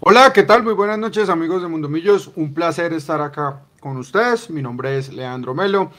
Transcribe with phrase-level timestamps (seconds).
[0.00, 0.64] Hola, ¿qué tal?
[0.64, 2.32] Muy buenas noches amigos de Mundo Millos.
[2.34, 4.50] Un placer estar acá con ustedes.
[4.50, 5.92] Mi nombre es Leandro Melo.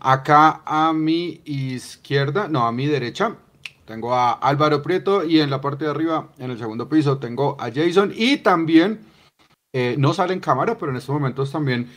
[0.00, 3.36] Acá a mi izquierda, no, a mi derecha,
[3.84, 7.56] tengo a Álvaro Prieto y en la parte de arriba, en el segundo piso, tengo
[7.60, 9.00] a Jason y también,
[9.72, 11.90] eh, no sale en cámara, pero en estos momentos también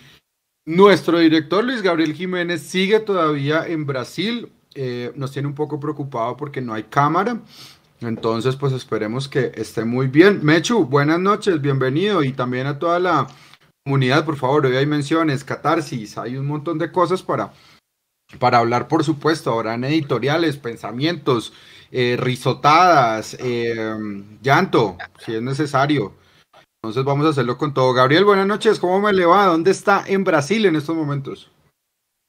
[0.66, 4.52] nuestro director Luis Gabriel Jiménez sigue todavía en Brasil.
[4.76, 7.40] Eh, nos tiene un poco preocupado porque no hay cámara.
[8.02, 10.42] Entonces, pues esperemos que esté muy bien.
[10.44, 13.28] Mechu, buenas noches, bienvenido y también a toda la
[13.84, 17.54] comunidad, por favor, hoy hay menciones, catarsis, hay un montón de cosas para,
[18.38, 21.54] para hablar, por supuesto, en editoriales, pensamientos,
[21.92, 23.96] eh, risotadas, eh,
[24.42, 26.14] llanto, si es necesario.
[26.84, 27.94] Entonces vamos a hacerlo con todo.
[27.94, 29.48] Gabriel, buenas noches, ¿cómo me le va?
[29.48, 31.50] ¿Dónde está en Brasil en estos momentos?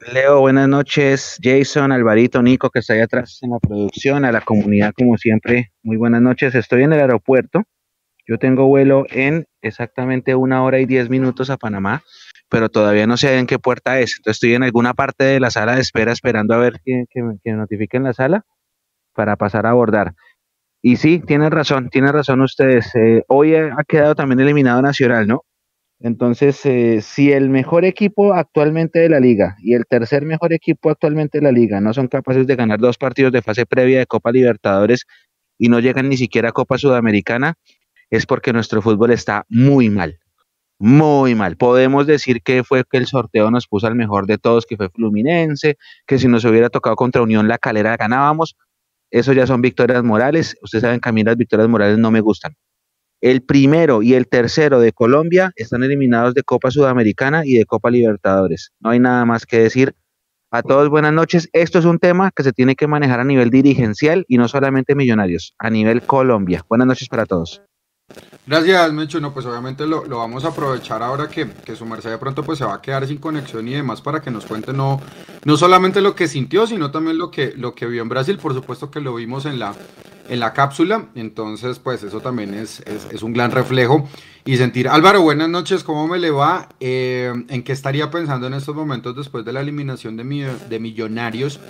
[0.01, 1.39] Leo, buenas noches.
[1.43, 5.73] Jason, Alvarito, Nico, que está ahí atrás en la producción, a la comunidad, como siempre,
[5.83, 6.55] muy buenas noches.
[6.55, 7.65] Estoy en el aeropuerto.
[8.25, 12.05] Yo tengo vuelo en exactamente una hora y diez minutos a Panamá,
[12.49, 14.19] pero todavía no sé en qué puerta es.
[14.19, 17.21] Entonces estoy en alguna parte de la sala de espera esperando a ver que, que,
[17.43, 18.45] que notifiquen la sala
[19.15, 20.15] para pasar a abordar.
[20.81, 22.95] Y sí, tienen razón, tienen razón ustedes.
[22.95, 25.43] Eh, hoy ha quedado también eliminado Nacional, ¿no?
[26.01, 30.91] Entonces, eh, si el mejor equipo actualmente de la liga y el tercer mejor equipo
[30.91, 34.07] actualmente de la liga no son capaces de ganar dos partidos de fase previa de
[34.07, 35.07] Copa Libertadores
[35.59, 37.55] y no llegan ni siquiera a Copa Sudamericana,
[38.11, 40.21] es porque nuestro fútbol está muy mal,
[40.79, 41.57] muy mal.
[41.57, 44.91] Podemos decir que fue que el sorteo nos puso al mejor de todos, que fue
[44.91, 48.57] Fluminense, que si nos hubiera tocado contra Unión La Calera ganábamos.
[49.11, 50.57] Eso ya son victorias morales.
[50.63, 52.55] Ustedes saben que a mí las victorias morales no me gustan.
[53.21, 57.91] El primero y el tercero de Colombia están eliminados de Copa Sudamericana y de Copa
[57.91, 58.71] Libertadores.
[58.79, 59.95] No hay nada más que decir.
[60.51, 61.51] A todos buenas noches.
[61.53, 64.95] Esto es un tema que se tiene que manejar a nivel dirigencial y no solamente
[64.95, 66.65] millonarios, a nivel Colombia.
[66.69, 67.61] Buenas noches para todos.
[68.47, 69.21] Gracias, Mecho.
[69.21, 72.43] No, pues obviamente lo, lo, vamos a aprovechar ahora que, que, su merced de pronto
[72.43, 75.03] pues se va a quedar sin conexión y demás para que nos cuente no,
[75.45, 78.39] no solamente lo que sintió, sino también lo que, lo que vio en Brasil.
[78.39, 79.75] Por supuesto que lo vimos en la,
[80.29, 84.09] en la cápsula, entonces pues eso también es, es, un gran reflejo
[84.45, 84.89] y sentir.
[84.89, 86.69] Álvaro, buenas noches, ¿cómo me le va?
[86.81, 90.79] Eh, ¿En qué estaría pensando en estos momentos después de la eliminación de, mi, de
[90.79, 91.61] Millonarios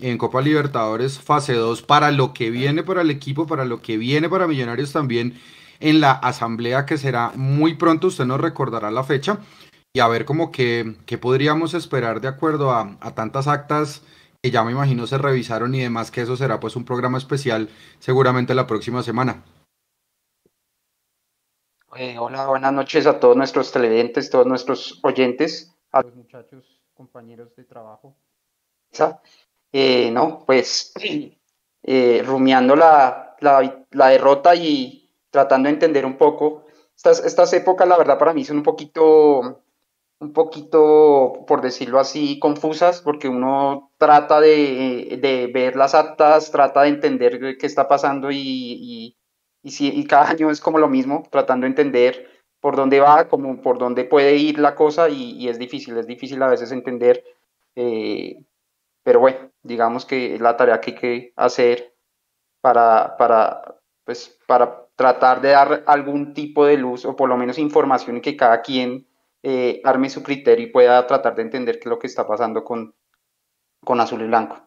[0.00, 3.96] en Copa Libertadores fase 2 para lo que viene para el equipo, para lo que
[3.96, 5.34] viene para Millonarios también?
[5.82, 9.38] en la asamblea que será muy pronto, usted nos recordará la fecha
[9.92, 14.02] y a ver como que, que podríamos esperar de acuerdo a, a, tantas actas
[14.42, 17.68] que ya me imagino se revisaron y demás, que eso será pues un programa especial
[18.00, 19.44] seguramente la próxima semana.
[21.96, 27.54] Eh, hola, buenas noches a todos nuestros televidentes, todos nuestros oyentes, a los muchachos, compañeros
[27.54, 28.16] de trabajo.
[29.72, 30.92] Eh, no, pues
[31.84, 36.66] eh, rumiando la, la, derrota y, tratando de entender un poco.
[36.96, 39.62] Estas, estas épocas, la verdad, para mí son un poquito,
[40.22, 46.82] un poquito, por decirlo así, confusas, porque uno trata de, de ver las actas, trata
[46.82, 49.16] de entender qué está pasando y, y,
[49.64, 52.30] y, si, y cada año es como lo mismo, tratando de entender
[52.60, 56.40] por dónde va, como por dónde puede ir la cosa y, es difícil, es difícil
[56.40, 57.24] a veces entender.
[57.74, 58.44] Eh,
[59.02, 61.96] pero bueno, digamos que es la tarea que hay que hacer
[62.60, 67.58] para, para, pues, para tratar de dar algún tipo de luz o por lo menos
[67.58, 69.08] información que cada quien
[69.42, 72.64] eh, arme su criterio y pueda tratar de entender qué es lo que está pasando
[72.64, 72.94] con,
[73.84, 74.60] con azul y blanco.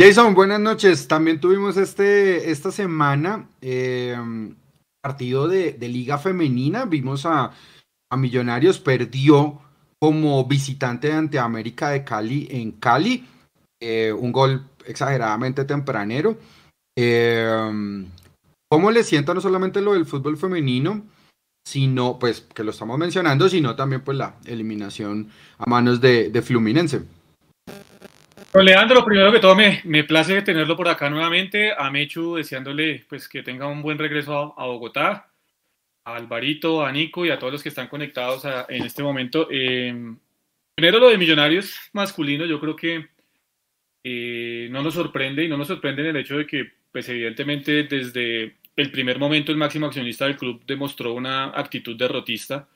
[0.00, 1.06] Jason, buenas noches.
[1.08, 4.16] También tuvimos este, esta semana eh,
[5.02, 6.86] partido de, de, Liga Femenina.
[6.86, 7.52] Vimos a,
[8.10, 9.60] a, Millonarios, perdió
[9.98, 13.26] como visitante ante América de Cali en Cali.
[13.78, 16.38] Eh, un gol exageradamente tempranero.
[16.96, 18.06] Eh,
[18.70, 21.02] ¿Cómo le sienta no solamente lo del fútbol femenino,
[21.64, 27.02] sino, pues, que lo estamos mencionando, sino también, pues, la eliminación a manos de, Fluminense?
[28.52, 33.04] Pues Leandro, primero que todo me, me place tenerlo por acá nuevamente, a Mechu deseándole
[33.08, 35.30] pues que tenga un buen regreso a, Bogotá,
[36.04, 39.46] a Alvarito, a Nico y a todos los que están conectados a, en este momento.
[39.52, 39.94] Eh,
[40.74, 43.06] primero lo de Millonarios masculino, yo creo que
[44.02, 47.84] eh, no nos sorprende y no nos sorprende en el hecho de que pues evidentemente
[47.84, 52.68] desde el primer momento el máximo accionista del club demostró una actitud derrotista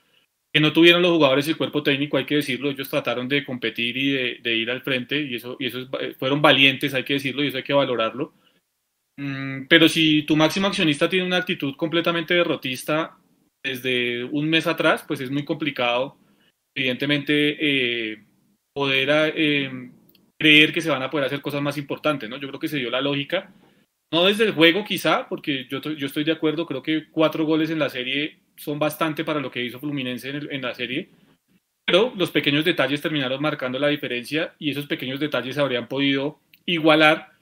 [0.55, 3.43] que no tuvieron los jugadores y el cuerpo técnico, hay que decirlo, ellos trataron de
[3.43, 6.93] competir y de, de ir al frente y eso, y eso es, eh, fueron valientes,
[6.93, 8.33] hay que decirlo, y eso hay que valorarlo.
[9.17, 13.17] Mm, pero si tu máximo accionista tiene una actitud completamente derrotista
[13.61, 16.17] desde un mes atrás, pues es muy complicado,
[16.73, 18.23] evidentemente, eh,
[18.73, 19.91] poder eh,
[20.39, 22.37] creer que se van a poder hacer cosas más importantes, ¿no?
[22.37, 23.51] Yo creo que se dio la lógica
[24.11, 27.69] No desde el juego quizá, porque yo, yo estoy de acuerdo, creo que cuatro goles
[27.69, 31.09] en la serie son bastante para lo que hizo Fluminense en, en la serie,
[31.85, 37.35] pero los pequeños detalles terminaron marcando la diferencia y esos pequeños detalles habrían podido igualar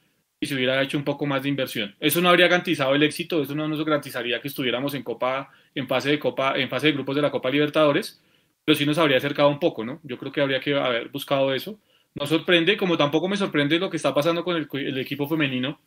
[0.44, 1.95] y se hubiera hecho un poco más de inversión.
[2.00, 5.88] Eso no habría garantizado el éxito, eso no nos garantizaría que estuviéramos en Copa, en
[5.88, 8.21] fase de Copa, en fase de grupos de la Copa Libertadores,
[8.65, 10.01] pero sí nos habría acercado un poco, ¿no?
[10.04, 11.80] Yo creo que habría que haber buscado eso.
[12.15, 15.80] No sorprende, como tampoco me sorprende lo que está pasando con el, equipo femenino,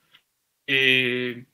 [0.66, 1.44] eh,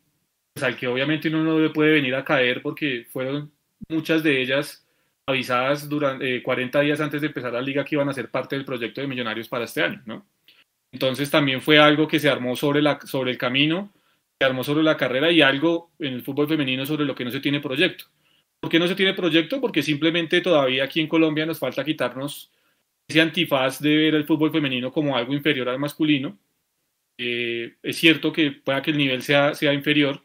[0.54, 3.52] pues al que obviamente uno no le puede venir a caer porque fueron
[3.88, 4.86] muchas de ellas
[5.26, 8.56] avisadas durante 40 eh, días antes de empezar la liga que iban a ser parte
[8.56, 10.26] del proyecto de Millonarios para este año, ¿no?
[10.92, 13.92] Entonces también fue algo que se armó sobre, la, sobre el camino,
[14.38, 17.30] se armó sobre la carrera y algo en el fútbol femenino sobre lo que no
[17.30, 18.04] se tiene proyecto.
[18.60, 19.60] ¿Por qué no se tiene proyecto?
[19.60, 22.52] Porque simplemente todavía aquí en Colombia nos falta quitarnos
[23.08, 26.38] ese antifaz de ver el fútbol femenino como algo inferior al masculino.
[27.24, 30.24] Eh, es cierto que pueda que el nivel sea, sea inferior,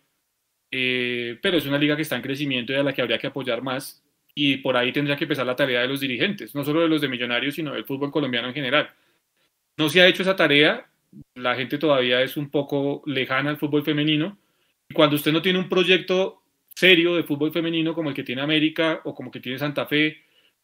[0.72, 3.28] eh, pero es una liga que está en crecimiento y a la que habría que
[3.28, 4.04] apoyar más.
[4.34, 7.02] Y por ahí tendría que empezar la tarea de los dirigentes, no solo de los
[7.02, 8.90] de Millonarios, sino del fútbol colombiano en general.
[9.78, 10.90] No se ha hecho esa tarea,
[11.36, 14.40] la gente todavía es un poco lejana al fútbol femenino.
[14.90, 16.42] Y cuando usted no tiene un proyecto
[16.76, 20.18] serio de fútbol femenino como el que tiene América o como que tiene Santa Fe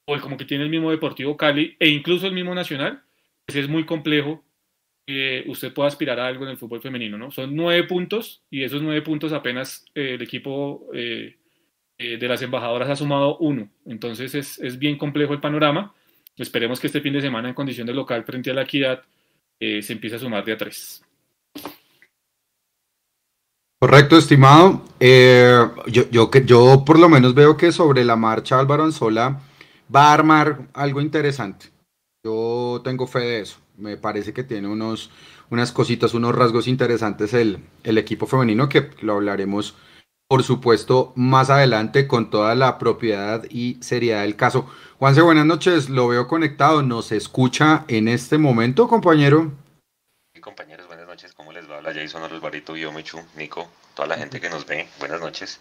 [0.06, 3.04] o como que tiene el mismo Deportivo Cali e incluso el mismo Nacional,
[3.46, 4.44] pues es muy complejo
[5.48, 7.32] usted pueda aspirar a algo en el fútbol femenino, ¿no?
[7.32, 11.36] Son nueve puntos y esos nueve puntos apenas eh, el equipo eh,
[11.98, 13.70] eh, de las embajadoras ha sumado uno.
[13.86, 15.94] Entonces es, es, bien complejo el panorama.
[16.38, 19.04] Esperemos que este fin de semana en condición de local frente a la equidad
[19.60, 21.02] se empiece a sumar de a tres.
[23.80, 24.84] Correcto, estimado.
[25.00, 29.40] Yo, yo, yo por lo menos veo que sobre la marcha Álvaro Anzola
[29.94, 31.68] va a armar algo interesante.
[32.26, 33.63] Yo tengo fe de eso.
[33.78, 35.10] Me parece que tiene unos,
[35.50, 39.76] unas cositas, unos rasgos interesantes el, el equipo femenino que lo hablaremos,
[40.28, 44.68] por supuesto, más adelante con toda la propiedad y seriedad del caso.
[45.00, 45.90] Juanse, buenas noches.
[45.90, 46.82] Lo veo conectado.
[46.82, 49.52] ¿Nos escucha en este momento, compañero?
[50.44, 51.34] compañeros, buenas noches.
[51.34, 51.78] ¿Cómo les va?
[51.78, 54.88] Hola Jason, Alvarito, yo, Mechu, Nico, toda la gente que nos ve.
[55.00, 55.60] Buenas noches.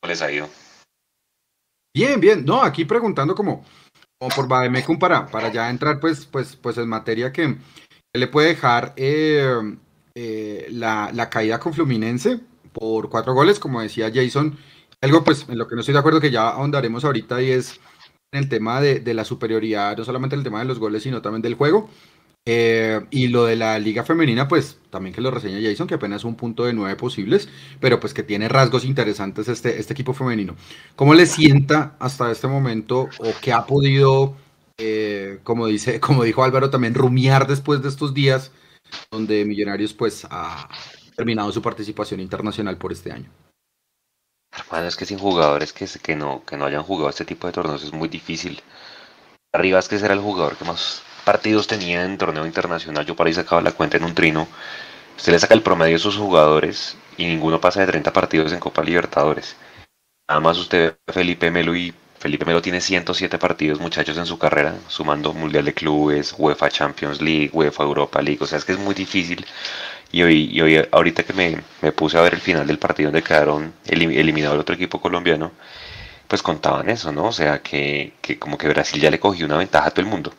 [0.00, 0.48] ¿Cómo les ha ido?
[1.94, 2.44] Bien, bien.
[2.44, 3.64] No, aquí preguntando como
[4.28, 7.56] por Bademecum para, para ya entrar pues, pues, pues en materia que
[8.12, 9.76] le puede dejar eh,
[10.14, 12.40] eh, la, la, caída con Fluminense
[12.72, 14.56] por cuatro goles, como decía Jason.
[15.00, 17.80] Algo pues en lo que no estoy de acuerdo que ya ahondaremos ahorita y es
[18.32, 21.22] en el tema de, de la superioridad, no solamente el tema de los goles, sino
[21.22, 21.90] también del juego.
[22.46, 26.24] Eh, y lo de la liga femenina, pues también que lo reseña Jason, que apenas
[26.24, 27.48] un punto de nueve posibles,
[27.80, 30.54] pero pues que tiene rasgos interesantes este, este equipo femenino.
[30.94, 34.36] ¿Cómo le sienta hasta este momento o qué ha podido,
[34.76, 38.52] eh, como, dice, como dijo Álvaro, también rumiar después de estos días
[39.10, 40.68] donde Millonarios pues ha
[41.16, 43.30] terminado su participación internacional por este año?
[44.70, 47.54] Bueno, es que sin jugadores que, que, no, que no hayan jugado este tipo de
[47.54, 48.60] torneos es muy difícil.
[49.52, 53.28] Arriba es que será el jugador que más partidos tenía en torneo internacional, yo para
[53.28, 54.46] ahí sacaba la cuenta en un trino,
[55.16, 58.60] usted le saca el promedio a sus jugadores y ninguno pasa de 30 partidos en
[58.60, 59.56] Copa Libertadores.
[60.28, 64.38] Nada más usted ve Felipe Melo y Felipe Melo tiene 107 partidos muchachos en su
[64.38, 68.72] carrera, sumando Mundial de Clubes, UEFA Champions League, UEFA Europa League, o sea, es que
[68.72, 69.44] es muy difícil.
[70.12, 73.08] Y hoy, y hoy ahorita que me, me, puse a ver el final del partido
[73.08, 75.52] donde quedaron eliminado el otro equipo colombiano,
[76.28, 77.26] pues contaban eso, ¿no?
[77.26, 80.10] O sea, que, que como que Brasil ya le cogió una ventaja a todo el
[80.10, 80.32] mundo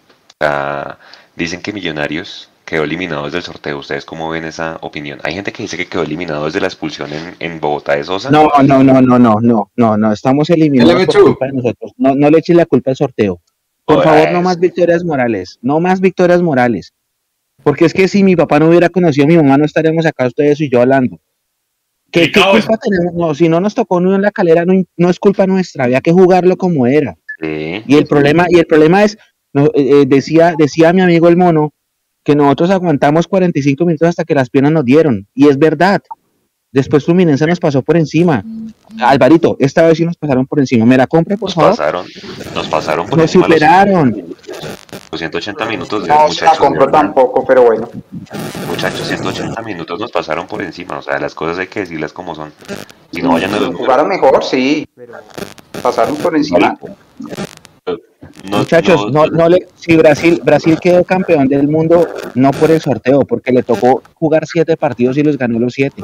[1.35, 3.79] dicen que Millonarios quedó eliminado desde el sorteo.
[3.79, 5.19] ¿Ustedes cómo ven esa opinión?
[5.23, 8.31] Hay gente que dice que quedó eliminado desde la expulsión en, en Bogotá de Sosa.
[8.31, 11.91] No, no, no, no, no, no, no, no, estamos eliminados por culpa de nosotros.
[11.97, 13.39] No, no le echen la culpa al sorteo.
[13.85, 16.93] Por favor, no más victorias morales, no más victorias morales.
[17.63, 20.27] Porque es que si mi papá no hubiera conocido a mi mamá, no estaríamos acá
[20.27, 21.19] ustedes y yo hablando.
[22.11, 23.13] ¿Qué, ¿qué culpa tenemos?
[23.13, 26.01] No, si no nos tocó uno en la calera, no, no, es culpa nuestra, había
[26.01, 27.15] que jugarlo como era.
[27.41, 29.17] Sí, y el problema, y el problema es,
[29.55, 31.73] no, eh, eh, decía, decía mi amigo el mono
[32.25, 35.27] que nosotros aguantamos 45 minutos hasta que las piernas nos dieron.
[35.33, 36.01] Y es verdad.
[36.73, 38.43] Después Fluminense nos pasó por encima.
[38.99, 40.85] Alvarito, esta vez sí nos pasaron por encima.
[40.85, 41.69] ¿Me la compre, por nos favor?
[41.69, 42.05] Pasaron,
[42.53, 43.45] nos pasaron por nos encima.
[43.45, 44.25] superaron.
[45.09, 46.41] Los 180 minutos No, muchachos.
[46.41, 47.87] la compro tampoco, pero bueno.
[48.67, 50.97] Muchachos, 180 minutos nos pasaron por encima.
[50.97, 52.51] O sea, las cosas hay que decirlas como son.
[53.13, 55.13] Si no vayan a los Jugaron mejor, sí, pero
[55.81, 56.77] pasaron por encima.
[58.49, 62.81] No, Muchachos, no, no le, si Brasil, Brasil quedó campeón del mundo, no por el
[62.81, 66.03] sorteo, porque le tocó jugar siete partidos y los ganó los siete.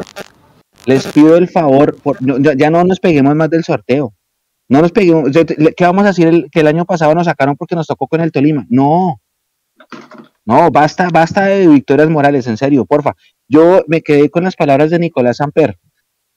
[0.85, 2.17] Les pido el favor, por,
[2.57, 4.13] ya, no nos peguemos más del sorteo.
[4.67, 5.29] No nos peguemos.
[5.31, 8.21] ¿Qué vamos a decir el, que el año pasado nos sacaron porque nos tocó con
[8.21, 8.65] el Tolima?
[8.69, 9.21] No.
[10.45, 13.13] No, basta, basta de victorias morales, en serio, porfa.
[13.47, 15.77] Yo me quedé con las palabras de Nicolás Amper.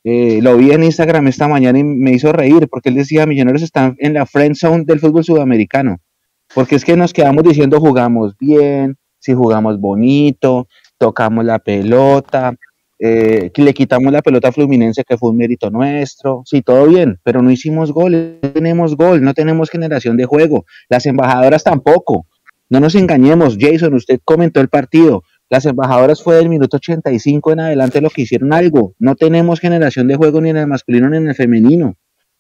[0.05, 3.63] Eh, lo vi en Instagram esta mañana y me hizo reír porque él decía, Millonarios
[3.63, 5.99] están en la friend zone del fútbol sudamericano.
[6.55, 10.69] Porque es que nos quedamos diciendo jugamos bien, si jugamos bonito,
[10.99, 12.55] tocamos la pelota,
[12.99, 17.19] eh, le quitamos la pelota a Fluminense, que fue un mérito nuestro, sí, todo bien,
[17.23, 22.27] pero no hicimos gol, no tenemos gol, no tenemos generación de juego, las embajadoras tampoco,
[22.69, 25.23] no nos engañemos, Jason, usted comentó el partido,
[25.55, 30.09] las embajadoras fue del minuto 85 en adelante lo que hicieron algo, no tenemos generación
[30.09, 31.95] de juego ni en el masculino ni en el femenino,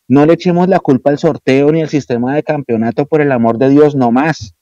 [0.08, 3.58] no le echemos la culpa al sorteo ni al sistema de campeonato, por el amor
[3.58, 4.56] de Dios, no más,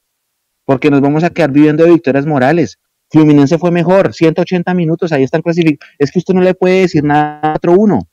[0.66, 2.78] porque nos vamos a quedar viviendo de victorias morales,
[3.08, 5.90] Fluminense fue mejor, 180 minutos, ahí está el clasificado.
[5.98, 8.06] Es que usted no le puede decir nada 4-1.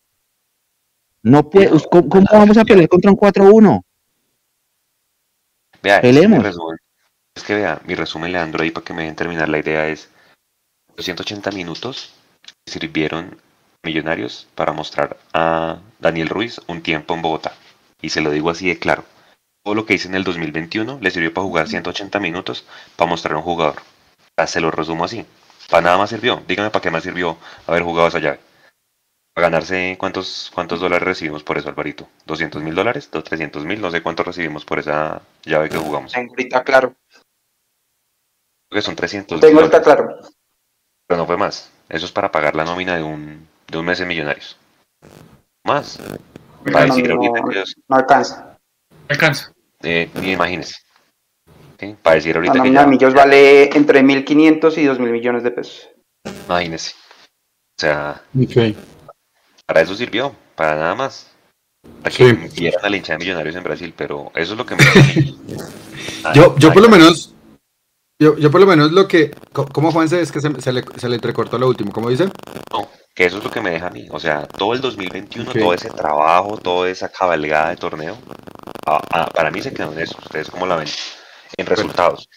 [1.24, 3.81] No puede, ¿cómo, vamos a pelear contra un 4-1?
[5.84, 6.46] Vea, Pelemos.
[7.36, 10.10] Es que, vea, mi resumen, Leandro, ahí para que me dejen terminar la idea es,
[11.00, 12.12] los 180 minutos
[12.65, 13.39] sirvieron
[13.84, 17.53] millonarios para mostrar a Daniel Ruiz un tiempo en Bogotá.
[18.01, 19.06] Y se lo digo así de claro.
[19.63, 22.65] Todo lo que hice en el 2021 le sirvió para jugar 180 minutos
[22.98, 23.82] para mostrar a un jugador.
[24.46, 25.25] Se lo resumo así.
[25.70, 26.44] Para nada más sirvió.
[26.46, 28.41] Dígame para qué más sirvió haber jugado esa llave.
[29.34, 32.10] Para ganarse, ¿cuántos, cuántos dólares recibimos por eso, Alvarito?
[32.27, 33.10] ¿200 mil dólares?
[33.10, 33.79] ¿300 mil?
[33.79, 36.12] No sé cuánto recibimos por esa llave que jugamos.
[36.12, 36.94] Tengo ahorita claro.
[38.70, 40.20] Creo que son 300 Tengo ahorita claro.
[41.10, 41.72] Pero no fue más.
[41.89, 44.56] Eso es para pagar la nómina de un, de un mes en Millonarios.
[45.63, 46.00] Más.
[46.72, 47.20] Para no, decir, no,
[47.88, 48.60] no alcanza.
[49.08, 49.51] Alcanza.
[49.82, 50.75] Eh, imagínese.
[52.04, 55.89] Para decir ahorita la nómina de Millos vale entre 1.500 y 2.000 millones de pesos.
[56.46, 56.94] Imagínese.
[56.94, 58.22] O sea,
[59.66, 61.32] para eso sirvió, para nada más.
[62.04, 64.75] Para que vieran a la hinchada de millonarios en Brasil, pero eso es lo que
[64.75, 64.84] me.
[66.36, 67.34] yo, yo por lo menos.
[68.22, 69.32] Yo, yo por lo menos lo que.
[69.54, 71.94] ¿Cómo Juanse es que se, se, le, se le entrecortó lo último?
[71.94, 72.26] ¿Cómo dice?
[72.72, 74.08] No, que eso es lo que me deja a mí.
[74.12, 78.18] O sea, todo el 2021, todo ese trabajo, toda esa cabalgada de torneo,
[79.34, 80.18] para mí se quedó en eso.
[80.22, 80.88] ¿Ustedes cómo la ven?
[81.56, 82.30] En resultados.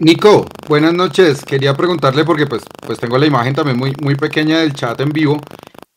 [0.00, 1.44] Nico, buenas noches.
[1.44, 5.10] Quería preguntarle porque pues, pues tengo la imagen también muy, muy pequeña del chat en
[5.10, 5.40] vivo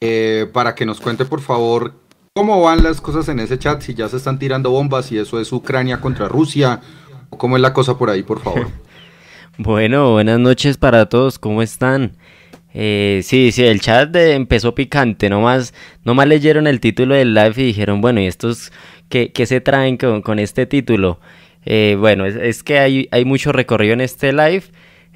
[0.02, 1.94] eh, para que nos cuente por favor
[2.36, 5.40] cómo van las cosas en ese chat, si ya se están tirando bombas, si eso
[5.40, 6.82] es Ucrania contra Rusia,
[7.30, 8.68] o cómo es la cosa por ahí, por favor.
[9.58, 12.18] bueno, buenas noches para todos, ¿cómo están?
[12.74, 17.64] Eh, sí, sí, el chat empezó picante, nomás, nomás leyeron el título del live y
[17.64, 18.72] dijeron, bueno, ¿y estos
[19.08, 21.20] qué, qué se traen con, con este título?
[21.66, 24.64] Eh, bueno, es, que hay, hay, mucho recorrido en este live,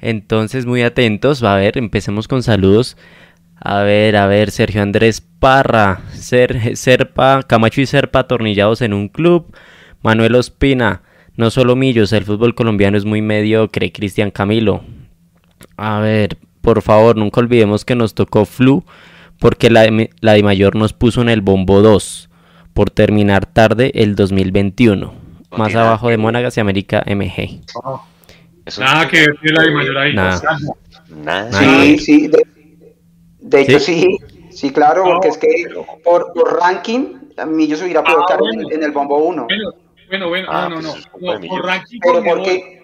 [0.00, 1.44] entonces muy atentos.
[1.44, 2.96] Va a ver, empecemos con saludos.
[3.60, 9.08] A ver, a ver, Sergio Andrés Parra, Ser, Serpa, Camacho y Serpa atornillados en un
[9.08, 9.54] club.
[10.02, 11.02] Manuel Ospina,
[11.36, 13.92] no solo Millos, el fútbol colombiano es muy mediocre.
[13.92, 14.82] Cristian Camilo.
[15.76, 18.84] A ver, por favor, nunca olvidemos que nos tocó Flu
[19.38, 19.88] porque la,
[20.20, 22.28] la de Mayor nos puso en el bombo 2
[22.74, 27.60] por terminar tarde el 2021 más abajo de Mónagas y América MG.
[28.78, 30.14] Nada que ver la de mayor ahí.
[30.14, 30.40] Nada.
[31.08, 31.52] Nada.
[31.52, 32.30] Sí, sí.
[33.40, 34.18] De, hecho, sí.
[34.50, 35.48] sí, claro, porque es que
[36.04, 38.38] por, por ranking, a mí yo se hubiera podido ah,
[38.70, 39.44] en, el bombo 1.
[39.44, 39.70] Bueno,
[40.28, 41.48] bueno, ah, no, no, pues no.
[41.48, 42.80] por ranking Pero porque...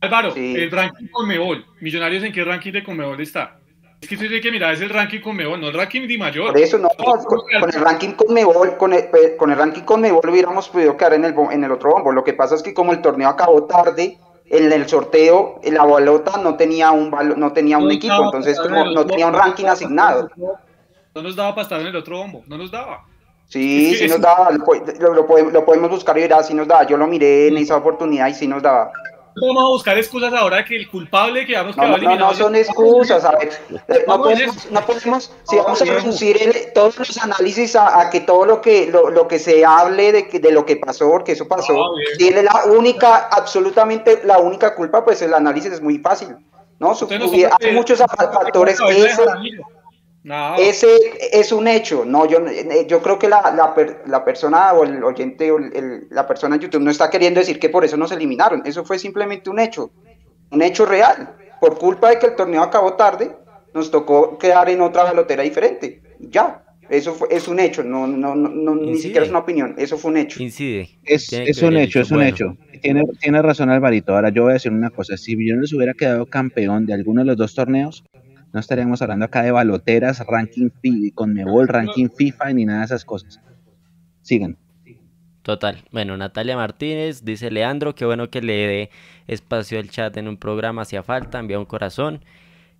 [0.00, 1.64] Álvaro, el ranking con Mebol.
[1.80, 3.58] Millonarios en qué ranking de Conmebol está.
[4.00, 6.16] Es que usted tiene que mirar es el ranking con Mebol, no el ranking de
[6.16, 6.52] mayor.
[6.52, 10.00] Por eso no, con, el ranking con Mebol, con el, pues, con el ranking con
[10.00, 12.12] Mebol hubiéramos podido quedar en el, en el otro bombo.
[12.12, 16.38] Lo que pasa es que como el torneo acabó tarde, en el sorteo la bolota
[16.38, 20.30] no tenía un no tenía un equipo, entonces como no tenía un ranking asignado.
[21.14, 23.04] No nos daba para estar en el otro bombo, no nos daba.
[23.50, 26.86] Sí, sí nos daba, lo, lo, podemos buscar y verá, sí nos daba.
[26.86, 28.92] Yo lo miré en esa oportunidad y sí nos daba
[29.36, 33.24] vamos a buscar excusas ahora que el culpable que vamos no, no, no son excusas,
[33.24, 33.50] a ver,
[34.06, 38.60] no podemos, no podemos, si vamos a reducir todos los análisis a, que todo lo
[38.60, 41.74] que lo, lo, que se hable de, de lo que pasó, porque eso pasó,
[42.18, 46.36] tiene la única, absolutamente la única culpa, pues el análisis es muy fácil,
[46.78, 46.94] ¿no?
[47.60, 49.18] hay muchos factores que
[50.58, 50.88] ese
[51.32, 52.38] es un hecho, no, yo,
[52.86, 53.74] yo creo que la, la,
[54.06, 57.58] la persona o el oyente o el, la persona en YouTube no está queriendo decir
[57.58, 59.90] que por eso nos eliminaron, eso fue simplemente un hecho,
[60.50, 61.36] un hecho real.
[61.60, 63.36] Por culpa de que el torneo acabó tarde,
[63.74, 66.00] nos tocó quedar en otra balotera diferente.
[66.18, 69.98] Ya, eso fue, es un hecho, no, no, no, ni siquiera es una opinión, eso
[69.98, 70.42] fue un hecho.
[70.42, 70.88] Incide.
[71.04, 72.56] Es, es un hecho, es un hecho.
[72.80, 74.14] Tiene, tiene razón Alvarito.
[74.14, 77.20] Ahora yo voy a decir una cosa, si yo les hubiera quedado campeón de alguno
[77.20, 78.02] de los dos torneos,
[78.52, 80.70] no estaríamos hablando acá de baloteras, ranking
[81.14, 83.40] con Mebol, ranking FIFA ni nada de esas cosas.
[84.22, 84.56] Sigan.
[85.42, 85.82] Total.
[85.90, 88.90] Bueno, Natalia Martínez dice Leandro, qué bueno que le dé
[89.26, 92.22] espacio al chat en un programa, hacía falta, envía un corazón.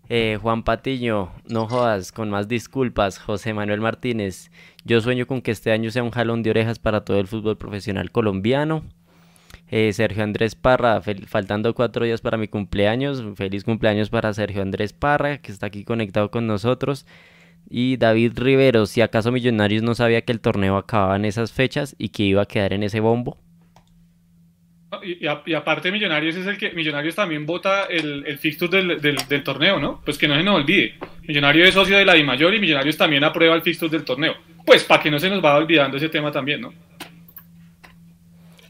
[0.09, 3.19] Eh, Juan Patiño, no jodas, con más disculpas.
[3.19, 4.51] José Manuel Martínez,
[4.85, 7.57] yo sueño con que este año sea un jalón de orejas para todo el fútbol
[7.57, 8.85] profesional colombiano.
[9.73, 13.23] Eh, Sergio Andrés Parra, faltando cuatro días para mi cumpleaños.
[13.37, 17.07] Feliz cumpleaños para Sergio Andrés Parra, que está aquí conectado con nosotros.
[17.69, 21.95] Y David Rivero, si acaso Millonarios no sabía que el torneo acababa en esas fechas
[21.99, 23.39] y que iba a quedar en ese bombo.
[25.05, 30.01] Y, aparte Millonarios es el que Millonarios también vota el, el fixture del, torneo, ¿no?
[30.05, 30.95] Pues que no se nos olvide.
[31.29, 34.35] Millonarios es socio de la DIMAYOR y Millonarios también aprueba el fixture del torneo.
[34.67, 36.73] Pues para que no se nos vaya olvidando ese tema también, ¿no?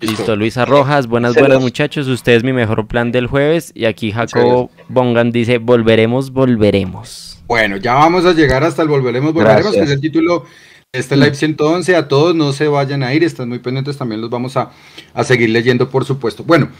[0.00, 4.12] Listo, Luisa Rojas, buenas, buenas muchachos, usted es mi mejor plan del jueves y aquí
[4.12, 7.38] Jacobo Bongan dice, volveremos, volveremos.
[7.46, 10.46] Bueno, ya vamos a llegar hasta el volveremos, volveremos, que es el título
[10.90, 14.22] de este live 111, a todos no se vayan a ir, están muy pendientes, también
[14.22, 14.70] los vamos a,
[15.22, 16.44] seguir leyendo, por supuesto.
[16.44, 16.70] Bueno,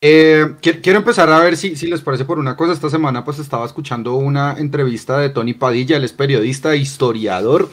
[0.00, 3.38] eh, quiero empezar a ver si, si les parece por una cosa, esta semana pues
[3.38, 7.68] estaba escuchando una entrevista de Tony Padilla, él es periodista, historiador,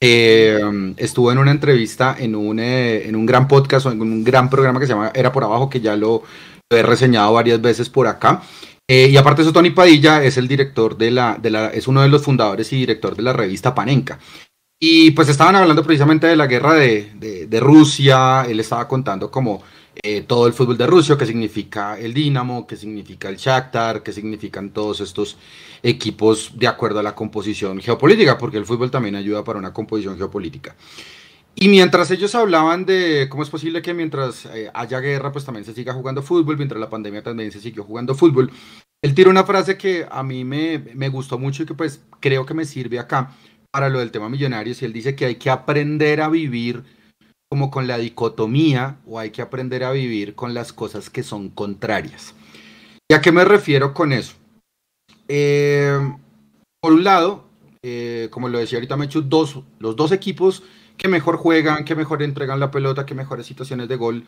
[0.00, 0.60] eh,
[0.96, 4.50] estuvo en una entrevista en un, eh, en un gran podcast o en un gran
[4.50, 6.22] programa que se llama Era por Abajo, que ya lo,
[6.70, 8.42] he reseñado varias veces por acá.
[8.88, 11.88] Eh, y aparte de eso, Tony Padilla es el director de la, de la, es
[11.88, 14.18] uno de los fundadores y director de la revista Panenka.
[14.78, 19.30] Y pues estaban hablando precisamente de la guerra de, de, de Rusia, él estaba contando
[19.30, 19.62] como
[20.02, 24.12] eh, todo el fútbol de Rusia, que significa el Dinamo, que significa el Shakhtar, que
[24.12, 25.36] significan todos estos
[25.82, 30.16] equipos de acuerdo a la composición geopolítica, porque el fútbol también ayuda para una composición
[30.16, 30.76] geopolítica.
[31.54, 35.64] Y mientras ellos hablaban de cómo es posible que mientras eh, haya guerra, pues también
[35.64, 38.50] se siga jugando fútbol, mientras la pandemia también se siguió jugando fútbol,
[39.00, 42.44] él tiró una frase que a mí me, me gustó mucho y que pues creo
[42.44, 43.34] que me sirve acá
[43.70, 46.82] para lo del tema millonarios, y él dice que hay que aprender a vivir
[47.48, 51.48] como con la dicotomía o hay que aprender a vivir con las cosas que son
[51.48, 52.34] contrarias.
[53.08, 54.34] ¿Y a qué me refiero con eso?
[55.28, 55.98] Eh,
[56.80, 57.44] por un lado,
[57.82, 60.64] eh, como lo decía ahorita Mechu, dos, los dos equipos
[60.96, 64.24] que mejor juegan, que mejor entregan la pelota, que mejores situaciones de gol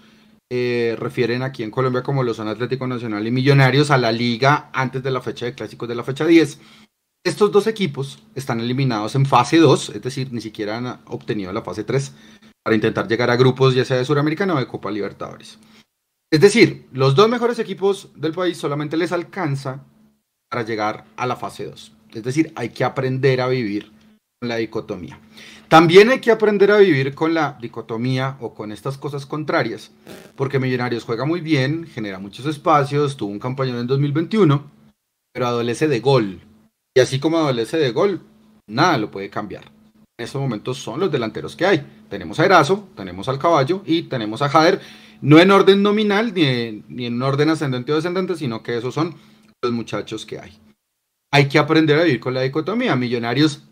[0.50, 4.70] eh, refieren aquí en Colombia como lo son Atlético Nacional y Millonarios a la liga
[4.72, 6.60] antes de la fecha de clásicos de la fecha 10.
[7.24, 11.62] Estos dos equipos están eliminados en fase 2, es decir, ni siquiera han obtenido la
[11.62, 12.12] fase 3
[12.68, 15.58] para intentar llegar a grupos ya sea de Suramericana o de Copa Libertadores.
[16.30, 19.86] Es decir, los dos mejores equipos del país solamente les alcanza
[20.50, 21.92] para llegar a la fase 2.
[22.12, 23.90] Es decir, hay que aprender a vivir
[24.38, 25.18] con la dicotomía.
[25.68, 29.90] También hay que aprender a vivir con la dicotomía o con estas cosas contrarias,
[30.36, 34.70] porque Millonarios juega muy bien, genera muchos espacios, tuvo un campañón en 2021,
[35.32, 36.42] pero adolece de gol.
[36.94, 38.20] Y así como adolece de gol,
[38.66, 39.77] nada lo puede cambiar
[40.18, 41.86] en estos momentos son los delanteros que hay.
[42.10, 44.80] Tenemos a Erazo, tenemos al Caballo y tenemos a Jader,
[45.20, 49.14] no en orden nominal ni en, orden ascendente o descendente, sino que esos son
[49.62, 50.58] los muchachos que hay.
[51.30, 52.96] Hay que aprender a vivir con la dicotomía.
[52.96, 53.62] Millonarios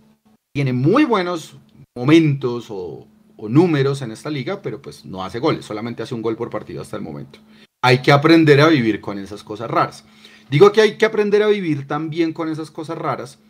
[0.55, 1.57] tiene muy buenos
[1.97, 6.23] momentos o, o números en esta liga, pero pues no hace goles, solamente hace un
[6.23, 7.41] gol por partido hasta el momento.
[7.83, 10.05] Hay que aprender a vivir con esas cosas raras.
[10.49, 13.41] Digo que hay que aprender a vivir también con esas cosas raras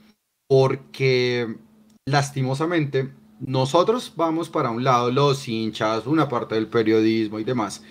[0.48, 1.56] porque
[2.06, 7.82] lastimosamente, nosotros vamos para un lado, los hinchas, una parte del periodismo y demás,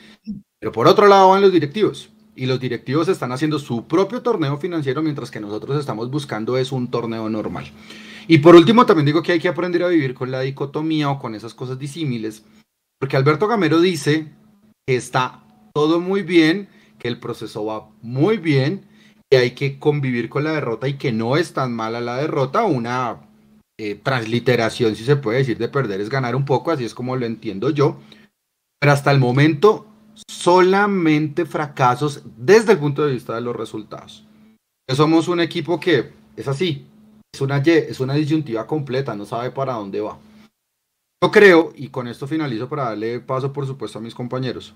[0.59, 2.09] pero por otro lado van los directivos.
[2.37, 6.73] Y los directivos están haciendo su propio torneo financiero mientras que nosotros estamos buscando es
[6.73, 7.71] un torneo normal.
[8.27, 11.19] Y por último, también digo que hay que aprender a vivir con la dicotomía o
[11.19, 12.43] con esas cosas disímiles,
[12.99, 14.33] porque Alberto Gamero dice
[14.85, 16.67] que está todo muy bien,
[16.99, 18.85] que el proceso va muy bien,
[19.29, 22.65] que hay que convivir con la derrota y que no es tan mala la derrota,
[22.65, 23.24] una
[23.77, 27.15] eh, transliteración, si se puede decir, de perder es ganar un poco, así es como
[27.15, 27.99] lo entiendo yo.
[28.79, 29.87] Pero hasta el momento,
[30.27, 34.25] solamente fracasos desde el punto de vista de los resultados.
[34.87, 36.85] Somos un equipo que es así,
[37.33, 40.17] es una Y, es una disyuntiva completa, no sabe para dónde va.
[41.21, 44.73] Yo creo, y con esto finalizo para darle paso, por supuesto, a mis compañeros.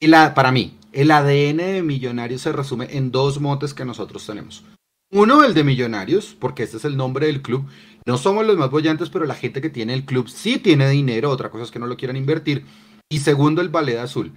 [0.00, 4.26] Y la, para mí, el ADN de Millonarios se resume en dos motes que nosotros
[4.26, 4.64] tenemos.
[5.12, 7.66] Uno, el de Millonarios, porque este es el nombre del club.
[8.06, 11.30] No somos los más bollantes, pero la gente que tiene el club sí tiene dinero.
[11.30, 12.66] Otra cosa es que no lo quieran invertir.
[13.10, 14.32] Y segundo, el Ballet Azul.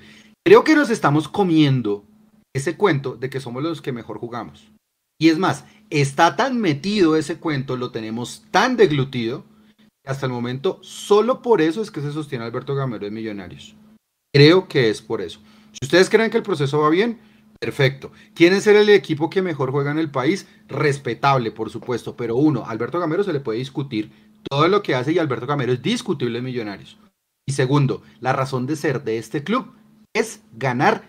[0.46, 2.06] Creo que nos estamos comiendo
[2.56, 4.72] ese cuento de que somos los que mejor jugamos.
[5.20, 9.46] Y es más, está tan metido ese cuento, lo tenemos tan deglutido,
[9.78, 13.76] que hasta el momento solo por eso es que se sostiene Alberto Gamero de Millonarios.
[14.34, 15.40] Creo que es por eso.
[15.72, 17.20] Si ustedes creen que el proceso va bien,
[17.60, 18.12] Perfecto.
[18.36, 20.48] ¿Quién ser el equipo que mejor juega en el país?
[20.68, 22.16] Respetable, por supuesto.
[22.16, 24.12] Pero uno, Alberto Gamero se le puede discutir
[24.50, 26.98] todo lo que hace y Alberto Gamero es discutible en Millonarios.
[27.48, 29.74] Y segundo, la razón de ser de este club
[30.14, 31.04] es ganar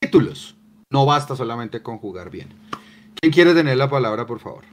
[0.00, 0.56] títulos.
[0.90, 2.48] No basta solamente con jugar bien.
[3.14, 4.64] ¿Quién quiere tener la palabra, por favor?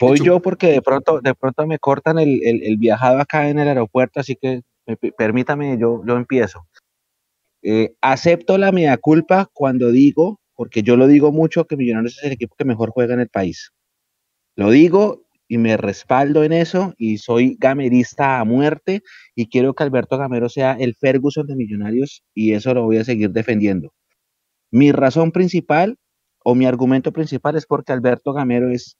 [0.00, 4.20] Voy yo porque de pronto, de pronto me cortan el, viajado acá en el aeropuerto,
[4.20, 4.62] así que
[5.16, 6.66] permítame, yo, yo empiezo.
[7.62, 12.24] Eh, acepto la mea culpa cuando digo, porque yo lo digo mucho, que Millonarios es
[12.24, 13.72] el equipo que mejor juega en el país.
[14.56, 19.02] Lo digo y me respaldo en eso y soy gamerista a muerte
[19.34, 23.04] y quiero que Alberto Gamero sea el Ferguson de Millonarios y eso lo voy a
[23.04, 23.92] seguir defendiendo.
[24.70, 25.96] Mi razón principal
[26.44, 28.98] o mi argumento principal es porque Alberto Gamero es,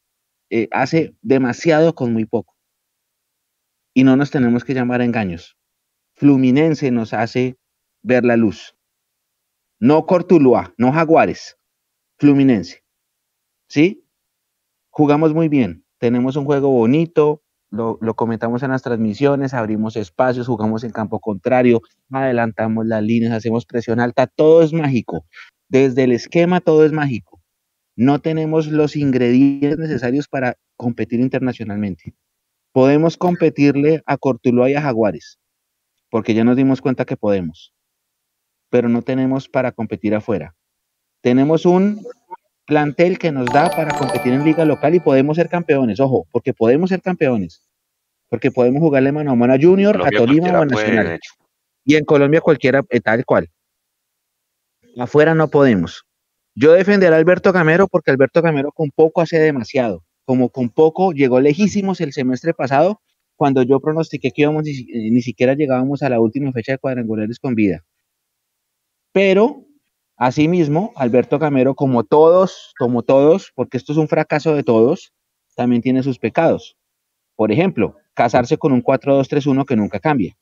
[0.51, 2.55] eh, hace demasiado con muy poco
[3.95, 5.57] y no nos tenemos que llamar engaños.
[6.15, 7.57] Fluminense nos hace
[8.09, 8.75] ver la luz.
[9.79, 11.59] No Cortuluá, no Jaguares,
[12.19, 12.83] Fluminense.
[13.69, 14.03] ¿Sí?
[14.89, 20.85] Jugamos muy bien, tenemos un juego bonito, lo, comentamos en las transmisiones, abrimos espacios, jugamos
[20.85, 25.27] en campo contrario, adelantamos las líneas, hacemos presión alta, todo es mágico.
[25.69, 27.43] Desde el esquema todo es mágico.
[27.95, 32.15] No tenemos los ingredientes necesarios para competir internacionalmente.
[32.73, 35.39] Podemos competirle a Cortuluá y a Jaguares,
[36.09, 37.75] porque ya nos dimos cuenta que podemos
[38.71, 40.55] pero no tenemos para competir afuera.
[41.21, 42.05] Tenemos un
[42.67, 46.53] plantel que nos da para competir en liga local y podemos ser campeones, ojo, porque
[46.53, 47.63] podemos ser campeones,
[48.29, 51.19] porque podemos jugarle mano a mano a Junior, a Tolima o a Nacional.
[51.85, 53.49] Y en Colombia cualquiera, eh, tal cual.
[54.99, 56.05] Afuera no podemos.
[56.55, 60.05] Yo defenderé a Alberto Gamero porque Alberto Gamero con poco hace demasiado.
[60.27, 63.01] Como con poco llegó lejísimos el semestre pasado,
[63.37, 66.79] cuando yo pronostiqué que íbamos, ni, eh, ni siquiera llegábamos a la última fecha de
[66.79, 67.85] cuadrangulares con vida.
[69.13, 69.65] Pero,
[70.17, 75.13] asimismo, Alberto Camero, como todos, como todos, porque esto es un fracaso de todos,
[75.57, 76.77] también tiene sus pecados.
[77.35, 80.37] Por ejemplo, casarse con un 4-2-3-1 que nunca cambia.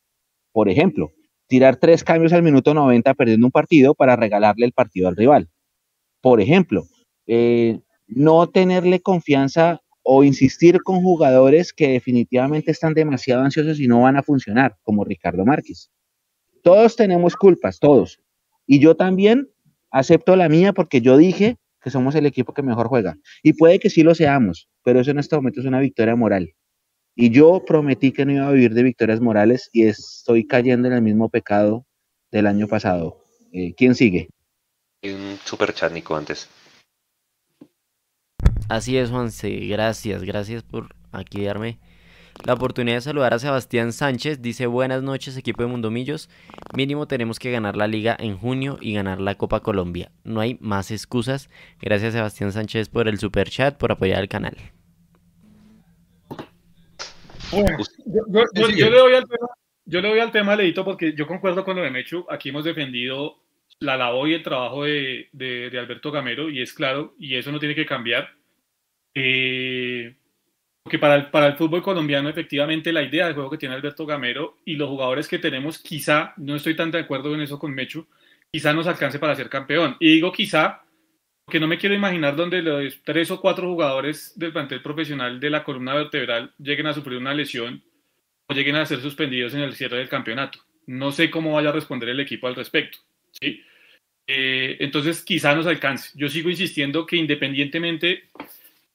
[0.52, 1.12] Por ejemplo,
[1.46, 5.48] tirar tres cambios al minuto 90 perdiendo un partido para regalarle el partido al rival.
[6.20, 6.86] Por ejemplo,
[7.26, 14.02] eh, no tenerle confianza o insistir con jugadores que definitivamente están demasiado ansiosos y no
[14.02, 15.90] van a funcionar, como Ricardo Márquez.
[16.62, 18.20] Todos tenemos culpas, todos,
[18.66, 19.48] y yo también
[19.90, 23.16] acepto la mía porque yo dije que somos el equipo que mejor juega.
[23.42, 26.52] Y puede que sí lo seamos, pero eso en este momento es una victoria moral.
[27.14, 30.94] Y yo prometí que no iba a vivir de victorias morales y estoy cayendo en
[30.94, 31.86] el mismo pecado
[32.30, 33.22] del año pasado.
[33.52, 34.28] Eh, ¿Quién sigue?
[35.02, 36.48] Un super chat, Nico, antes.
[38.68, 39.50] Así es, Juanse.
[39.66, 41.78] Gracias, gracias por aquí darme
[42.44, 44.42] la oportunidad de saludar a Sebastián Sánchez.
[44.42, 46.28] Dice buenas noches equipo de Mundomillos.
[46.76, 50.10] Mínimo tenemos que ganar la liga en junio y ganar la Copa Colombia.
[50.24, 51.50] No hay más excusas.
[51.80, 54.56] Gracias Sebastián Sánchez por el super chat, por apoyar el canal.
[57.52, 57.78] Bueno,
[58.54, 59.48] yo, le doy al tema,
[59.84, 62.26] yo le doy al tema, Leito, porque yo concuerdo con lo de Mechu.
[62.28, 63.36] Aquí hemos defendido
[63.78, 67.60] la labor y el trabajo de, de Alberto Gamero y es claro, y eso no
[67.60, 68.30] tiene que cambiar.
[69.18, 70.14] Eh,
[70.86, 74.06] porque para el, para el fútbol colombiano, efectivamente, la idea del juego que tiene Alberto
[74.06, 77.74] Gamero y los jugadores que tenemos, quizá, no estoy tan de acuerdo en eso con
[77.74, 78.06] Mechu,
[78.52, 79.96] quizá nos alcance para ser campeón.
[79.98, 80.84] Y digo quizá,
[81.44, 85.50] porque no me quiero imaginar donde los tres o cuatro jugadores del plantel profesional de
[85.50, 87.82] la columna vertebral lleguen a sufrir una lesión
[88.46, 90.60] o lleguen a ser suspendidos en el cierre del campeonato.
[90.86, 92.98] No sé cómo vaya a responder el equipo al respecto.
[93.32, 93.60] ¿sí?
[94.28, 96.12] Eh, entonces, quizá nos alcance.
[96.14, 98.30] Yo sigo insistiendo que independientemente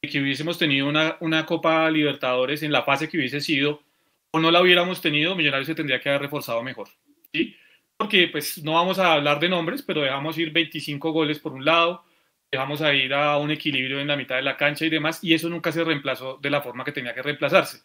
[0.09, 3.83] que hubiésemos tenido una, una Copa Libertadores en la fase que hubiese sido
[4.31, 6.87] o no la hubiéramos tenido, Millonarios se tendría que haber reforzado mejor.
[7.31, 7.55] ¿sí?
[7.97, 11.65] Porque pues no vamos a hablar de nombres, pero dejamos ir 25 goles por un
[11.65, 12.03] lado,
[12.51, 15.33] dejamos a ir a un equilibrio en la mitad de la cancha y demás, y
[15.33, 17.81] eso nunca se reemplazó de la forma que tenía que reemplazarse.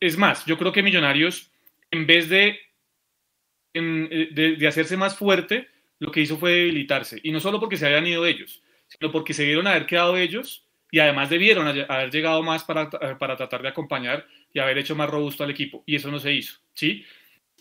[0.00, 1.50] Es, más, yo creo que Millonarios,
[1.90, 2.58] en vez de,
[3.74, 7.20] de, de hacerse más fuerte, lo que hizo fue debilitarse.
[7.22, 10.66] Y no solo porque se habían ido ellos, sino porque se vieron haber quedado ellos
[10.92, 15.08] y además debieron haber llegado más para, para, tratar de acompañar y haber hecho más
[15.08, 17.02] robusto al equipo, y eso no se hizo, ¿sí?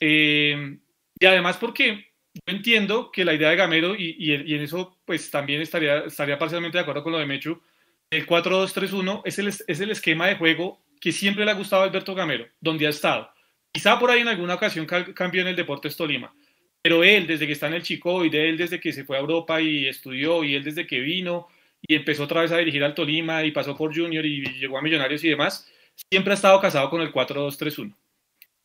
[0.02, 0.78] Eh,
[1.18, 5.32] y además porque yo entiendo que la idea de Gamero, y, y, en eso pues
[5.32, 7.62] también estaría, estaría parcialmente de acuerdo con lo de Mechu,
[8.10, 11.86] el 4-2-3-1 es el, es el esquema de juego que siempre le ha gustado a
[11.86, 13.32] Alberto Gamero, donde ha estado.
[13.72, 16.36] Quizá por ahí en alguna ocasión cambió en el Deportes Tolima,
[16.82, 19.16] pero él desde que está en el Chico y de él desde que se fue
[19.16, 21.48] a Europa y estudió y él desde que vino
[21.82, 24.82] y empezó otra vez a dirigir al Tolima y pasó por Junior y llegó a
[24.82, 25.72] Millonarios y demás,
[26.12, 27.96] siempre ha estado casado con el 4-2-3-1.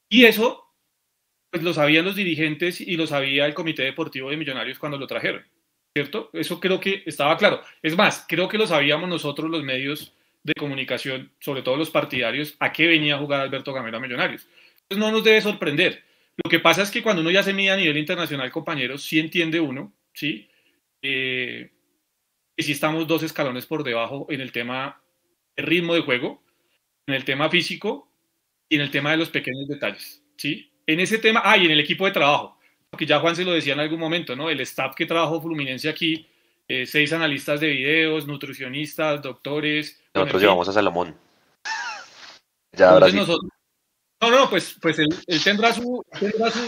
[0.08, 0.72] Y eso,
[1.50, 5.06] pues lo sabían los dirigentes y lo sabía el Comité Deportivo de Millonarios cuando lo
[5.06, 5.44] trajeron,
[5.96, 6.30] ¿cierto?
[6.32, 7.62] Eso creo que estaba claro.
[7.82, 12.54] Es más, creo que lo sabíamos nosotros los medios de comunicación, sobre todo los partidarios,
[12.60, 14.46] a qué venía a jugar Alberto Gamero a Millonarios.
[14.82, 16.04] Entonces no nos debe sorprender.
[16.44, 19.18] Lo que pasa es que cuando uno ya se mide a nivel internacional, compañeros, sí
[19.18, 20.48] entiende uno, ¿sí?
[21.02, 21.72] Eh,
[22.56, 25.00] y si estamos dos escalones por debajo en el tema
[25.56, 26.42] de ritmo de juego.
[27.08, 28.08] en el tema físico
[28.68, 30.72] y en el tema de los pequeños detalles, ¿sí?
[30.86, 32.58] En ese tema, ah, y en el equipo de trabajo,
[32.90, 34.50] porque ya Juan se lo decía en algún momento, ¿no?
[34.50, 36.26] El staff que trabajó Fluminense aquí,
[36.66, 40.02] eh, seis analistas de videos, nutricionistas, doctores.
[40.14, 41.16] Nosotros llevamos a Salomón.
[42.72, 43.16] Ya ahora sí.
[43.16, 43.50] Nosotros,
[44.20, 45.08] no, no, pues, pues él,
[45.44, 46.60] tendrá, su, tendrá, su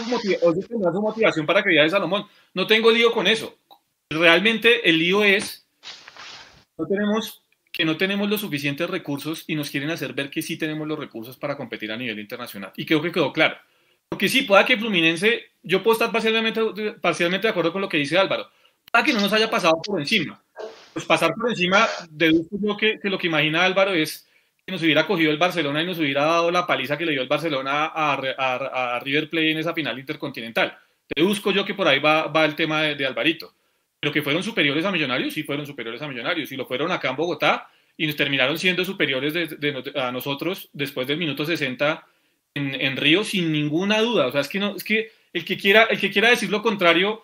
[0.69, 2.25] tendrá su motivación para que de Salomón.
[2.53, 3.57] No tengo lío con eso.
[4.09, 5.67] Realmente el lío es
[6.79, 10.57] no tenemos que no tenemos los suficientes recursos y nos quieren hacer ver que sí
[10.57, 12.71] tenemos los recursos para competir a nivel internacional.
[12.75, 13.57] Y creo que quedó claro.
[14.09, 16.61] Porque sí, pueda que Fluminense, yo puedo estar parcialmente,
[16.99, 18.49] parcialmente de acuerdo con lo que dice Álvaro,
[18.91, 20.43] para que no nos haya pasado por encima.
[20.93, 24.27] Pues pasar por encima, deduzco yo que, que, lo que imagina Álvaro es
[24.65, 27.21] que nos hubiera cogido el Barcelona y nos hubiera dado la paliza que le dio
[27.21, 30.75] el Barcelona a, a, River Plate en esa final intercontinental.
[31.15, 33.53] Deduzco yo que por ahí va, va el tema de, de Alvarito.
[33.99, 36.51] Pero que fueron superiores a Millonarios, sí fueron superiores a Millonarios.
[36.51, 41.05] Y lo fueron acá en Bogotá y nos terminaron siendo superiores de, a nosotros después
[41.05, 42.05] del minuto 60
[42.53, 44.27] en, en, Río sin ninguna duda.
[44.27, 46.61] O sea, es que, no, es que el, que quiera, el que quiera decir lo
[46.61, 47.23] contrario,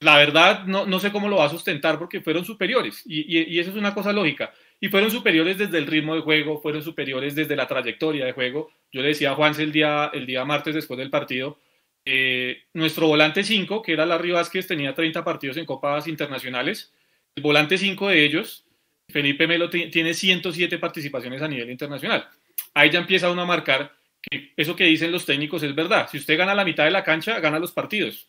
[0.00, 3.02] la verdad no, no sé cómo lo va a sustentar porque fueron superiores.
[3.06, 4.52] Y, y, eso es una cosa lógica.
[4.78, 8.70] Y fueron superiores desde el ritmo de juego, fueron superiores desde la trayectoria de juego.
[8.92, 11.58] Yo le decía a Juanse el día, el día martes después del partido,
[12.04, 16.92] eh, nuestro volante 5, que era Larry Vázquez, tenía 30 partidos en copas internacionales.
[17.34, 18.64] El volante 5 de ellos,
[19.08, 22.28] Felipe Melo, tiene 107 participaciones a nivel internacional.
[22.74, 26.08] Ahí ya empieza uno a marcar que eso que dicen los técnicos es verdad.
[26.10, 28.28] Si usted gana la mitad de la cancha, gana los partidos.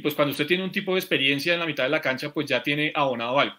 [0.00, 2.46] Pues cuando usted tiene un tipo de experiencia en la mitad de la cancha, pues
[2.46, 3.56] ya tiene abonado algo.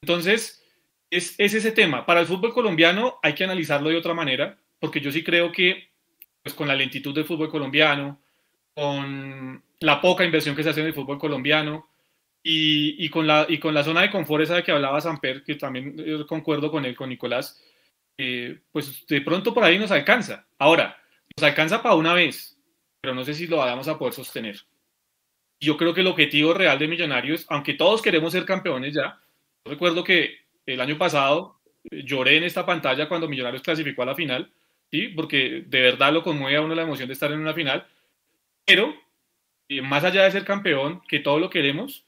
[0.00, 0.64] Entonces,
[1.10, 2.06] es, es ese tema.
[2.06, 5.90] Para el fútbol colombiano hay que analizarlo de otra manera, porque yo sí creo que
[6.42, 8.20] pues con la lentitud del fútbol colombiano,
[8.74, 11.88] con la poca inversión que se hace en el fútbol colombiano
[12.42, 15.44] y, y, con, la, y con la zona de confort esa de que hablaba Samper,
[15.44, 17.62] que también eh, concuerdo con él, con Nicolás,
[18.18, 20.46] eh, pues de pronto por ahí nos alcanza.
[20.58, 20.96] Ahora,
[21.36, 22.58] nos alcanza para una vez,
[23.00, 24.60] pero no sé si lo vamos a poder sostener.
[25.60, 29.20] Yo creo que el objetivo real de Millonarios, aunque todos queremos ser campeones ya,
[29.64, 34.14] recuerdo que el año pasado eh, lloré en esta pantalla cuando Millonarios clasificó a la
[34.14, 34.52] final,
[34.90, 35.08] ¿sí?
[35.08, 37.86] porque de verdad lo conmueve a uno la emoción de estar en una final,
[38.64, 38.94] pero,
[39.68, 42.04] eh, más allá de ser campeón, que todo lo queremos,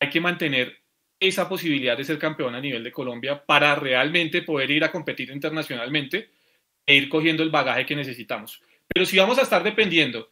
[0.00, 0.78] hay que mantener
[1.18, 5.30] esa posibilidad de ser campeón a nivel de Colombia para realmente poder ir a competir
[5.30, 6.30] internacionalmente
[6.84, 8.62] e ir cogiendo el bagaje que necesitamos.
[8.88, 10.30] Pero si vamos a estar dependiendo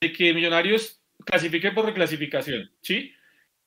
[0.00, 3.14] de que Millonarios clasifique por reclasificación, ¿sí?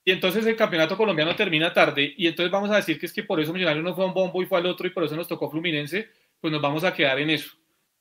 [0.03, 3.23] Y entonces el campeonato colombiano termina tarde y entonces vamos a decir que es que
[3.23, 5.15] por eso Millonarios no fue a un bombo y fue al otro y por eso
[5.15, 7.51] nos tocó Fluminense, pues nos vamos a quedar en eso.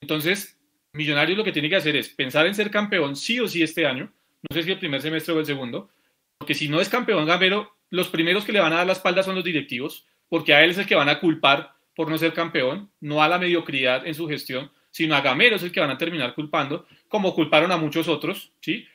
[0.01, 0.56] Entonces,
[0.97, 3.87] Millonarios lo que tiene que hacer es pensar en ser campeón sí o sí este
[3.87, 4.13] año,
[4.49, 5.91] no sé si el primer semestre o el segundo,
[6.39, 9.23] porque si no es campeón Gamero, los primeros que le van a dar la espalda
[9.23, 12.33] son los directivos, porque a él es el que van a culpar por no ser
[12.33, 15.91] campeón, no a la mediocridad en su gestión, sino a Gamero es el que van
[15.91, 18.87] a terminar culpando, como culparon a muchos otros, ¿sí?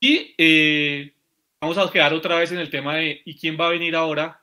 [0.00, 1.12] Y eh,
[1.60, 4.42] vamos a quedar otra vez en el tema de ¿y quién va a venir ahora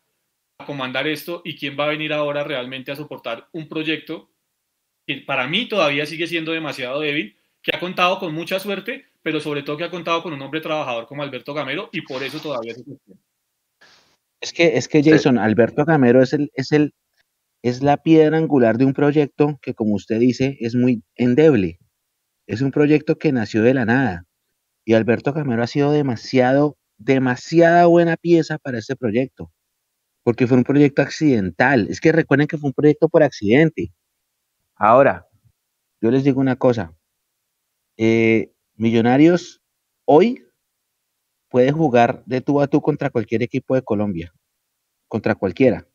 [0.57, 1.41] a comandar esto?
[1.43, 4.29] ¿Y quién va a venir ahora realmente a soportar un proyecto
[5.09, 9.39] que para mí todavía sigue siendo demasiado débil, que ha contado con mucha suerte, pero
[9.39, 12.39] sobre todo que ha contado con un hombre trabajador como Alberto Gamero y por eso
[12.39, 13.19] todavía se cuestiona.
[14.39, 16.93] Es que, es que Jason, Alberto Gamero es el, es el,
[17.63, 21.79] es la piedra angular de un proyecto que, como usted dice, es muy endeble.
[22.45, 24.25] Es un proyecto que nació de la nada.
[24.85, 29.51] Y Alberto Gamero ha sido demasiado, demasiada buena pieza para este proyecto.
[30.21, 31.87] Porque fue un proyecto accidental.
[31.89, 33.91] Es que recuerden que fue un proyecto por accidente.
[34.79, 35.27] Ahora,
[36.01, 36.95] yo les digo una cosa.
[37.97, 39.61] Eh, Millonarios
[40.05, 40.47] hoy
[41.49, 44.33] puede jugar de tú a tú contra cualquier equipo de Colombia,
[45.09, 45.85] contra cualquiera,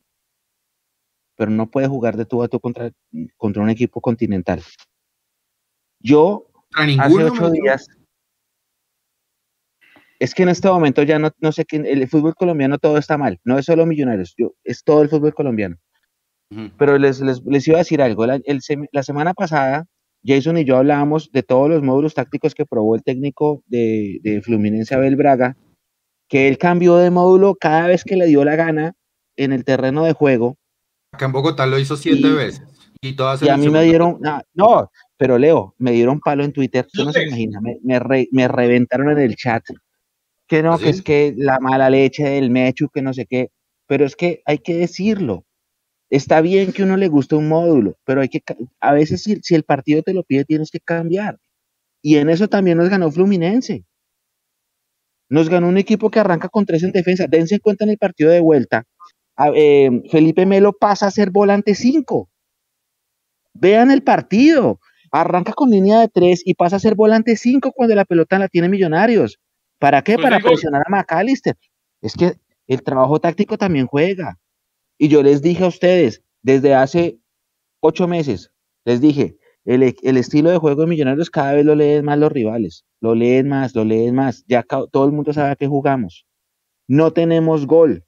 [1.35, 2.91] pero no puede jugar de tú a tú contra,
[3.37, 4.61] contra un equipo continental.
[5.99, 7.87] Yo, hace ocho días,
[10.19, 13.17] es que en este momento ya no, no sé quién, el fútbol colombiano todo está
[13.17, 15.77] mal, no es solo Millonarios, yo, es todo el fútbol colombiano.
[16.77, 18.25] Pero les, les, iba a decir algo.
[18.25, 18.39] La,
[18.91, 19.87] la, semana pasada,
[20.23, 24.41] Jason y yo hablábamos de todos los módulos tácticos que probó el técnico de, de
[24.41, 25.57] Fluminense Abel Braga,
[26.29, 28.93] que él cambió de módulo cada vez que le dio la gana
[29.35, 30.57] en el terreno de juego.
[31.11, 32.63] Acá en Bogotá lo hizo siete veces.
[33.01, 34.19] Y, todas y a mí me dieron,
[34.53, 37.77] no, pero Leo, me dieron palo en Twitter, tú no se imagina, me,
[38.31, 39.63] me, reventaron en el chat.
[40.47, 43.49] Que no, ¿Ah, que es que la mala leche del Mechu, que no sé qué,
[43.87, 45.45] pero es que hay que decirlo.
[46.09, 48.41] Está bien que uno le guste un módulo, pero hay que,
[48.79, 51.39] a veces si, el partido te lo pide, tienes que cambiar.
[52.01, 53.85] Y en eso también nos ganó Fluminense.
[55.29, 57.25] Nos ganó un equipo que arranca con tres en defensa.
[57.27, 58.83] Dense en cuenta en el partido de vuelta.
[59.55, 62.29] Eh, Felipe Melo pasa a ser volante 5.
[63.53, 64.79] Vean el partido.
[65.11, 68.49] Arranca con línea de tres y pasa a ser volante cinco cuando la pelota la
[68.49, 69.39] tiene Millonarios.
[69.79, 70.15] ¿Para qué?
[70.15, 71.55] Pues Para digo- presionar a McAllister.
[72.01, 72.33] Es que
[72.67, 74.37] el trabajo táctico también juega.
[74.97, 77.19] Y yo les dije a ustedes desde hace
[77.81, 78.51] ocho meses,
[78.85, 82.17] les dije, el, e- el estilo de juego de Millonarios cada vez lo leen más
[82.19, 84.45] los rivales, lo leen más, lo leen más.
[84.47, 86.25] Ya todo el mundo sabe a qué jugamos.
[86.87, 88.05] No tenemos gol,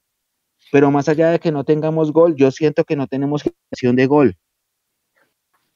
[0.71, 4.07] pero más allá de que no tengamos gol, yo siento que no tenemos generación de
[4.07, 4.37] gol.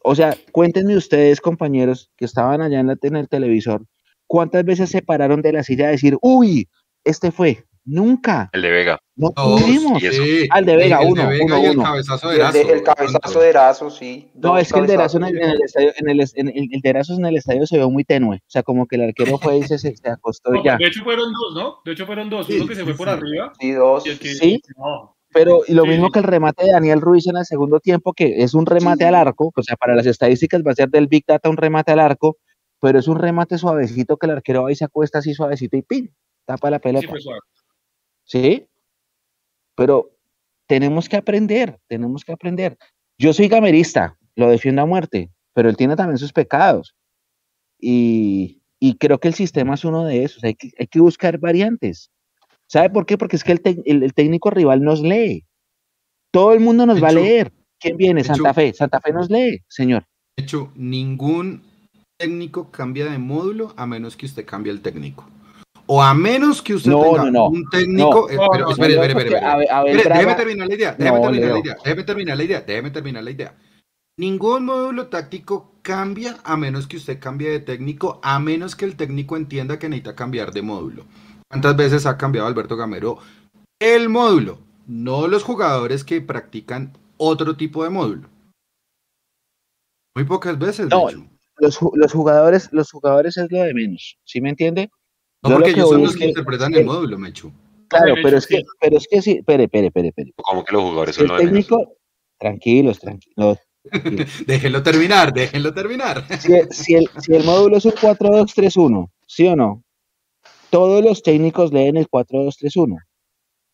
[0.04, 3.86] O sea, cuéntenme ustedes, compañeros, que estaban allá en, en el televisor,
[4.28, 6.69] ¿cuántas veces se pararon de la silla a decir, uy,
[7.04, 7.65] este fue?
[7.84, 9.00] Nunca, El de Vega.
[9.15, 10.00] no Dos, tuvimos.
[10.02, 10.48] sí.
[10.52, 11.84] Al de Vega, El uno, Vega uno, y el uno.
[11.84, 14.32] cabezazo de el, de- Erazo, el cabezazo de Erazo, sí.
[14.36, 16.48] No, dos es que el de Erazo en el, en el estadio, en el, en
[16.50, 18.38] el- el de Erazo en el estadio se ve muy tenue.
[18.38, 20.78] O sea, como que el arquero fue y se, se, acostó y No, ya.
[20.78, 21.78] de hecho fueron dos, ¿no?
[21.84, 22.46] De hecho fueron dos.
[22.46, 23.13] Sí, Uno que se sí, fue por sí.
[23.13, 24.06] arriba Sí, dos.
[24.06, 24.28] y el que...
[24.36, 24.62] Sí.
[24.78, 25.17] No.
[25.34, 26.12] Pero y lo Sí, mismo sí.
[26.12, 29.15] que el remate de Daniel Ruiz en el segundo tiempo, que es un remate al
[29.15, 32.00] arco, o sea, para las estadísticas va a ser del Big Data un remate al
[32.02, 32.38] arco,
[32.82, 35.84] pero es un remate suavecito que el arquero va y se acuesta así suavecito y
[35.84, 36.13] ¡pin!
[36.46, 37.08] Tapa la Sí, pelota.
[37.08, 37.39] fue suave.
[38.32, 38.65] ¿Sí?
[39.76, 40.10] Pero
[40.67, 42.78] tenemos que aprender, tenemos que aprender.
[43.17, 46.96] Yo soy gamerista, lo defiendo a muerte, pero él tiene también sus pecados.
[47.78, 50.41] Y, y creo que el sistema es uno de esos.
[50.46, 52.10] Hay que, hay que buscar variantes.
[52.67, 53.17] ¿Sabe por qué?
[53.17, 55.46] Porque es que el, el- el técnico rival nos lee.
[56.32, 57.52] Todo el mundo nos va a leer.
[57.80, 58.24] ¿Quién viene?
[58.24, 58.74] Santa Fe.
[58.74, 60.06] Santa Fe nos lee, señor.
[60.38, 61.63] De hecho, ningún
[62.17, 65.30] técnico cambia de módulo a menos que usted cambie el técnico.
[65.93, 67.47] O a menos que usted No, tenga no, no.
[67.49, 68.30] un técnico.
[68.30, 72.62] Espere, espere, espere, déjeme terminar la idea, déjeme terminar la idea, déjeme terminar la idea,
[72.62, 73.56] déjeme terminar la idea.
[74.17, 78.95] Ningún módulo táctico cambia a menos que usted cambie de técnico, a menos que el
[78.95, 81.04] técnico entienda que necesita cambiar de módulo.
[81.49, 83.17] ¿Cuántas veces ha cambiado Alberto Gamero
[83.77, 84.60] el módulo?
[84.88, 88.30] No los jugadores que practican otro tipo de módulo.
[90.15, 91.25] Muy pocas veces, de No, hecho.
[91.58, 94.17] Los, los jugadores, los jugadores es lo de menos.
[94.23, 94.89] ¿Sí me entiende?
[95.43, 97.51] No, yo lo porque que ellos son los que que- interpretan el módulo, Mechu.
[97.88, 98.65] Claro, pero es que, sí.
[98.80, 100.32] pero es que sí, espere, espere, espere, espere.
[100.38, 101.67] Como que los jugadores son el lo de menos.
[101.67, 101.93] técnico,
[102.39, 103.58] tranquilos, tranquilos.
[104.47, 106.23] Déjenlo terminar, déjenlo terminar.
[106.39, 109.84] Si, si el, si el módulo es un 4-2-3-1, ¿sí o no?
[110.69, 112.97] Todos los técnicos leen el 4-2-3-1.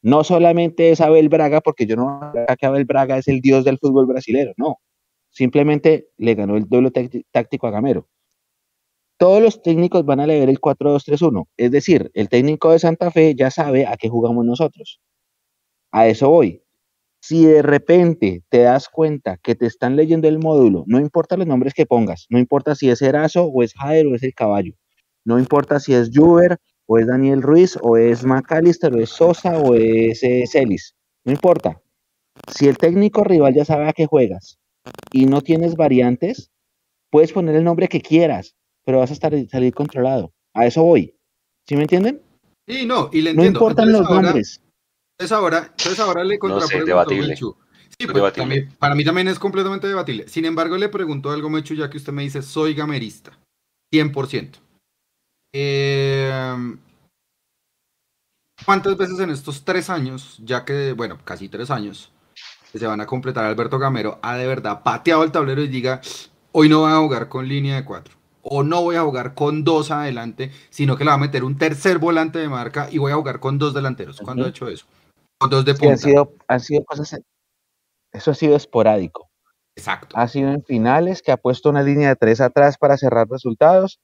[0.04, 3.66] No solamente es Abel Braga, porque yo no acá que Abel Braga es el dios
[3.66, 4.78] del fútbol brasileño, no.
[5.30, 8.08] Simplemente le ganó el duelo tácti- táctico a Gamero.
[9.18, 11.48] Todos los técnicos van a leer el 4-2-3-1.
[11.58, 15.02] Es decir, el técnico de Santa Fe ya sabe a qué jugamos nosotros.
[15.92, 16.64] A eso voy.
[17.20, 21.48] Si de repente te das cuenta que te están leyendo el módulo, no importa los
[21.48, 24.74] nombres que pongas, no importa si es Erazo o es Jader o es el caballo,
[25.26, 29.58] no importa si es Juber o es Daniel Ruiz o es McAllister o es Sosa
[29.60, 31.82] o es eh, Celis, no importa.
[32.54, 34.60] Si el técnico rival ya sabe a qué juegas
[35.12, 36.52] y no tienes variantes,
[37.10, 38.56] puedes poner el nombre que quieras,
[38.88, 40.32] pero vas a estar, salir controlado.
[40.54, 41.14] A eso voy.
[41.68, 42.22] ¿Sí me entienden?
[42.66, 43.60] Y no, y le No entiendo.
[43.60, 44.62] importan Entonces los ahora- nombres.
[45.20, 47.28] Entonces ahora, entonces ahora le sé, contrapregunto, debatible.
[47.28, 47.58] Mechu.
[48.00, 48.42] Sí, pues, debatible.
[48.44, 50.30] también- para mí también es completamente debatible.
[50.30, 53.38] Sin embargo, le pregunto algo, Mechu, ya que usted me dice, soy gamerista.
[53.94, 54.60] 100%.
[55.54, 56.32] Eh,
[58.66, 62.14] ¿Cuántas veces en estos tres años, ya que, bueno, casi tres años,
[62.72, 66.00] que se van a completar Alberto Gamero, ha de verdad pateado el tablero y diga,
[66.54, 68.17] hoy no voy a jugar con línea de cuatro?
[68.50, 71.58] O no voy a jugar con dos adelante, sino que le va a meter un
[71.58, 74.22] tercer volante de marca y voy a jugar con dos delanteros.
[74.22, 74.50] ¿Cuándo ha Ujú.
[74.52, 74.86] hecho eso?
[75.38, 75.98] Con dos de Sí, han punta.
[76.08, 77.20] sido, han sido cosas.
[78.14, 79.30] Eso ha sido esporádico.
[79.76, 80.16] Exacto.
[80.18, 84.00] Ha sido en finales que ha puesto una línea de tres atrás para cerrar resultados.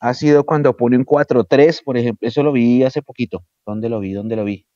[0.00, 2.26] Ha sido cuando pone un 4-3, por ejemplo.
[2.26, 3.44] Eso lo vi hace poquito.
[3.66, 4.12] ¿Dónde lo vi?
[4.12, 4.66] ¿Dónde lo vi?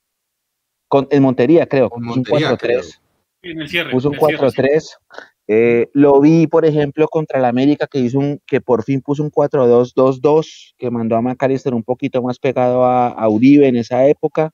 [0.89, 1.91] Con, en Montería, creo.
[1.91, 2.81] Con un Montería, creo.
[2.81, 3.01] 4-3.
[3.43, 3.91] En el cierre.
[3.91, 4.57] Puso un en el cierre, sí.
[4.63, 4.99] 4-3.
[5.49, 9.23] Eh, lo vi, por ejemplo, contra el América, que hizo un, que por fin puso
[9.23, 14.07] un 4-2-2-2, que mandó a Macalister un poquito más pegado a, a Uribe en esa
[14.07, 14.51] época.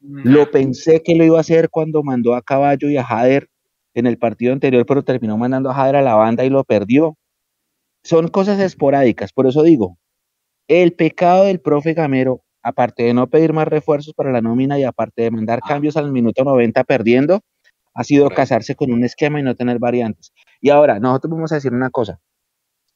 [0.00, 3.48] Lo pensé que lo iba a hacer cuando mandó a Caballo y a Jader
[3.94, 7.16] en el partido anterior, pero terminó mandando a Jader a la banda y lo perdió.
[8.04, 9.98] Son cosas esporádicas, por eso digo,
[10.68, 14.84] el pecado del profe Gamero, aparte de no pedir más refuerzos para la nómina y
[14.84, 15.68] aparte de mandar Ah.
[15.68, 17.40] cambios al minuto 90 perdiendo,
[17.94, 20.32] ha sido casarse con un esquema y no tener variantes.
[20.60, 22.20] Y ahora, nosotros vamos a decir una cosa.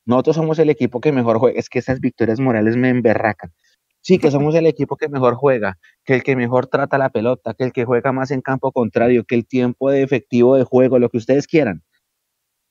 [0.07, 1.59] Nosotros somos el equipo que mejor juega.
[1.59, 3.53] Es que esas victorias morales me emberracan.
[4.03, 7.55] Sí, que somos el equipo que mejor juega, que el que mejor trata la pelota,
[7.55, 10.99] que el que juega más en campo contrario, que el tiempo de efectivo de juego,
[10.99, 11.82] lo que ustedes quieran.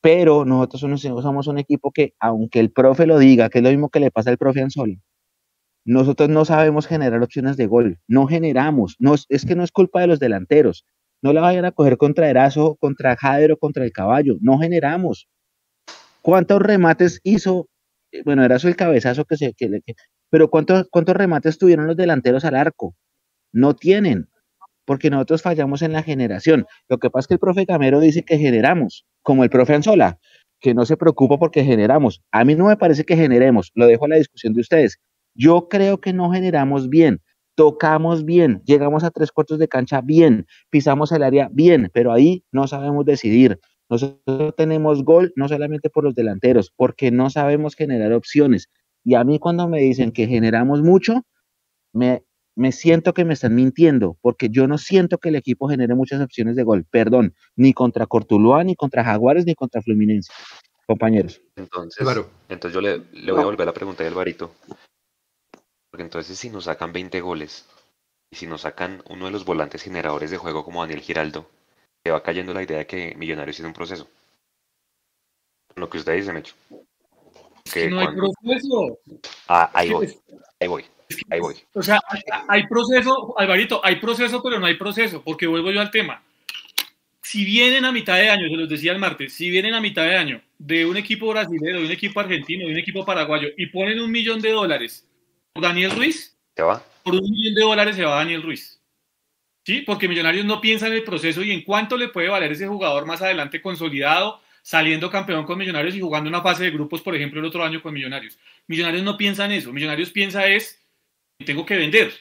[0.02, 3.90] Pero nosotros somos, un equipo que, aunque el profe lo diga, que es lo mismo
[3.90, 5.02] que le pasa al profe Anzoli,
[5.86, 10.02] nosotros no sabemos generar opciones de gol, no generamos, no, es que no es culpa
[10.02, 10.86] de los delanteros,
[11.24, 15.30] no la vayan a coger contra Erazo, contra Jader o contra el caballo, no generamos.
[16.22, 17.70] ¿Cuántos remates hizo?
[18.26, 19.54] Bueno, era eso el cabezazo que se...
[19.54, 19.70] Que,
[20.30, 22.96] pero ¿cuántos, ¿cuántos remates tuvieron los delanteros al arco?
[23.54, 24.28] No tienen,
[24.86, 26.66] porque nosotros fallamos en la generación.
[26.90, 30.20] Lo que pasa es que el profe Camero dice que generamos, como el profe Anzola,
[30.60, 32.22] que no se preocupa porque generamos.
[32.32, 35.00] A mí no me parece que generemos, lo dejo a la discusión de ustedes.
[35.36, 37.22] Yo creo que no generamos bien,
[37.56, 42.44] tocamos bien, llegamos a tres cuartos de cancha bien, pisamos el área bien, pero ahí
[42.52, 43.60] no sabemos decidir.
[43.90, 48.70] Nosotros tenemos gol no solamente por los delanteros, porque no sabemos generar opciones.
[49.04, 51.22] Y a mí cuando me dicen que generamos mucho,
[51.92, 52.24] me,
[52.56, 56.22] me siento que me están mintiendo, porque yo no siento que el equipo genere muchas
[56.22, 60.32] opciones de gol, perdón, ni contra Cortuluá, ni contra Jaguares, ni contra Fluminense,
[60.88, 61.42] compañeros.
[61.56, 62.08] Entonces,
[62.50, 64.52] entonces yo le, voy a volver a preguntar al Alvarito.
[65.94, 67.68] Porque entonces si nos sacan 20 goles
[68.32, 71.48] y si nos sacan uno de los volantes generadores de juego como Daniel Giraldo,
[72.04, 74.10] se va cayendo la idea de que Millonarios es un proceso.
[75.76, 76.56] Lo que usted dice, Mecho.
[77.72, 78.98] Que no hay proceso.
[79.48, 80.18] Ah, ahí voy,
[80.60, 80.86] ahí voy,
[81.30, 81.58] ahí voy.
[81.76, 82.00] O sea,
[82.48, 86.24] hay proceso, Alvarito, hay proceso, pero no hay proceso, porque vuelvo yo al tema.
[87.22, 90.06] Si vienen a mitad de año, se los decía el martes, si vienen a mitad
[90.06, 93.68] de año de un equipo brasileño, de un equipo argentino, de un equipo paraguayo y
[93.68, 95.08] ponen un millón de dólares
[95.62, 96.84] Daniel Ruiz, se va.
[97.04, 98.80] Por un millón de dólares se va Daniel Ruiz.
[99.66, 99.82] ¿Sí?
[99.82, 103.06] Porque Millonarios no piensa en el proceso y en cuánto le puede valer ese jugador
[103.06, 107.40] más adelante consolidado, saliendo campeón con Millonarios y jugando una fase de grupos, por ejemplo,
[107.40, 108.38] el otro año con Millonarios.
[108.68, 109.72] Millonarios no piensa en eso.
[109.72, 110.82] Millonarios piensa es,
[111.46, 112.12] tengo que vender.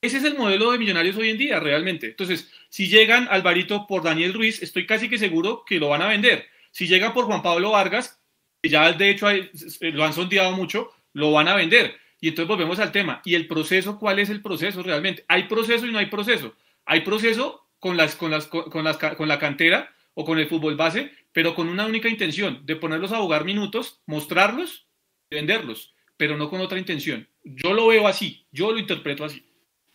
[0.00, 2.06] Ese es el modelo de Millonarios hoy en día, realmente.
[2.06, 6.08] Entonces, si llegan Alvarito por Daniel Ruiz, estoy casi que seguro que lo van a
[6.08, 6.46] vender.
[6.70, 8.20] Si llegan por Juan Pablo Vargas,
[8.62, 9.28] que ya de hecho
[9.80, 11.96] lo han sondeado mucho, lo van a vender.
[12.20, 13.20] Y entonces volvemos al tema.
[13.24, 13.98] ¿Y el proceso?
[13.98, 15.24] ¿Cuál es el proceso realmente?
[15.28, 16.54] Hay proceso y no hay proceso.
[16.84, 20.76] Hay proceso con, las, con, las, con, las, con la cantera o con el fútbol
[20.76, 24.88] base, pero con una única intención, de ponerlos a jugar minutos, mostrarlos
[25.30, 27.28] y venderlos, pero no con otra intención.
[27.44, 29.46] Yo lo veo así, yo lo interpreto así.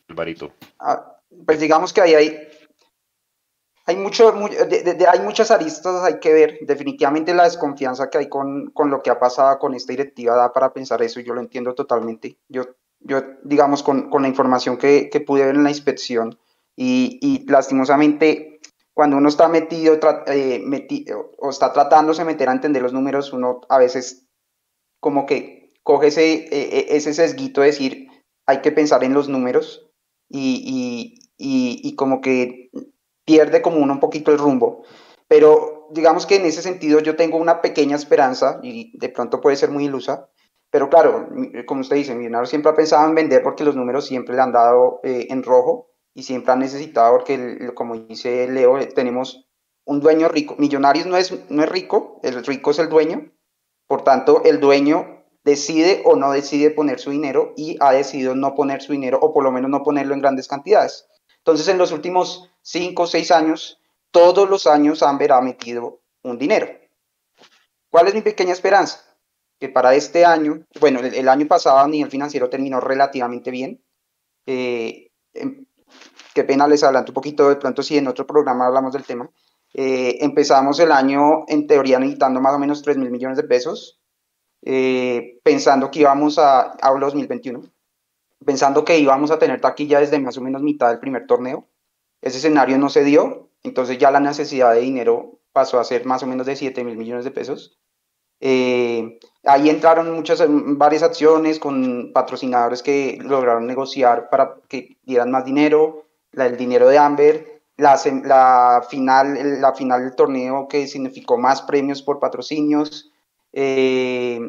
[0.07, 0.53] Alvarito.
[0.79, 2.37] Ah, pues digamos que ahí hay,
[3.85, 6.59] hay, mucho, hay muchas aristas, hay que ver.
[6.61, 10.53] Definitivamente la desconfianza que hay con, con, lo que ha pasado con esta directiva da
[10.53, 12.37] para pensar eso yo lo entiendo totalmente.
[12.47, 12.63] Yo,
[12.99, 16.39] yo digamos, con, con la información que, que, pude ver en la inspección
[16.75, 18.61] y, y lastimosamente
[18.93, 23.33] cuando uno está metido, eh, metido o está tratándose de meter a entender los números,
[23.33, 24.27] uno a veces
[25.01, 28.07] como que coge ese, e, e, ese sesguito de decir
[28.45, 29.89] hay que pensar en los números
[30.29, 32.69] y, y, y como que
[33.25, 34.83] pierde como uno un poquito el rumbo.
[35.27, 39.55] Pero digamos que en ese sentido yo tengo una pequeña esperanza y de pronto puede
[39.55, 40.29] ser muy ilusa.
[40.69, 41.29] Pero claro,
[41.67, 44.51] como usted dice, Millonarios siempre ha pensado en vender porque los números siempre le han
[44.51, 49.47] dado eh, en rojo y siempre han necesitado porque, como dice Leo, tenemos
[49.85, 50.55] un dueño rico.
[50.57, 53.31] Millonarios no es, no es rico, el rico es el dueño.
[53.87, 58.55] Por tanto, el dueño decide o no decide poner su dinero y ha decidido no
[58.55, 61.07] poner su dinero o por lo menos no ponerlo en grandes cantidades.
[61.37, 66.39] Entonces, en los últimos cinco o seis años, todos los años Amber ha metido un
[66.39, 66.67] dinero.
[67.91, 69.03] ¿Cuál es mi pequeña esperanza?
[69.59, 73.83] Que para este año, bueno, el, año pasado a nivel financiero terminó relativamente bien.
[74.47, 75.65] Eh, em,
[76.33, 79.29] qué pena les adelanto un poquito, de pronto si en otro programa hablamos del tema.
[79.75, 83.99] Eh, empezamos el año en teoría necesitando más o menos 3 mil millones de pesos,
[84.63, 87.61] eh, pensando que íbamos a, a 2021
[88.43, 91.67] pensando que íbamos a tener taquilla desde más o menos mitad del primer torneo.
[92.23, 96.23] Ese escenario no se dio, entonces ya la necesidad de dinero pasó a ser más
[96.23, 97.77] o menos de 7 mil millones de pesos.
[98.39, 105.43] Eh, ahí entraron muchas, varias acciones con patrocinadores que lograron negociar para que dieran más
[105.43, 107.97] dinero, el dinero de Amber, la,
[108.89, 113.11] final, la final del torneo que significó más premios por patrocinios,
[113.51, 114.39] eh,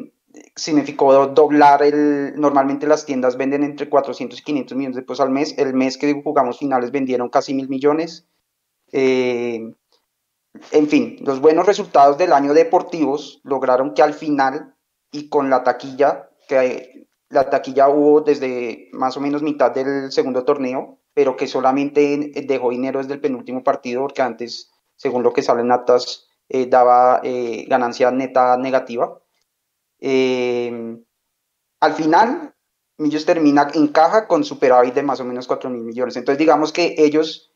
[0.55, 5.29] significó doblar el, normalmente las tiendas venden entre 400 y 500 millones de pesos al
[5.29, 8.27] mes, el mes que jugamos finales vendieron casi mil millones.
[8.91, 9.73] Eh,
[10.71, 14.75] en fin, los buenos resultados del año deportivos lograron que al final
[15.11, 20.43] y con la taquilla, que la taquilla hubo desde más o menos mitad del segundo
[20.43, 25.41] torneo, pero que solamente dejó dinero desde el penúltimo partido, porque antes, según lo que
[25.41, 29.19] salen actas, eh, daba eh, ganancia neta negativa.
[30.07, 31.01] Eh,
[31.79, 32.53] al final,
[32.99, 36.15] Millos termina en caja con superávit de más o menos 4 mil millones.
[36.15, 37.51] Entonces, digamos que ellos,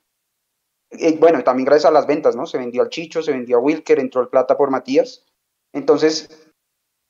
[0.90, 2.48] eh, bueno, también gracias a las ventas, ¿no?
[2.48, 5.28] Se vendió al Chicho, se vendió a Wilker, entró el plata por Matías.
[5.74, 6.28] Entonces,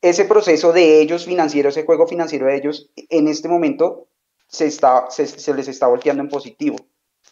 [0.02, 4.10] ese proceso de ellos financiero, ese juego financiero de ellos, en este momento
[4.50, 6.76] se, está, se, les está volteando en positivo.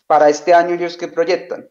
[0.08, 1.70] Para este año, ellos que proyectan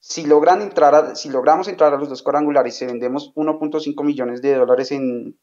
[0.00, 4.56] si, logran entrar si logramos entrar a los dos cuadrangulares y vendemos 1.5 millones de
[4.56, 5.38] dólares en,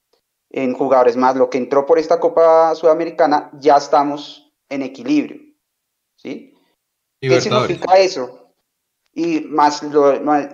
[0.49, 5.47] en jugadores más lo que entró por esta Copa Sudamericana, ya estamos en equilibrio.
[6.17, 6.53] ¿sí?
[7.19, 8.53] ¿Qué significa eso?
[9.13, 9.81] Y más,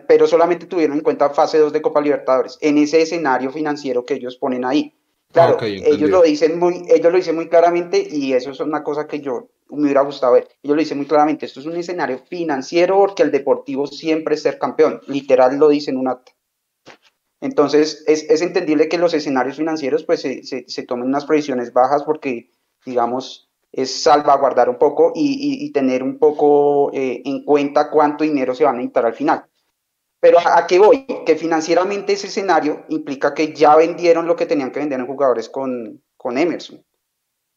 [0.07, 4.13] pero solamente tuvieron en cuenta fase 2 de Copa Libertadores, en ese escenario financiero que
[4.13, 4.93] ellos ponen ahí.
[5.33, 9.07] Claro, ellos lo dicen muy, ellos lo dicen muy claramente y eso es una cosa
[9.07, 10.47] que yo me hubiera gustado ver.
[10.61, 14.43] Ellos lo dicen muy claramente, esto es un escenario financiero porque el deportivo siempre es
[14.43, 16.31] ser campeón, literal lo dicen un acta.
[17.43, 22.49] Entonces es, entendible que los escenarios financieros pues se, se, tomen unas previsiones bajas porque
[22.85, 28.55] digamos es salvaguardar un poco y, y, tener un poco eh, en cuenta cuánto dinero
[28.55, 29.43] se va a necesitar al final.
[30.21, 31.05] Pero ¿a, qué voy?
[31.25, 35.49] Que financieramente ese escenario implica que ya vendieron lo que tenían que vender en jugadores
[35.49, 36.81] con, con Emerson.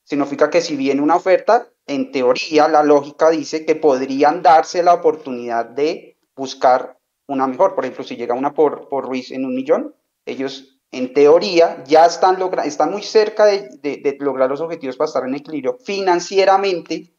[0.03, 4.95] Significa que si viene una oferta, en teoría la lógica dice que podrían darse la
[4.95, 6.96] oportunidad de buscar
[7.27, 7.75] una mejor.
[7.75, 12.07] Por ejemplo, si llega una por, por Ruiz en un millón, ellos en teoría ya
[12.07, 15.77] están, están muy cerca de, de, de, lograr los objetivos para estar en equilibrio.
[15.85, 17.13] Financieramente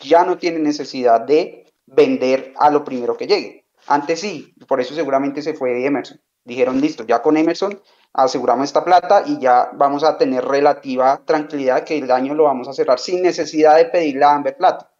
[0.00, 3.66] ya no tienen necesidad de vender a lo primero que llegue.
[3.86, 6.20] Antes sí, por eso seguramente se fue Emerson.
[6.44, 7.80] Dijeron, listo, ya con Emerson
[8.12, 12.68] aseguramos esta plata y ya vamos a tener relativa tranquilidad que el año lo vamos
[12.68, 14.90] a cerrar sin necesidad de pedirle a Amber plata.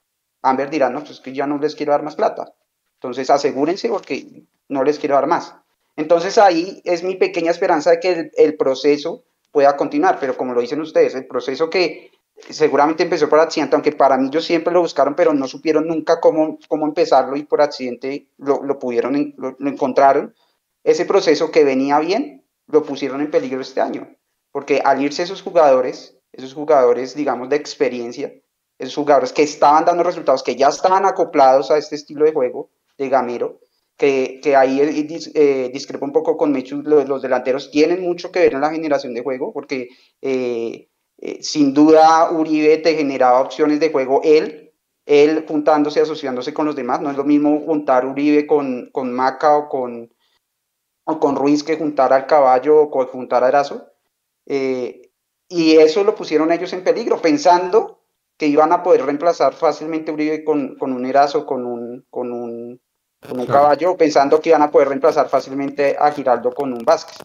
[0.43, 2.53] Amber dirá, no, pues que ya no les quiero dar más plata.
[3.03, 5.57] Entonces asegúrense porque no les quiero dar más.
[5.97, 10.55] Entonces ahí es mi pequeña esperanza de que el, el proceso pueda continuar, pero como
[10.55, 12.13] lo dicen ustedes, el proceso que
[12.49, 16.21] seguramente empezó por accidente, aunque para mí ellos siempre lo buscaron, pero no supieron nunca
[16.21, 20.35] cómo, cómo empezarlo y por accidente lo, lo pudieron, lo, encontraron.
[20.85, 24.09] Ese proceso que venía bien, lo pusieron en peligro este año,
[24.53, 28.33] porque al irse esos jugadores, esos jugadores, digamos, de experiencia,
[28.79, 32.71] esos jugadores que estaban dando resultados, que ya estaban acoplados a este estilo de juego
[33.03, 33.61] de Gamero,
[33.97, 34.81] que, ahí
[35.35, 39.15] eh, discrepa un poco con Mechu, los, delanteros tienen mucho que ver en la generación
[39.15, 39.89] de juego, porque
[40.21, 40.89] eh,
[41.19, 44.73] eh, sin duda Uribe te generaba opciones de juego él,
[45.07, 47.01] él juntándose, asociándose con los demás.
[47.01, 50.13] No es lo mismo juntar Uribe con, con Maca o con,
[51.05, 53.87] con Ruiz que juntar al caballo o juntar a Erazo.
[54.45, 58.03] Y eso lo pusieron ellos en peligro, pensando
[58.37, 62.52] que iban a poder reemplazar fácilmente Uribe con, con un Erazo, con un, con un,
[63.29, 67.19] con un caballo, pensando que iban a poder reemplazar fácilmente a Giraldo con un Vázquez.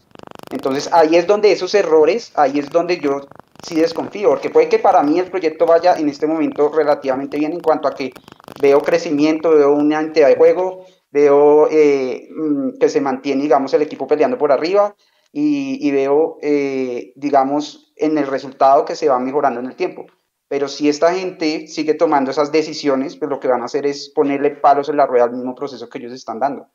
[0.51, 3.21] Entonces ahí es donde esos errores, ahí es donde yo
[3.63, 7.53] sí desconfío, porque puede que para mí el proyecto vaya en este momento relativamente bien
[7.53, 8.13] en cuanto a que
[8.61, 13.81] veo crecimiento, veo una entidad de juego, veo eh, mm, que se mantiene, digamos, el
[13.81, 14.95] equipo peleando por arriba
[15.33, 20.05] y, veo, eh, digamos, en el resultado que se va mejorando en el tiempo.
[20.49, 24.09] Pero si esta gente sigue tomando esas decisiones, pues lo que van a hacer es
[24.09, 26.69] ponerle palos en la rueda al mismo proceso que ellos están dando.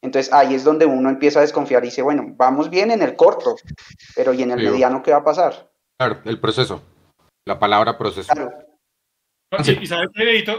[0.00, 3.16] Entonces ahí es donde uno empieza a desconfiar y dice, bueno, vamos bien en el
[3.16, 3.56] corto,
[4.14, 5.70] pero ¿y en el mediano qué va a pasar?
[5.98, 6.82] Claro, el proceso.
[7.44, 8.32] La palabra proceso.
[8.32, 8.50] Claro.
[9.80, 10.10] y, sabes,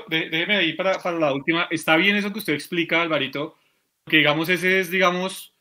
[0.09, 1.67] déjeme ahí para, para, la última.
[1.71, 3.55] Está bien eso que usted explica, Alvarito,
[4.05, 5.53] que digamos ese es, digamos,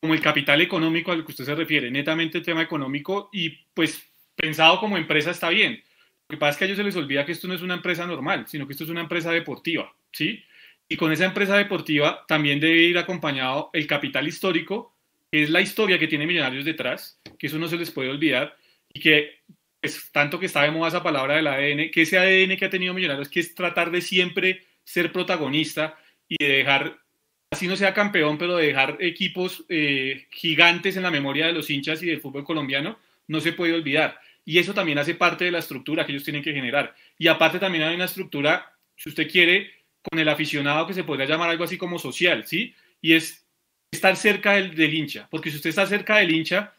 [0.00, 4.02] como el capital económico al que usted se refiere, netamente el tema económico y pues
[4.36, 5.82] pensado como empresa está bien.
[6.28, 7.74] Lo que pasa es que a ellos se les olvida que esto no es una
[7.74, 10.42] empresa normal, sino que esto es una empresa deportiva, ¿sí?
[10.88, 14.96] Y con esa empresa deportiva también debe ir acompañado el capital histórico,
[15.30, 18.56] que es la historia que tiene Millonarios detrás, que eso no se les puede olvidar,
[18.92, 19.40] y que
[19.80, 22.70] es tanto que está de moda esa palabra del ADN, que ese ADN que ha
[22.70, 25.96] tenido Millonarios, que es tratar de siempre ser protagonista
[26.28, 26.98] y de dejar,
[27.52, 31.70] así no sea campeón, pero de dejar equipos eh, gigantes en la memoria de los
[31.70, 32.98] hinchas y del fútbol colombiano,
[33.28, 34.18] no se puede olvidar.
[34.48, 36.94] Y eso también hace parte de la estructura que ellos tienen que generar.
[37.18, 41.26] Y aparte también hay una estructura, si usted quiere, con el aficionado que se podría
[41.26, 42.72] llamar algo así como social, ¿sí?
[43.02, 43.44] Y es
[43.90, 46.72] estar cerca del, hincha, porque si usted está cerca del hincha,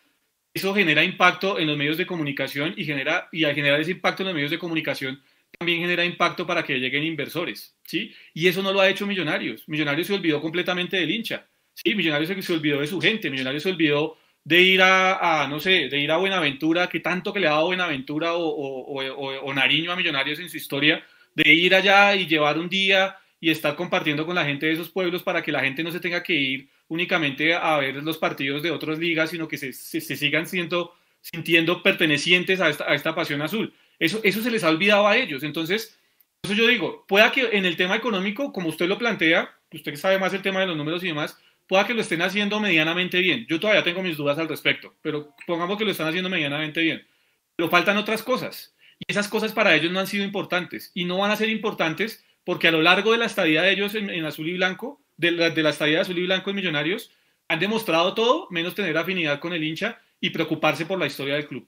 [0.54, 4.24] eso genera impacto en los medios de comunicación y, genera, y al generar ese impacto
[4.24, 5.22] en los medios de comunicación,
[5.60, 8.14] también genera impacto para que lleguen inversores, ¿sí?
[8.34, 9.68] Y eso no lo ha hecho Millonarios.
[9.68, 11.96] Millonarios se olvidó completamente del hincha, ¿sí?
[11.96, 14.18] Millonarios se olvidó de su gente, Millonarios se olvidó
[14.48, 17.66] de ir a, no sé, de ir a Buenaventura, que tanto que le ha dado
[17.66, 21.04] Buenaventura o, Nariño a Millonarios en su historia,
[21.36, 24.88] de ir allá y llevar un día y estar compartiendo con la gente de esos
[24.88, 28.64] pueblos para que la gente no se tenga que ir únicamente a ver los partidos
[28.64, 33.14] de otras ligas, sino que se, se, sigan siendo, sintiendo pertenecientes a esta, a esta,
[33.14, 33.74] pasión azul.
[34.00, 35.44] Eso, eso se les ha olvidado a ellos.
[35.44, 36.00] Entonces,
[36.42, 40.20] eso yo digo, pueda que en el tema económico, como usted lo plantea, usted sabe
[40.20, 41.38] más el tema de los números y demás,
[41.68, 43.46] pueda que lo estén haciendo medianamente bien.
[43.48, 47.06] Yo todavía tengo mis dudas al respecto, pero pongamos que lo están haciendo medianamente bien.
[47.56, 48.74] Pero faltan otras cosas.
[49.00, 52.24] Y esas cosas para ellos no han sido importantes y no van a ser importantes
[52.44, 55.32] porque a lo largo de la estadía de ellos en, en azul y blanco de
[55.32, 57.12] la, de la estadía de azul y blanco en Millonarios
[57.48, 61.48] han demostrado todo menos tener afinidad con el hincha y preocuparse por la historia del
[61.48, 61.68] club.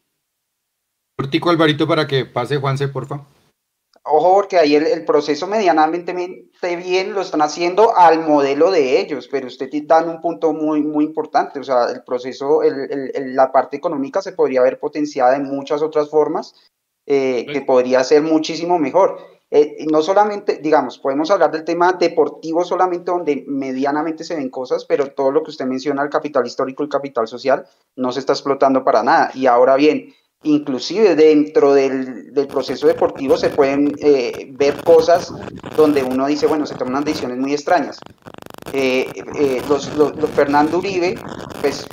[1.15, 3.25] Cortico Alvarito para que pase Juanse, porfa.
[4.03, 6.13] Ojo, porque ahí el, el, proceso medianamente
[6.61, 11.05] bien lo están haciendo al modelo de ellos, pero usted da un punto muy, muy
[11.05, 11.59] importante.
[11.59, 15.81] O sea, el proceso, el, el, la parte económica se podría ver potenciada en muchas
[15.81, 16.55] otras formas
[17.05, 19.17] eh, que podría ser muchísimo mejor.
[19.51, 24.85] Eh, no solamente, digamos, podemos hablar del tema deportivo solamente donde medianamente se ven cosas,
[24.85, 28.33] pero todo lo que usted menciona, el capital histórico, el capital social, no se está
[28.33, 29.31] explotando para nada.
[29.33, 30.13] Y ahora bien,
[30.43, 35.33] inclusive dentro del, proceso deportivo se pueden eh, ver cosas
[35.75, 37.99] donde uno dice, bueno, se toman decisiones muy extrañas.
[38.71, 39.89] Eh, eh, los,
[40.33, 41.15] Fernando Uribe,
[41.61, 41.85] pues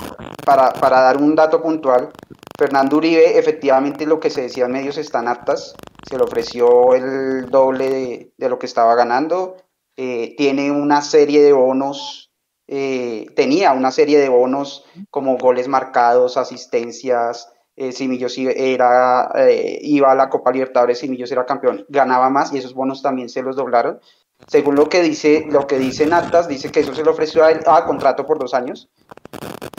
[0.45, 2.09] para, para, dar un dato puntual,
[2.57, 5.75] Fernando Uribe efectivamente lo que se decía en medios están aptas,
[6.09, 9.57] se le ofreció el doble de lo que estaba ganando,
[9.95, 12.31] tiene una serie de bonos,
[12.67, 20.11] tenía una serie de bonos como goles marcados, asistencias, eh, si Millos era, eh, iba
[20.11, 23.43] a la Copa Libertadores, si Millos era campeón, ganaba más y esos bonos también se
[23.43, 23.99] los doblaron.
[24.47, 27.51] Según lo que dice, lo que dice Natas, dice que eso se le ofreció a
[27.51, 28.89] él a contrato por dos años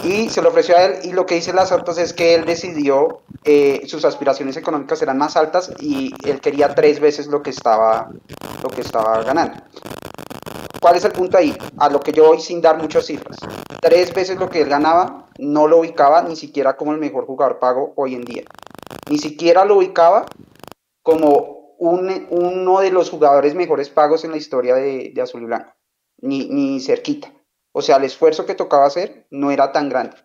[0.05, 2.45] y se lo ofreció a él y lo que dice las altas es que él
[2.45, 7.51] decidió eh, sus aspiraciones económicas eran más altas y él quería tres veces lo que
[7.51, 8.09] estaba
[8.63, 9.61] lo que estaba ganando
[10.81, 11.57] ¿Cuál es el punto ahí?
[11.79, 13.37] A lo que yo voy sin dar muchas cifras.
[13.81, 17.59] Tres veces lo que él ganaba, no lo ubicaba ni siquiera como el mejor jugador
[17.59, 18.45] pago hoy en día.
[19.11, 20.27] Ni siquiera lo ubicaba
[21.03, 25.47] como un, uno de los jugadores mejores pagos en la historia de, de Azul y
[25.47, 25.73] Blanco.
[26.19, 27.33] Ni, ni cerquita.
[27.73, 30.17] O sea, el esfuerzo que tocaba hacer no era tan grande.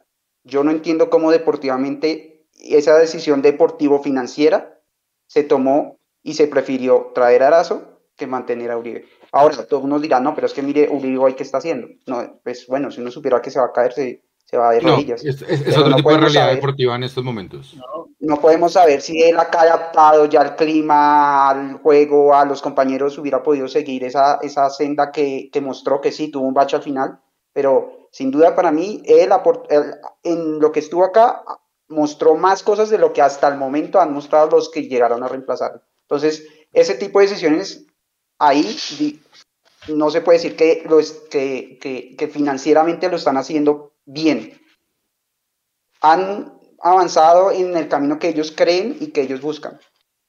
[0.44, 4.82] Yo no entiendo cómo deportivamente esa decisión deportivo-financiera
[5.28, 9.06] se tomó y se prefirió traer a Arazo que mantener a Uribe.
[9.36, 11.88] Ahora, todos unos dirán, no, pero es que mire hoy qué está haciendo.
[12.06, 14.74] No, pues bueno, si uno supiera que se va a caer, se, se va a
[14.74, 15.24] de rodillas.
[15.24, 17.76] No, es, es, es otro no tipo de realidad saber, deportiva en estos momentos.
[17.76, 22.62] No, no, podemos saber si él acá adaptado ya al clima, al juego, a los
[22.62, 26.76] compañeros, hubiera podido seguir esa, esa senda que, que mostró que sí, tuvo un bache
[26.76, 27.20] al final,
[27.54, 29.32] pero sin duda para mí, él,
[29.70, 31.44] él en lo que estuvo acá
[31.88, 35.28] mostró más cosas de lo que hasta el momento han mostrado los que llegaron a
[35.28, 35.82] reemplazarlo.
[36.04, 37.88] Entonces, ese tipo de decisiones
[38.38, 38.64] ahí
[39.88, 44.60] no se puede decir que, lo es, que, que, que, financieramente lo están haciendo bien.
[46.02, 49.80] Han avanzado en el camino que ellos creen y que ellos buscan.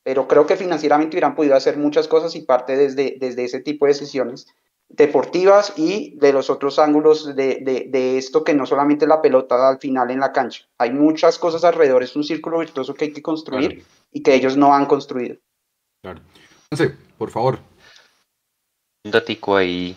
[0.02, 3.86] Pero creo que financieramente hubieran podido hacer muchas cosas y parte desde, desde ese tipo
[3.86, 4.46] de decisiones
[4.88, 9.68] deportivas y de los otros ángulos de, de, de, esto que no solamente la pelota
[9.68, 10.66] al final en la cancha.
[10.78, 13.84] Hay muchas cosas alrededor, es un círculo virtuoso que hay que construir claro.
[14.12, 15.36] y que ellos no han construido.
[16.02, 16.20] Claro.
[16.70, 16.84] Sí,
[17.16, 17.58] por favor,
[19.04, 19.96] un datico ahí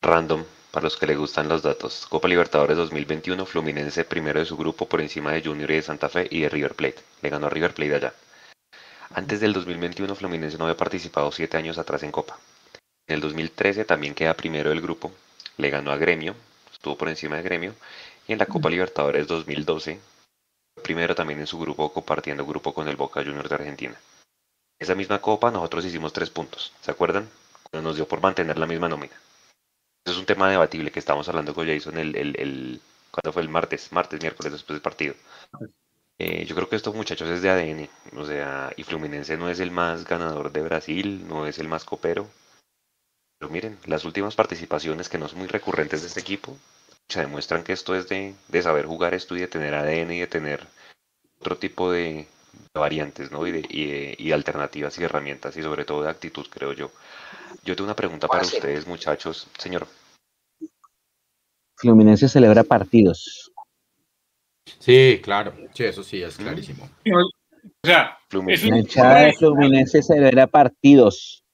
[0.00, 2.06] random para los que les gustan los datos.
[2.08, 6.08] Copa Libertadores 2021, Fluminense primero de su grupo por encima de Junior y de Santa
[6.08, 7.02] Fe y de River Plate.
[7.20, 8.14] Le ganó a River Plate allá.
[9.12, 12.38] Antes del 2021, Fluminense no había participado siete años atrás en Copa.
[13.06, 15.12] En el 2013 también queda primero del grupo.
[15.58, 16.34] Le ganó a Gremio,
[16.72, 17.74] estuvo por encima de Gremio.
[18.26, 20.00] Y en la Copa Libertadores 2012,
[20.82, 24.00] primero también en su grupo, compartiendo grupo con el Boca Juniors de Argentina.
[24.78, 27.28] Esa misma Copa nosotros hicimos tres puntos, ¿se acuerdan?
[27.80, 29.14] Nos dio por mantener la misma nómina.
[30.04, 33.48] Es un tema debatible que estamos hablando con Jason el, el, el cuando fue el
[33.48, 35.14] martes, martes, miércoles después del partido.
[36.18, 39.60] Eh, yo creo que estos muchachos es de ADN, o sea, y Fluminense no es
[39.60, 42.28] el más ganador de Brasil, no es el más copero.
[43.38, 46.56] Pero miren, las últimas participaciones que no son muy recurrentes de este equipo
[47.08, 50.20] se demuestran que esto es de, de saber jugar esto y de tener ADN y
[50.20, 50.66] de tener
[51.40, 52.26] otro tipo de,
[52.74, 53.46] variantes, ¿no?
[53.46, 56.90] Y, de, y, y, alternativas y herramientas y sobre todo de actitud, creo yo.
[57.64, 58.56] Yo tengo una pregunta para sí.
[58.56, 59.48] ustedes, muchachos.
[59.58, 59.86] Señor.
[61.76, 63.52] Fluminense celebra partidos.
[64.78, 65.54] Sí, claro.
[65.74, 66.88] Sí, eso sí, es clarísimo.
[67.04, 71.44] O sea, Fluminense, la hinchada de Fluminense celebra partidos.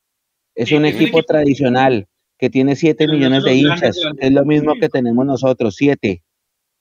[0.55, 3.99] Es sí, un, equipo es un equipo tradicional que tiene 7 millones de hinchas.
[4.19, 6.23] Es lo mismo que tenemos nosotros, 7.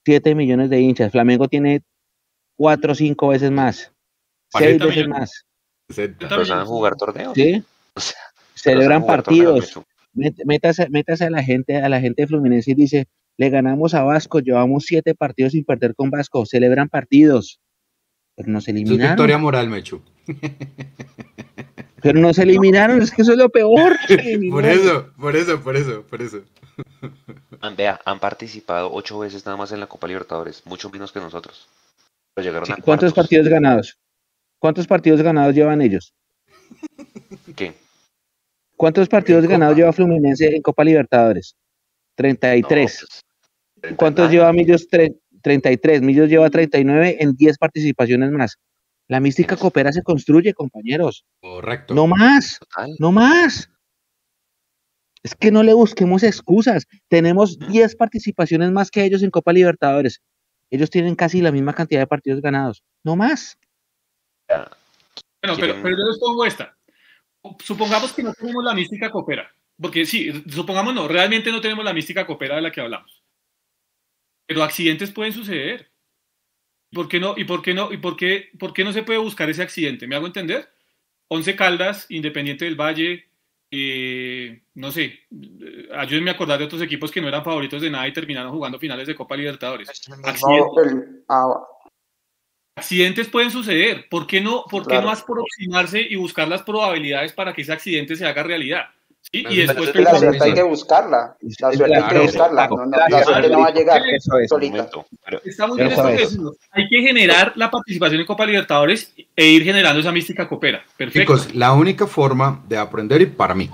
[0.06, 1.12] 7 millones de hinchas.
[1.12, 1.82] Flamengo tiene
[2.58, 3.92] 4 o 5 veces más.
[4.50, 5.46] 6 veces más.
[5.96, 7.34] ¿Pero van a jugar torneos?
[7.34, 7.64] Sí.
[7.94, 8.20] O sea,
[8.58, 9.80] celebran partidos.
[10.14, 14.04] Métase, métase a la gente, a la gente de Fluminense y dice, le ganamos a
[14.04, 17.60] Vasco, llevamos siete partidos sin perder con Vasco, celebran partidos.
[18.36, 19.02] Pero nos eliminaron.
[19.02, 20.02] Es victoria moral, Mechu.
[22.02, 23.98] Pero nos eliminaron, es que eso es lo peor.
[24.52, 26.44] por eso, por eso, por eso, por eso.
[27.76, 31.68] Vea, han participado ocho veces nada más en la Copa Libertadores, mucho menos que nosotros.
[32.34, 33.14] Pero llegaron sí, a ¿Cuántos cuartos.
[33.14, 33.98] partidos ganados?
[34.60, 36.14] ¿Cuántos partidos ganados llevan ellos?
[37.56, 37.74] ¿Qué?
[38.78, 41.56] ¿Cuántos partidos ganados lleva Fluminense en Copa Libertadores?
[42.16, 43.06] 33.
[43.90, 44.88] No, ¿Cuántos pues, lleva Millos?
[44.88, 46.02] Tre- 33.
[46.02, 48.58] Millos lleva 39 en 10 participaciones más.
[49.08, 51.26] La mística coopera se construye, compañeros.
[51.42, 51.94] Correcto.
[51.96, 52.96] No más, Total.
[53.00, 53.70] no más.
[55.24, 56.86] Es que no le busquemos excusas.
[57.08, 60.22] Tenemos 10 participaciones más que ellos en Copa Libertadores.
[60.70, 62.84] Ellos tienen casi la misma cantidad de partidos ganados.
[63.04, 63.58] No más.
[64.48, 66.77] Bueno, pero, pero yo les pongo esta.
[67.64, 69.52] Supongamos que no tenemos la mística coopera.
[69.80, 73.24] Porque sí, supongamos no, realmente no tenemos la mística coopera de la que hablamos.
[74.48, 75.92] Pero accidentes pueden suceder.
[76.92, 77.36] ¿Por qué no?
[77.38, 77.92] ¿Y por qué no?
[77.92, 80.08] ¿Y por qué, por qué no se puede buscar ese accidente?
[80.08, 80.70] ¿Me hago entender?
[81.28, 83.28] Once Caldas, Independiente del Valle,
[83.70, 87.90] eh, no sé, eh, ayúdenme a acordar de otros equipos que no eran favoritos de
[87.90, 89.90] nada y terminaron jugando finales de Copa Libertadores.
[91.28, 91.62] Ah,
[92.78, 94.06] Accidentes pueden suceder.
[94.10, 95.08] ¿Por qué no, por qué Claro.
[95.08, 98.86] no aproximarse y buscar las probabilidades para que ese accidente se haga realidad?
[99.20, 99.44] ¿Sí?
[99.50, 101.36] Y después la suerte hay que buscarla.
[101.60, 102.68] La suerte hay que Claro, buscarla.
[102.68, 104.48] No, no, la claro, suerte no va a llegar Eso es.
[104.50, 104.88] Solita.
[105.26, 106.22] pero está muy bien esto que es.
[106.30, 106.56] decimos.
[106.72, 110.84] Hay que generar la participación en Copa Libertadores e ir generando esa mística coopera.
[110.96, 111.20] Perfecto.
[111.36, 113.70] Chicos, la única forma de aprender, y para mí,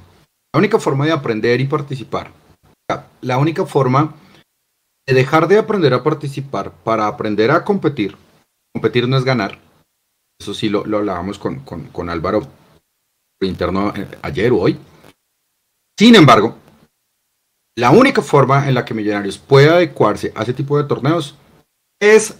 [0.53, 2.31] la única forma de aprender y participar,
[3.21, 4.15] la única forma
[5.07, 8.15] de dejar de aprender a participar para aprender a competir,
[8.74, 9.59] competir no es ganar,
[10.39, 14.78] eso sí lo, lo hablábamos con, con- con Álvaro por interno eh, ayer o hoy.
[15.97, 16.57] Sin embargo,
[17.78, 21.36] la única forma en la que Millonarios puede adecuarse a ese tipo de torneos
[22.01, 22.36] es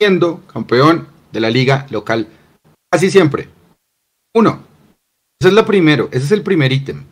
[0.00, 2.28] siendo campeón de la liga local
[2.90, 3.48] casi siempre.
[4.34, 4.66] Uno.
[5.40, 7.04] Ese es lo primero, ese es el primer ítem.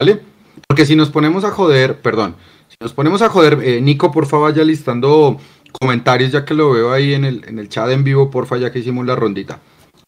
[0.00, 0.22] ¿Vale?
[0.68, 2.36] Porque si nos ponemos a joder, perdón,
[2.68, 5.38] si nos ponemos a joder, eh, Nico, porfa, vaya listando
[5.72, 8.70] comentarios ya que lo veo ahí en el, en el chat en vivo, porfa, ya
[8.70, 9.60] que hicimos la rondita.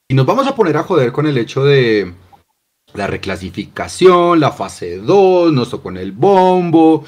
[0.08, 2.12] Y nos vamos a poner a joder con el hecho de
[2.94, 7.04] la reclasificación, la fase 2, nos tocó en el bombo,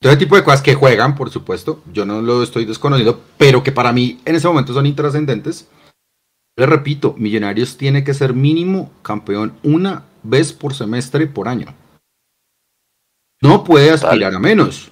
[0.00, 1.82] todo ese tipo de cosas que juegan, por supuesto.
[1.92, 5.68] Yo no lo estoy desconociendo, pero que para mí en ese momento son intrascendentes.
[6.56, 11.74] Les repito, Millonarios tiene que ser mínimo campeón una vez por semestre por año.
[13.42, 14.90] No puede aspirar a menos.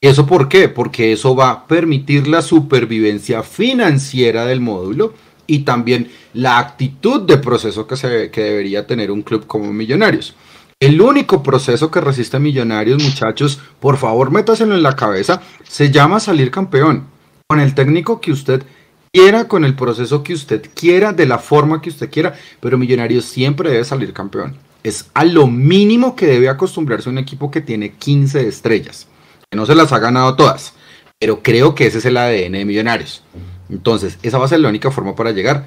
[0.00, 0.68] ¿Eso por qué?
[0.68, 5.14] Porque eso va a permitir la supervivencia financiera del módulo
[5.46, 10.34] y también la actitud de proceso que, se, que debería tener un club como Millonarios.
[10.78, 15.90] El único proceso que resiste a Millonarios, muchachos, por favor métaselo en la cabeza, se
[15.90, 17.04] llama salir campeón.
[17.48, 18.64] Con el técnico que usted
[19.10, 23.24] quiera, con el proceso que usted quiera, de la forma que usted quiera, pero Millonarios
[23.24, 24.58] siempre debe salir campeón.
[24.82, 29.08] Es a lo mínimo que debe acostumbrarse un equipo que tiene 15 estrellas,
[29.50, 30.74] que no se las ha ganado todas,
[31.18, 33.22] pero creo que ese es el ADN de Millonarios.
[33.68, 35.66] Entonces, esa va a ser la única forma para llegar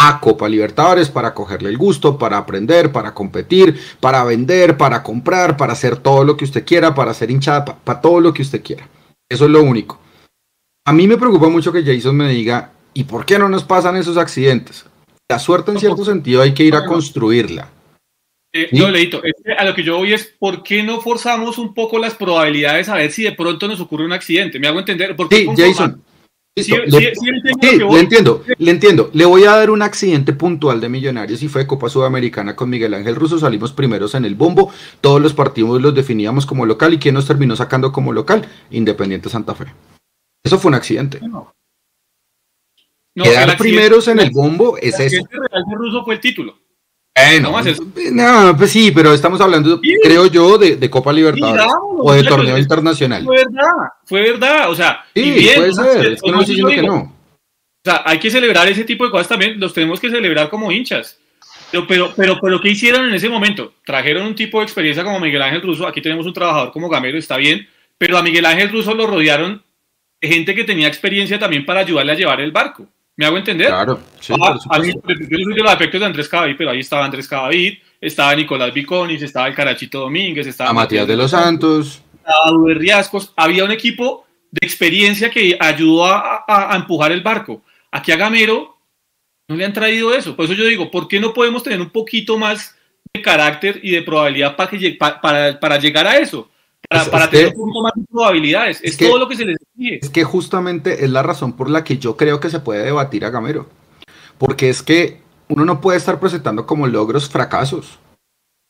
[0.00, 5.56] a Copa Libertadores, para cogerle el gusto, para aprender, para competir, para vender, para comprar,
[5.56, 8.42] para hacer todo lo que usted quiera, para ser hinchada, para, para todo lo que
[8.42, 8.88] usted quiera.
[9.28, 9.98] Eso es lo único.
[10.86, 13.96] A mí me preocupa mucho que Jason me diga, ¿y por qué no nos pasan
[13.96, 14.86] esos accidentes?
[15.28, 17.68] La suerte en cierto sentido hay que ir a construirla.
[18.52, 18.78] Eh, ¿Sí?
[18.78, 19.20] No, Leito,
[19.58, 22.94] a lo que yo voy es, ¿por qué no forzamos un poco las probabilidades a
[22.96, 24.58] ver si de pronto nos ocurre un accidente?
[24.58, 25.14] ¿Me hago entender?
[25.14, 26.02] ¿Por qué Sí, Jason.
[26.56, 27.94] Sí, le- sí, entiendo Sí, voy.
[27.94, 29.10] le entiendo, le entiendo.
[29.12, 32.94] Le voy a dar un accidente puntual de Millonarios y fue Copa Sudamericana con Miguel
[32.94, 33.38] Ángel Russo.
[33.38, 34.72] Salimos primeros en el bombo.
[35.00, 36.92] Todos los partidos los definíamos como local.
[36.94, 38.48] ¿Y quién nos terminó sacando como local?
[38.70, 39.66] Independiente Santa Fe.
[40.42, 41.20] Eso fue un accidente.
[41.22, 41.52] No,
[43.14, 45.02] Quedar el primeros en el bombo el es eso.
[45.04, 46.58] accidente real de Russo fue el título.
[47.26, 47.84] Bueno, ¿Cómo es eso?
[48.12, 49.94] no, pues sí, pero estamos hablando, Sí.
[50.02, 51.66] creo yo, de, de Copa Libertadores
[51.98, 53.24] o de torneo internacional.
[53.24, 53.72] Fue verdad,
[54.04, 54.70] fue verdad.
[54.70, 56.12] O sea, y Sí, bien, puede ser.
[56.12, 56.96] Es que no estoy diciendo que no.
[56.96, 60.70] O sea, hay que celebrar ese tipo de cosas también, los tenemos que celebrar como
[60.70, 61.18] hinchas.
[61.70, 63.74] Pero, pero, pero, pero ¿qué hicieron en ese momento?
[63.84, 67.18] Trajeron un tipo de experiencia como Miguel Ángel Russo, aquí tenemos un trabajador como Gamero,
[67.18, 69.62] está bien, pero a Miguel Ángel Russo lo rodearon
[70.20, 72.86] de gente que tenía experiencia también para ayudarle a llevar el barco.
[73.18, 73.66] ¿Me hago entender?
[73.66, 75.24] Claro, sí, Ah, por a mí, supuesto.
[75.28, 78.72] yo soy de los afectos de Andrés Cadavid, pero ahí estaba Andrés Cadavid, estaba Nicolás
[78.72, 82.00] Viconis, estaba el Carachito Domínguez, estaba A Matías de los Santos.
[82.24, 87.20] a Duber Riascos, había un equipo de experiencia que ayudó a, a- a empujar el
[87.20, 87.60] barco.
[87.90, 88.78] Aquí a Gamero
[89.48, 90.36] no le han traído eso.
[90.36, 92.76] Por eso yo digo, ¿por qué no podemos tener un poquito más
[93.12, 96.48] de carácter y de probabilidad para, que, lleg- pa- para, para llegar a eso?
[96.88, 98.76] Para, Es- para es tener que- un poquito más de probabilidades.
[98.82, 99.98] es Es, que- todo lo que se les exige.
[100.02, 103.24] Es que justamente es la razón por la que yo creo que se puede debatir
[103.24, 103.68] a Gamero.
[104.38, 107.98] Porque es que uno no puede estar presentando como logros fracasos.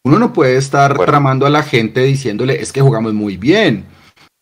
[0.04, 1.10] Uno no puede estar Bueno.
[1.10, 3.84] tramando a la gente diciéndole, es que jugamos muy bien.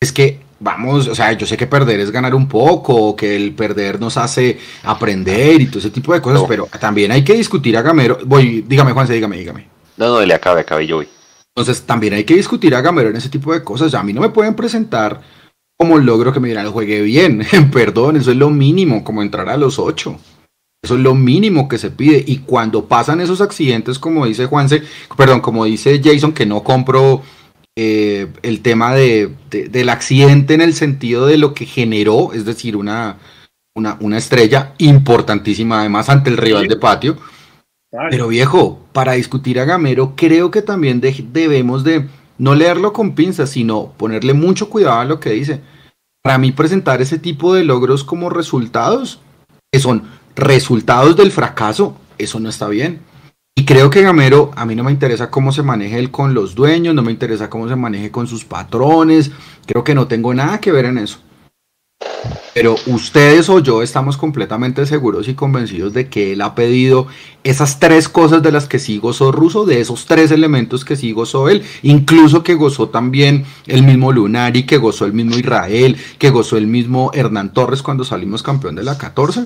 [0.00, 3.54] Es que vamos, o sea, yo sé que perder es ganar un poco, que el
[3.54, 6.46] perder nos hace aprender y todo ese tipo de cosas, No.
[6.48, 8.18] pero también hay que discutir a Gamero.
[8.24, 9.66] Voy, dígame, Juanse, dígame, dígame.
[9.96, 11.08] No, no, le acabe, acabe yo voy.
[11.56, 13.94] Entonces también hay que discutir a Gamero en ese tipo de cosas.
[13.94, 15.22] A mí no me pueden presentar
[15.78, 17.46] como logro que me dirán, juegue bien.
[17.72, 20.18] Perdón, eso es lo mínimo, como entrar a los ocho.
[20.84, 22.22] Eso es lo mínimo que se pide.
[22.26, 24.82] Y cuando pasan esos accidentes, como dice Juanse,
[25.16, 27.22] perdón, como dice Jason, que no compro
[27.74, 32.76] eh, el tema de, del accidente en el sentido de lo que generó, es decir,
[32.76, 33.16] una,
[33.74, 37.16] una, una estrella importantísima, además, ante el rival de patio.
[38.10, 42.06] Pero viejo, para discutir a Gamero, creo que también debemos de
[42.38, 45.60] no leerlo con pinzas, sino ponerle mucho cuidado a lo que dice.
[46.22, 49.20] Para mí presentar ese tipo de logros como resultados,
[49.72, 53.00] que son resultados del fracaso, eso no está bien.
[53.58, 56.54] Y creo que Gamero, a mí no me interesa cómo se maneje él con los
[56.54, 59.30] dueños, no me interesa cómo se maneje con sus patrones,
[59.64, 61.20] creo que no tengo nada que ver en eso.
[62.56, 67.06] Pero ustedes o yo estamos completamente seguros y convencidos de que él ha pedido
[67.44, 71.12] esas tres cosas de las que sí gozó Russo, de esos tres elementos que sí
[71.12, 76.30] gozó él, incluso que gozó también el mismo Lunari, que gozó el mismo Israel, que
[76.30, 79.44] gozó el mismo Hernán Torres cuando salimos campeón de la 14.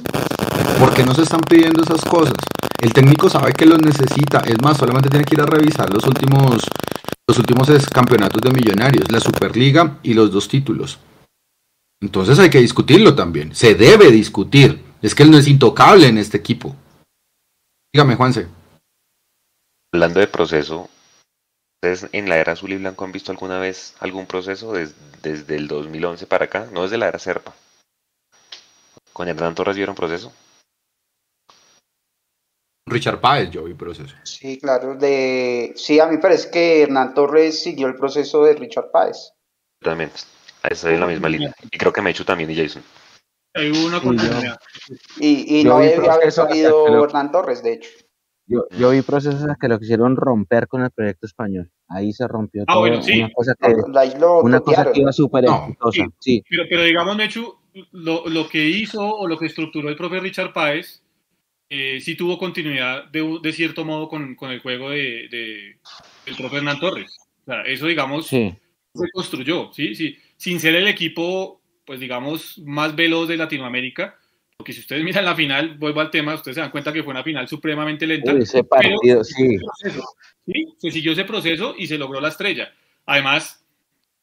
[0.78, 2.34] ¿Por qué no se están pidiendo esas cosas?
[2.80, 6.06] El técnico sabe que los necesita, es más, solamente tiene que ir a revisar los
[6.06, 6.62] últimos,
[7.26, 11.00] los últimos campeonatos de millonarios, la Superliga y los dos títulos.
[12.00, 13.54] Entonces hay que discutirlo también.
[13.54, 14.82] Se debe discutir.
[15.02, 16.74] Es que él no es intocable en este equipo.
[17.92, 18.48] Dígame, Juanse.
[19.92, 20.88] Hablando de proceso,
[21.82, 25.68] ¿ustedes en la era azul y blanco han visto alguna vez algún proceso desde el
[25.68, 26.68] 2011 para acá?
[26.72, 27.54] No desde la era Serpa.
[29.12, 30.32] ¿Con Hernán Torres vieron proceso?
[32.86, 34.14] Richard Páez yo vi proceso.
[34.24, 34.94] Sí, claro.
[34.94, 35.72] De...
[35.76, 39.32] Sí, a mí parece que Hernán Torres siguió el proceso de Richard Páez.
[39.80, 40.10] También.
[40.68, 41.54] Estoy en la misma línea.
[41.70, 42.82] Y creo que me hecho también y Jason.
[43.54, 44.58] Hay una continuidad.
[45.18, 47.90] Y, y no había haber salido Hernán Torres, de hecho.
[48.46, 51.70] Yo, yo vi procesos que lo quisieron romper con el proyecto español.
[51.88, 52.80] Ahí se rompió ah, todo.
[52.80, 53.20] Bueno, sí.
[53.20, 53.74] Una cosa que,
[54.42, 56.06] una cosa que iba súper exitosa.
[56.18, 56.42] Sí.
[56.48, 57.56] Pero, pero, digamos, Mechu,
[57.92, 61.02] lo, lo, que hizo o lo que estructuró el propio Richard Páez
[61.68, 65.78] eh, sí tuvo continuidad de, de cierto modo con, con, el juego de, de,
[66.26, 67.16] del propio Hernán Torres.
[67.42, 68.52] O sea, eso, digamos, sí.
[68.94, 69.72] se construyó.
[69.72, 69.94] ¿sí?
[69.94, 74.18] Sí sin ser el equipo, pues digamos, más veloz de Latinoamérica.
[74.56, 77.10] Porque si ustedes miran la final, vuelvo al tema, ustedes se dan cuenta que fue
[77.10, 78.32] una final supremamente lenta.
[78.32, 79.58] Uy, ese partido, sí.
[80.46, 80.64] sí.
[80.78, 82.72] Se siguió ese proceso y se logró la estrella.
[83.04, 83.62] Además,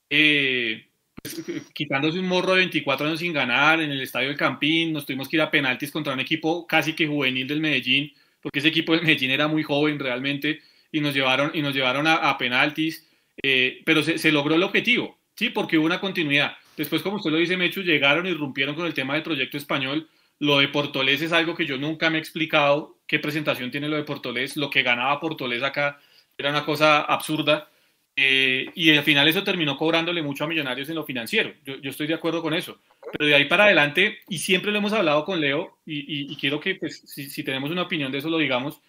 [0.10, 0.88] eh,
[1.22, 1.40] pues,
[1.72, 5.30] quitándose un morro de 24 años sin ganar en el estadio del Campín, nos tuvimos
[5.30, 8.12] que ir a penaltis contra un equipo casi que juvenil del Medellín,
[8.42, 10.62] porque ese equipo del Medellín era muy joven realmente,
[10.92, 13.08] y nos llevaron, y nos llevaron a, a penaltis,
[13.44, 15.17] eh, pero se, se, logró el objetivo.
[15.38, 16.58] Sí, porque hubo una continuidad.
[16.76, 20.10] Después, como usted lo dice, Mechu, llegaron y rompieron con el tema del proyecto español.
[20.40, 23.98] Lo de Portolés es algo que yo nunca me he explicado qué presentación tiene lo
[23.98, 24.58] de Portolés.
[24.58, 26.00] Lo que ganaba Portolés acá
[26.36, 27.70] era una cosa absurda.
[28.16, 31.54] Eh, y al final eso terminó cobrándole mucho a Millonarios en lo financiero.
[31.64, 32.80] Yo, yo, estoy de acuerdo con eso.
[33.12, 36.36] Pero de ahí para adelante, y siempre lo hemos hablado con Leo, y, y, y
[36.36, 38.82] quiero que pues, si, si, tenemos una opinión de eso lo digamos,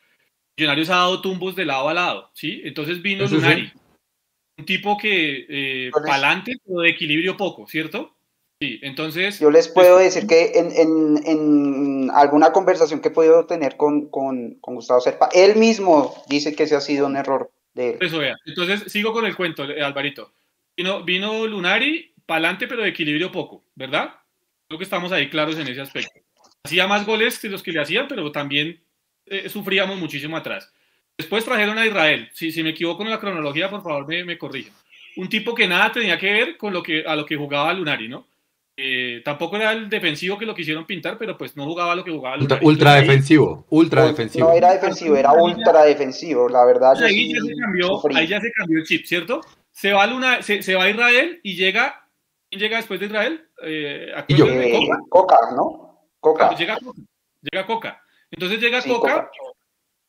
[0.57, 2.31] Millonarios ha dado tumbos de lado a lado.
[2.33, 2.63] ¿sí?
[2.65, 3.67] Entonces vino eso Lunari.
[3.67, 3.73] Sí
[4.59, 8.15] un tipo que eh, pa'lante, pero de equilibrio poco, ¿cierto?
[8.61, 9.39] Sí, entonces...
[9.39, 14.09] Yo les puedo decir que en, en, en alguna conversación que he podido tener con,
[14.09, 17.99] con, con, Gustavo Serpa, él mismo dice que ese ha sido un error de él.
[18.01, 18.35] Eso vea.
[18.47, 20.33] Entonces, sigo con el cuento, eh, Alvarito.
[20.77, 24.15] Vino, vino Lunari, pa'lante, pero de equilibrio poco, ¿verdad?
[24.67, 26.19] Creo que estamos ahí claros en ese aspecto.
[26.65, 28.83] Hacía más goles que los que le hacían, pero también
[29.27, 30.73] eh, sufríamos muchísimo atrás.
[31.19, 32.31] Después trajeron a Israel.
[32.33, 34.73] Si, si me equivoco en la cronología, por favor me, me corrijan.
[35.17, 38.09] Un tipo que nada tenía que ver con lo que, a lo que jugaba Lunari,
[38.09, 38.25] ¿no?
[38.77, 42.13] Eh, tampoco era el defensivo que lo quisieron pintar, pero pues no jugaba lo que
[42.13, 42.65] jugaba Lunari.
[42.65, 44.49] Ultra, defensivo, ultra defensivo.
[44.49, 47.03] No era defensivo, era ultra defensivo, la verdad.
[47.03, 49.41] Ahí, sí ya se cambió, ahí ya se cambió el chip, ¿cierto?
[49.73, 52.09] Se va, Luna, se, se va a Israel y llega.
[52.49, 53.45] ¿Quién llega después de Israel?
[53.65, 54.47] Eh, y yo.
[54.47, 54.99] Eh, Coca?
[55.09, 56.07] Coca, ¿no?
[56.21, 56.55] Coca.
[56.55, 57.03] Llega Coca.
[57.43, 58.03] Llega Coca.
[58.31, 59.31] Entonces llega sí, Coca, Coca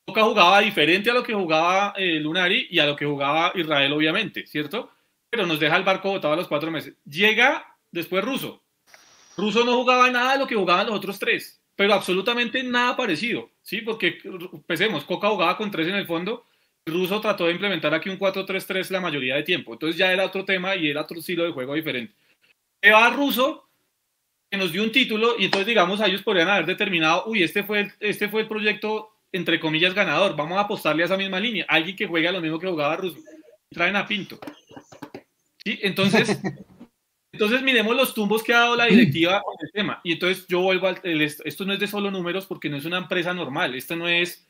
[0.10, 3.94] Coca jugaba diferente a lo que jugaba eh, Lunari y a lo que jugaba Israel,
[3.94, 4.90] obviamente, ¿cierto?
[5.30, 6.96] Pero nos deja el barco botado a los cuatro meses.
[7.06, 8.64] Llega después Russo.
[9.38, 13.52] Russo no jugaba nada de lo que jugaban los otros tres, pero absolutamente nada parecido,
[13.62, 13.82] ¿sí?
[13.82, 14.18] Porque,
[14.66, 16.44] pensemos, Coca jugaba con tres en el fondo,
[16.86, 20.44] Russo trató de implementar aquí un 4-3-3 la mayoría de tiempo, entonces ya era otro
[20.44, 22.16] tema y era otro estilo de juego diferente.
[22.82, 23.70] Se va Russo,
[24.50, 27.82] que nos dio un título y entonces digamos ellos podrían haber determinado, uy, este fue
[27.82, 30.36] el, este fue el proyecto entre comillas, ganador.
[30.36, 31.66] Vamos a apostarle a esa misma línea.
[31.68, 33.20] Alguien que juegue a lo mismo que jugaba Russo.
[33.70, 34.40] Traen a Pinto.
[35.64, 35.80] ¿Sí?
[35.84, 36.40] Entonces,
[37.32, 40.02] entonces miremos los tumbos que ha dado la directiva con el tema.
[40.04, 41.00] Y entonces yo vuelvo al.
[41.04, 43.76] esto no es de solo números porque no es una empresa normal.
[43.76, 44.48] Esto no es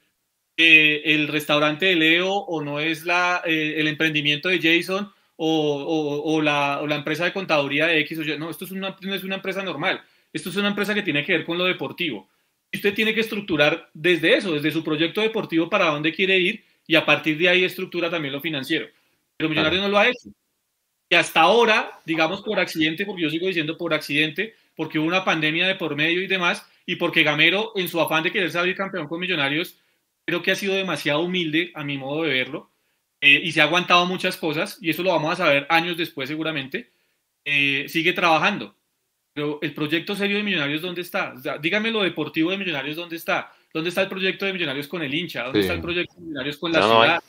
[0.57, 6.21] eh, el restaurante de Leo o no es la, eh, el emprendimiento de Jason o,
[6.25, 8.37] o, la, o, la, empresa de contaduría de X o Y.
[8.37, 10.01] No, esto es una, no es una empresa normal.
[10.33, 12.29] Esto es una empresa que tiene que ver con lo deportivo.
[12.73, 16.95] Usted tiene que estructurar desde eso, desde su proyecto deportivo para dónde quiere ir y
[16.95, 18.87] a partir de ahí estructura también lo financiero.
[19.37, 20.29] Pero Millonarios no lo ha hecho.
[21.09, 25.25] Y hasta ahora, digamos por accidente, porque yo sigo diciendo por accidente, porque hubo una
[25.25, 28.75] pandemia de por medio y demás, y porque Gamero, en su afán de querer salir
[28.75, 29.79] campeón con Millonarios,
[30.25, 32.71] creo que ha sido demasiado humilde a mi modo de verlo,
[33.21, 36.29] eh, y se ha aguantado muchas cosas, y eso lo vamos a saber años después
[36.29, 36.91] seguramente,
[37.43, 38.75] eh, sigue trabajando.
[39.39, 41.33] Pero el proyecto serio de Millonarios, ¿dónde está?
[41.61, 43.53] dígame lo deportivo de Millonarios, ¿dónde está?
[43.73, 45.45] ¿Dónde está el proyecto de Millonarios con el hincha?
[45.45, 47.23] ¿Dónde está el proyecto de Millonarios con la ciudad?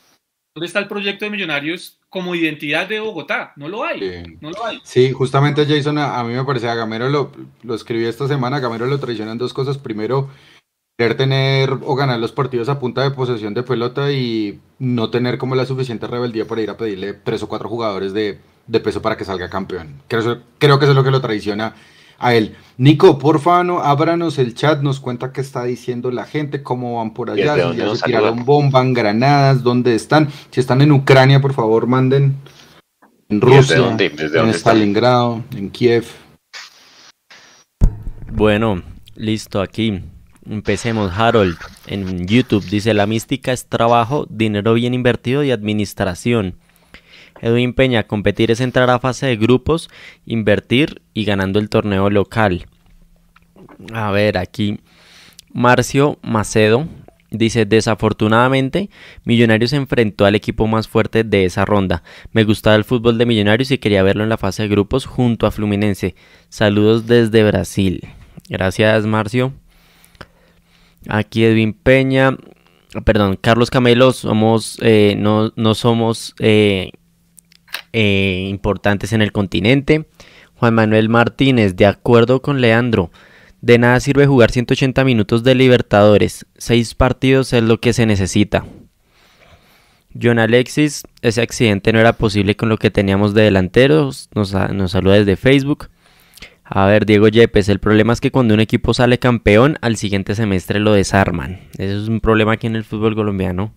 [0.53, 3.53] ¿Dónde está el proyecto de Millonarios como identidad de Bogotá?
[3.55, 4.01] No lo hay.
[4.01, 4.81] Sí, no lo hay.
[4.83, 7.31] sí justamente Jason, a, mí me parece, a Gamero lo,
[7.63, 9.79] lo escribí esta semana, a Gamero lo traicionan dos cosas.
[9.79, 10.31] Primero,
[10.99, 15.39] querer tener o ganar los partidos a punta de posesión de pelota y no tener
[15.39, 19.01] como la suficiente rebeldía para ir a pedirle tres o cuatro jugadores de, de peso
[19.01, 20.03] para que salga campeón.
[20.09, 21.77] Creo, creo que eso es lo que lo traiciona
[22.21, 22.55] a él.
[22.77, 27.13] Nico, porfa, no, ábranos el chat, nos cuenta qué está diciendo la gente, cómo van
[27.13, 30.29] por allá, si ya se tiraron bombas, granadas, dónde están.
[30.51, 32.37] Si están en Ucrania, por favor, manden.
[33.29, 36.07] En Rusia, en Stalingrado, en Kiev.
[38.33, 38.83] Bueno,
[39.15, 40.03] listo, aquí.
[40.49, 46.57] Empecemos, Harold, en YouTube dice, la mística es trabajo, dinero bien invertido y administración.
[47.41, 49.91] Edwin Peña, competir es entrar a fase de grupos,
[50.27, 52.67] invertir y ganando el torneo local.
[53.93, 54.81] A ver, aquí
[55.53, 56.87] Marcio Macedo
[57.31, 58.91] dice, desafortunadamente,
[59.25, 62.03] Millonarios se enfrentó al equipo más fuerte de esa ronda.
[62.33, 65.47] Me gustaba el fútbol de Millonarios y quería verlo en la fase de grupos junto
[65.47, 66.15] a Fluminense.
[66.49, 68.09] Saludos desde Brasil.
[68.49, 69.53] Gracias, Marcio.
[71.09, 72.37] Aquí Edwin Peña,
[73.05, 76.91] perdón, Carlos Camelo, somos, eh, no, no, somos eh,
[77.93, 80.07] eh, importantes en el continente.
[80.55, 83.11] Juan Manuel Martínez, de acuerdo con Leandro,
[83.63, 86.47] de nada sirve jugar 180 minutos de Libertadores.
[86.57, 88.65] Seis partidos es lo que se necesita.
[90.21, 94.29] John Alexis, ese accidente no era posible con lo que teníamos de delanteros.
[94.35, 95.89] Nos, nos saluda desde Facebook.
[96.65, 100.35] A ver, Diego Yepes, el problema es que cuando un equipo sale campeón, al siguiente
[100.35, 101.61] semestre lo desarman.
[101.79, 103.73] Eso es un problema aquí en el fútbol colombiano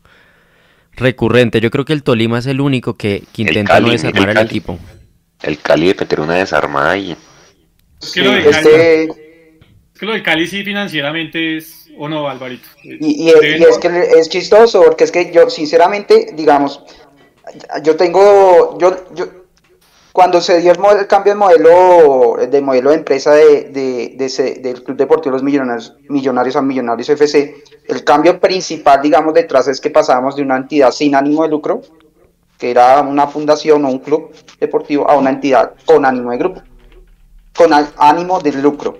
[0.96, 1.60] recurrente.
[1.62, 4.80] Yo creo que el Tolima es el único que, intenta no desarmar el, equipo.
[5.42, 7.16] El Cali de meter una desarmada y...
[8.02, 9.04] Es que, lo de Cali, este...
[9.04, 11.90] es que lo de Cali sí financieramente es...
[11.98, 12.68] ¿O no, Alvarito?
[12.84, 16.82] Y, es que es chistoso, porque es que yo, sinceramente, digamos,
[17.84, 18.78] yo tengo...
[18.80, 19.43] yo, yo
[20.14, 24.16] cuando se dio el, cambio de modelo de modelo de empresa de,
[24.62, 29.82] del Club Deportivo Los Millonarios, Millonarios a Millonarios FC, el cambio principal, digamos, detrás es
[29.82, 31.82] que pasábamos de una entidad sin ánimo de lucro,
[32.60, 36.62] que era una fundación o un club deportivo, a una entidad con ánimo de grupo,
[37.58, 39.00] con ánimo de lucro.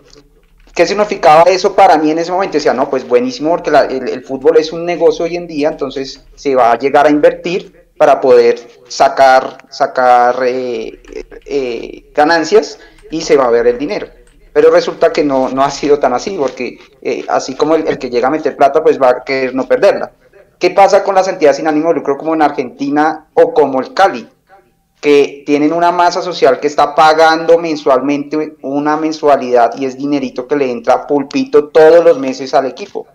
[0.74, 2.58] ¿Qué significaba eso para mí en ese momento?
[2.58, 6.26] Decía, no, pues buenísimo, porque el, el fútbol es un negocio hoy en día, entonces
[6.34, 11.02] se va a llegar a invertir para poder sacar, sacar eh,
[11.46, 12.80] eh, ganancias
[13.12, 14.08] y se va a ver el dinero.
[14.54, 18.10] Pero resulta que no, no ha sido tan así, porque eh, así como el, que
[18.10, 20.12] llega a meter plata, pues va a querer no perderla.
[20.60, 23.94] ¿Qué pasa con las entidades sin ánimo de lucro como en Argentina o como el
[23.94, 24.30] Cali?
[25.02, 30.56] Que tienen una masa social que está pagando mensualmente una mensualidad y es dinerito que
[30.56, 33.08] le entra pulpito todos los meses al equipo.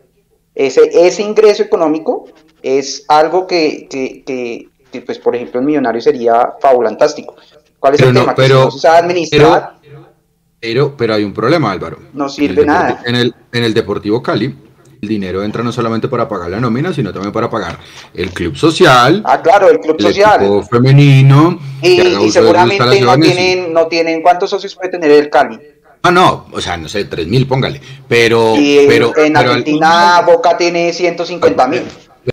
[0.55, 2.26] Ese, ese ingreso económico
[2.62, 7.36] es algo que, que, que, pues, por ejemplo, el millonario sería fabulantástico.
[7.78, 8.34] ¿Cuál es el tema?
[8.34, 9.78] Pero, que administrar.
[10.61, 11.98] Pero, pero, hay un problema, Álvaro.
[12.12, 13.02] No sirve nada.
[13.04, 14.54] En el, en el Deportivo Cali,
[15.00, 17.78] el dinero entra no solamente para pagar la nómina, sino también para pagar
[18.14, 19.22] el club social.
[19.24, 20.42] Ah, claro, el club social.
[20.42, 21.59] El femenino.
[21.80, 24.22] Y, seguramente no tienen, no tienen.
[24.22, 25.59] ¿Cuántos socios puede tener el Cali?
[26.02, 27.80] Ah, no, o sea, no sé, 3.000, póngale.
[28.09, 28.54] Pero.
[28.88, 31.82] pero en Argentina, Boca tiene 150 mil.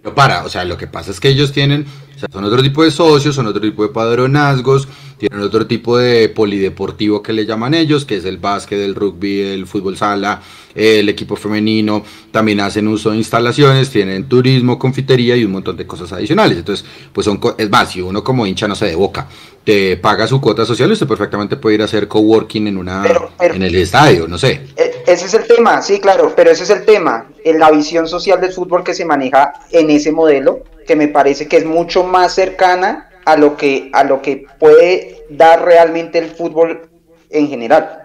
[0.02, 1.86] Pero para, o sea, lo que pasa es que ellos tienen,
[2.16, 4.88] o sea, son otro tipo de socios, son otro tipo de padronazgos,
[5.18, 9.41] tienen otro tipo de polideportivo que le llaman ellos, que es el básquet, el rugby,
[9.41, 10.41] el fútbol sala,
[10.74, 15.88] el equipo femenino, también hacen uso de instalaciones, tienen turismo, confitería y un montón de
[15.88, 16.57] cosas adicionales.
[16.57, 19.28] Entonces, pues son, es más, si uno como hincha no se de boca,
[19.63, 23.03] te paga su cuota social, usted perfectamente puede ir a hacer coworking en una
[23.39, 24.68] en el estadio, no sé.
[24.76, 28.07] E, ese es el tema, sí, claro, pero ese es el tema, en la visión
[28.07, 32.04] social del fútbol que se maneja en ese modelo, que me parece que es mucho
[32.04, 36.90] más cercana a lo que a lo que puede dar realmente el fútbol
[37.30, 38.04] en general.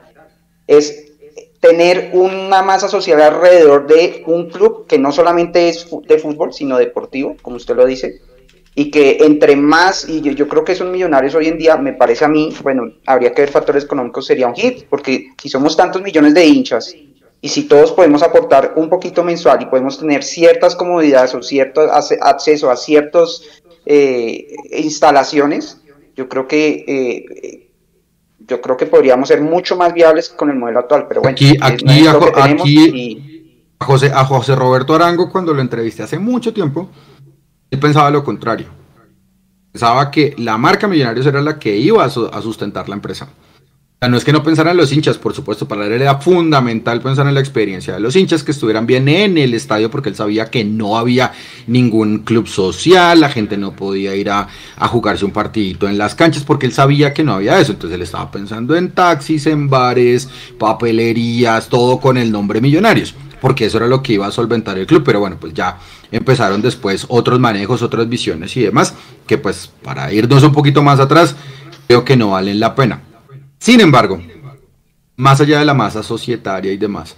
[0.67, 1.11] Es
[1.61, 6.79] tener una masa social alrededor de un club que no solamente es de fútbol, sino
[6.79, 8.21] deportivo, como usted lo dice,
[8.75, 12.25] y que entre más, y yo, creo que son millonarios hoy en día, me parece
[12.25, 16.01] a mí, bueno, habría que ver factores económicos, sería un hit, porque si somos tantos
[16.01, 16.95] millones de hinchas,
[17.41, 21.83] y si todos podemos aportar un poquito mensual y podemos tener ciertas comodidades o cierto
[21.91, 23.43] acceso a ciertas
[23.87, 25.81] eh, instalaciones,
[26.17, 27.71] yo creo que eh,
[28.39, 31.57] yo creo que podríamos ser mucho más viables con el modelo actual, pero bueno, aquí,
[31.61, 36.91] aquí, a, José, a José Roberto Arango cuando lo entrevisté hace mucho tiempo,
[37.71, 38.67] él pensaba lo contrario.
[39.73, 43.29] Pensaba que la marca Millonarios era la que iba a, sustentar la empresa.
[44.09, 47.35] No es que no pensaran los hinchas, por supuesto, para él era fundamental pensar en
[47.35, 50.65] la experiencia de los hinchas, que estuvieran bien en el estadio, porque él sabía que
[50.65, 51.33] no había
[51.67, 56.15] ningún club social, la gente no podía ir a, a jugarse un partidito en las
[56.15, 57.73] canchas, porque él sabía que no había eso.
[57.73, 63.65] Entonces él estaba pensando en taxis, en bares, papelerías, todo con el nombre Millonarios porque
[63.65, 65.79] eso era lo que iba a solventar el club, pero bueno, pues ya
[66.11, 68.95] empezaron después otros manejos, otras visiones y demás,
[69.27, 71.35] que pues para irnos un poquito más atrás,
[71.87, 73.01] creo que no valen la pena.
[73.61, 74.19] Sin embargo,
[75.17, 77.15] más allá de la masa societaria y demás,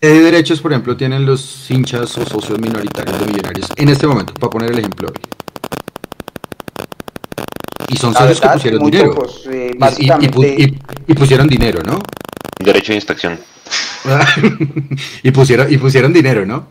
[0.00, 4.34] ¿qué derechos, por ejemplo, tienen los hinchas o socios minoritarios de millonarios en este momento?
[4.34, 5.20] Para poner el ejemplo hoy.
[7.88, 9.14] Y son socios que pusieron dinero.
[9.52, 12.00] Eh, y pusieron dinero, ¿no?
[12.58, 13.38] Derecho de inspección.
[15.22, 16.66] y, pusieron, y pusieron dinero, ¿no?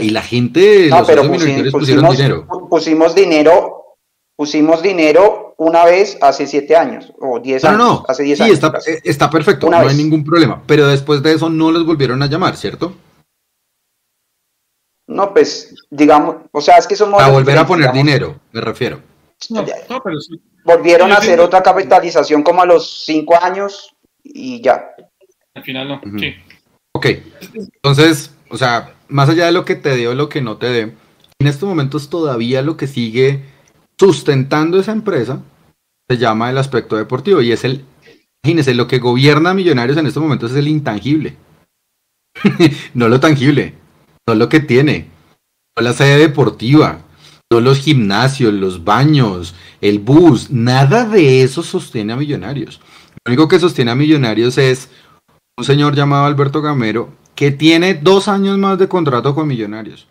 [0.00, 2.46] Y la gente, no, pero pusimos, pusieron dinero.
[2.70, 3.96] Pusimos dinero,
[4.34, 7.78] pusimos dinero una vez hace siete años o diez años.
[7.78, 10.62] No, hace diez sí, Está, eh, está perfecto, no hay ningún problema.
[10.66, 12.94] Pero después de eso no los volvieron a llamar, ¿cierto?
[15.06, 17.22] No, pues, digamos, o sea, es que somos.
[17.22, 19.00] A volver a poner dinero, me refiero.
[19.50, 19.64] No,
[20.02, 20.40] pero sí.
[20.64, 23.94] Volvieron a hacer otra capitalización como a los cinco años
[24.24, 24.96] y ya.
[25.54, 26.34] Al final no, sí.
[26.92, 27.06] Ok,
[27.54, 30.66] entonces, o sea, más allá de lo que te dé o lo que no te
[30.66, 30.80] dé,
[31.38, 33.44] en estos momentos todavía lo que sigue
[33.98, 35.42] sustentando esa empresa
[36.08, 37.84] se llama el aspecto deportivo y es el,
[38.42, 41.36] imagínense, lo que gobierna Millonarios en estos momentos es el intangible,
[42.94, 43.74] no lo tangible,
[44.26, 45.08] no lo que tiene,
[45.76, 47.00] no la sede deportiva,
[47.50, 52.80] no los gimnasios, los baños, el bus, nada de eso sostiene a Millonarios.
[53.24, 54.90] Lo único que sostiene a Millonarios es
[55.56, 60.08] un señor llamado Alberto Gamero que tiene dos años más de contrato con Millonarios.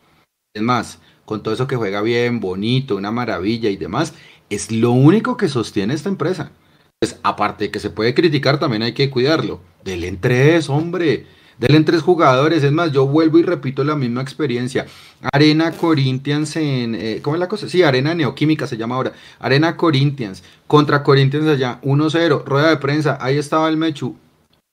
[0.53, 4.13] Es más, con todo eso que juega bien, bonito, una maravilla y demás,
[4.49, 6.51] es lo único que sostiene esta empresa.
[6.99, 9.59] Pues aparte de que se puede criticar, también hay que cuidarlo.
[9.83, 11.27] Del en tres, hombre.
[11.57, 12.63] Del en tres jugadores.
[12.63, 14.85] Es más, yo vuelvo y repito la misma experiencia.
[15.33, 16.95] Arena Corinthians en...
[16.95, 17.69] Eh, ¿Cómo es la cosa?
[17.69, 19.13] Sí, Arena Neoquímica se llama ahora.
[19.39, 20.43] Arena Corinthians.
[20.67, 21.79] Contra Corinthians allá.
[21.81, 22.43] 1-0.
[22.45, 23.17] Rueda de prensa.
[23.21, 24.15] Ahí estaba el Mechu.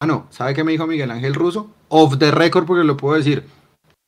[0.00, 1.70] Ah, no, ¿sabe qué me dijo Miguel Ángel Russo?
[1.88, 3.44] Off the record, porque lo puedo decir.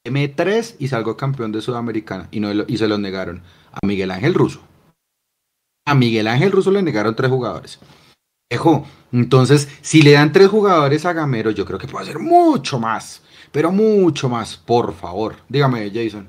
[0.05, 2.29] M3 y salgo campeón de Sudamericana.
[2.31, 3.43] Y, no, y se lo negaron
[3.73, 4.63] a Miguel Ángel Russo.
[5.87, 7.79] A Miguel Ángel Russo le negaron tres jugadores.
[8.51, 12.79] Ejo, entonces, si le dan tres jugadores a Gamero, yo creo que puede hacer mucho
[12.79, 13.23] más.
[13.53, 15.37] Pero mucho más, por favor.
[15.49, 16.29] Dígame, Jason.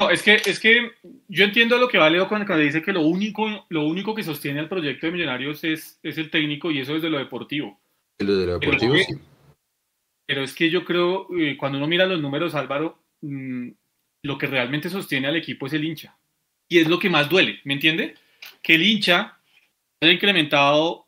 [0.00, 0.92] No, es que, es que
[1.28, 4.68] yo entiendo lo que vale cuando, dice que lo único, lo único que sostiene el
[4.68, 7.80] proyecto de Millonarios es, es el técnico y eso es de lo deportivo
[8.18, 8.58] pero,
[10.28, 13.70] es que yo creo, eh, cuando uno mira los números, Álvaro, mm,
[14.22, 16.16] lo que realmente sostiene al equipo es el hincha.
[16.68, 18.14] Y es lo que más duele, ¿me entiende?
[18.62, 19.38] Que el hincha
[20.00, 21.06] haya incrementado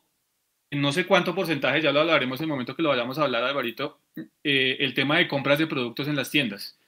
[0.71, 3.23] en no sé cuánto porcentaje, ya lo hablaremos en el momento que lo vayamos a
[3.23, 3.99] hablar, Alvarito,
[4.43, 6.79] eh, el tema de compras de productos en las tiendas.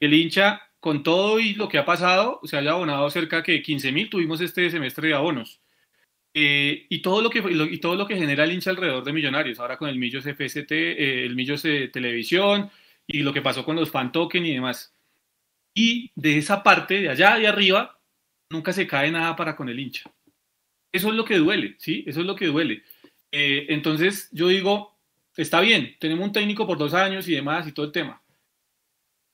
[0.00, 3.92] El hincha, con todo y lo que ha pasado, se haya abonado cerca de 15
[3.92, 5.61] mil, tuvimos este semestre de abonos.
[6.34, 9.60] Eh, y, todo lo que, y todo lo que genera el hincha alrededor de Millonarios,
[9.60, 12.70] ahora con el Millos FST, eh, el Millos Televisión
[13.06, 14.94] y lo que pasó con los fan token y demás.
[15.74, 17.98] Y de esa parte, de allá de arriba,
[18.50, 20.10] nunca se cae nada para con el hincha.
[20.92, 22.04] Eso es lo que duele, ¿sí?
[22.06, 22.82] Eso es lo que duele.
[23.32, 24.98] Eh, entonces, yo digo,
[25.36, 28.22] está bien, tenemos un técnico por dos años y demás y todo el tema.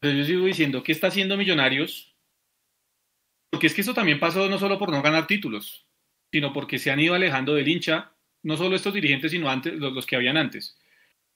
[0.01, 2.15] Pero yo sigo diciendo, ¿qué está haciendo Millonarios?
[3.51, 5.88] Porque es que eso también pasó no solo por no ganar títulos,
[6.31, 10.07] sino porque se han ido alejando del hincha, no solo estos dirigentes, sino antes, los,
[10.07, 10.77] que habían antes.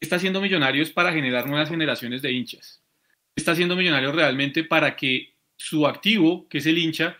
[0.01, 2.83] Está haciendo millonarios para generar nuevas generaciones de hinchas.
[3.35, 7.17] Está haciendo millonarios realmente para que su activo, que es el hincha,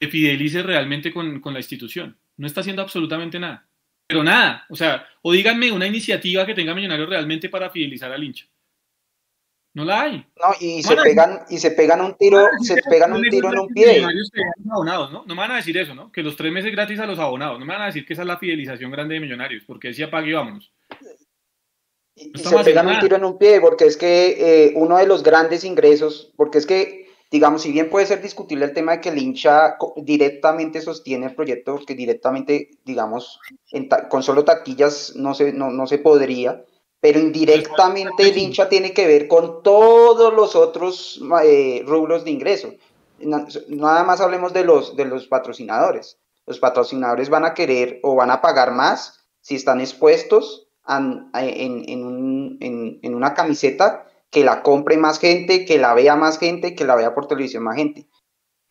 [0.00, 2.16] se fidelice realmente con, con la institución.
[2.36, 3.66] No está haciendo absolutamente nada.
[4.06, 8.22] Pero nada, o sea, o díganme una iniciativa que tenga millonarios realmente para fidelizar al
[8.22, 8.46] hincha.
[9.74, 10.26] No la hay.
[10.38, 13.68] No, y se pegan, y se pegan un tiro, se pegan un tiro en un
[13.68, 14.04] pie.
[14.70, 15.24] Abonados, ¿no?
[15.26, 16.12] no me van a decir eso, ¿no?
[16.12, 17.58] Que los tres meses gratis a los abonados.
[17.58, 20.10] No me van a decir que esa es la fidelización grande de millonarios, porque decía
[20.10, 20.72] pague y vámonos.
[22.14, 25.22] Y, se pegan un tiro en un pie, porque es que eh, uno de los
[25.22, 29.08] grandes ingresos, porque es que, digamos, si bien puede ser discutible el tema de que
[29.08, 33.40] el hincha directamente sostiene el proyecto, que directamente, digamos,
[34.10, 36.62] con solo taquillas no se, no, no se podría,
[37.02, 42.74] pero indirectamente el hincha tiene que ver con todos los otros eh, rubros de ingreso.
[43.18, 46.20] nada más hablemos de los, de los patrocinadores.
[46.46, 53.14] Los patrocinadores van a querer o van a pagar más si están expuestos en, en,
[53.14, 57.16] una camiseta que la compre más gente, que la vea más gente, que la vea
[57.16, 58.06] por televisión más gente.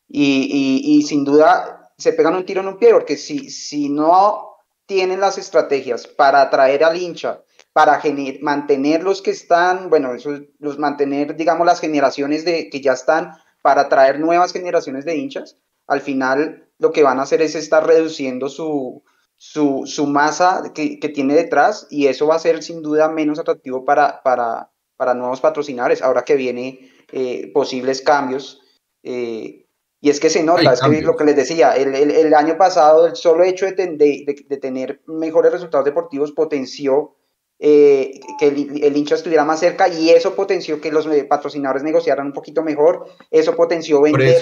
[0.07, 4.55] Y, y, sin duda se pegan un tiro en un pie, porque si, si no
[4.85, 8.01] tienen las estrategias para atraer al hincha para
[8.41, 13.31] mantener los que están, bueno, eso, los mantener, digamos, las generaciones de, que ya están,
[13.61, 15.57] para traer nuevas generaciones de hinchas,
[15.87, 19.03] al final lo que van a hacer es estar reduciendo su,
[19.37, 23.39] su, su masa que, que, tiene detrás y eso va a ser sin duda menos
[23.39, 28.61] atractivo para, para, para nuevos patrocinadores, ahora que viene eh, posibles cambios.
[29.03, 29.67] Eh,
[30.03, 32.57] y es que se nota, es que lo que les decía, el, el, el, año
[32.57, 37.15] pasado el solo hecho de, de, de tener mejores resultados deportivos potenció
[37.63, 42.33] eh, que el, hincha estuviera más cerca y eso potenció que los patrocinadores negociaran un
[42.33, 44.41] poquito mejor, eso potenció vender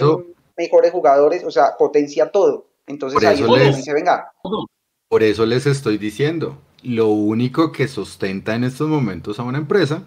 [0.58, 2.68] mejores jugadores, o sea, potencia todo.
[2.88, 4.32] Entonces ahí les, dice, venga.
[5.10, 10.04] Por eso les estoy diciendo, lo único que sustenta en estos momentos a una empresa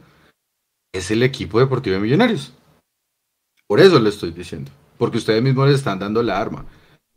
[0.91, 2.55] es el equipo deportivo de millonarios.
[3.67, 6.65] Por eso le estoy diciendo, porque ustedes mismos les están dando la arma.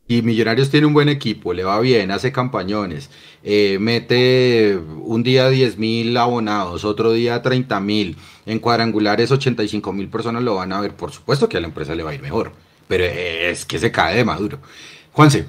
[0.07, 3.09] Y Millonarios tiene un buen equipo, le va bien, hace campañones,
[3.43, 8.15] eh, mete un día 10 mil abonados, otro día 30 mil,
[8.45, 10.95] en cuadrangulares 85 mil personas lo van a ver.
[10.95, 12.51] Por supuesto que a la empresa le va a ir mejor,
[12.87, 14.59] pero es que se cae de maduro.
[15.11, 15.45] Juanse.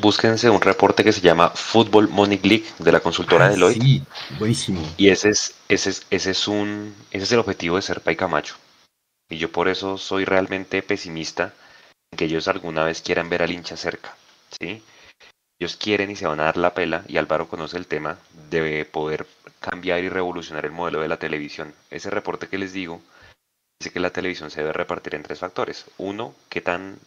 [0.00, 3.82] Búsquense un reporte que se llama Football Money League de la consultora ah, Deloitte.
[3.82, 4.02] Sí,
[4.38, 4.82] buenísimo.
[4.96, 8.16] Y ese es, ese es, ese es un, ese es el objetivo de Serpa y
[8.16, 8.54] Camacho.
[9.28, 11.54] Y yo por eso soy realmente pesimista
[12.16, 14.16] que ellos alguna vez quieran ver al hincha cerca,
[14.58, 14.82] ¿sí?
[15.58, 18.18] Ellos quieren y se van a dar la pela, y Álvaro conoce el tema,
[18.50, 19.26] de poder
[19.60, 21.74] cambiar y revolucionar el modelo de la televisión.
[21.90, 23.00] Ese reporte que les digo
[23.80, 25.86] dice que la televisión se debe repartir en tres factores.
[25.98, 26.98] Uno, qué tan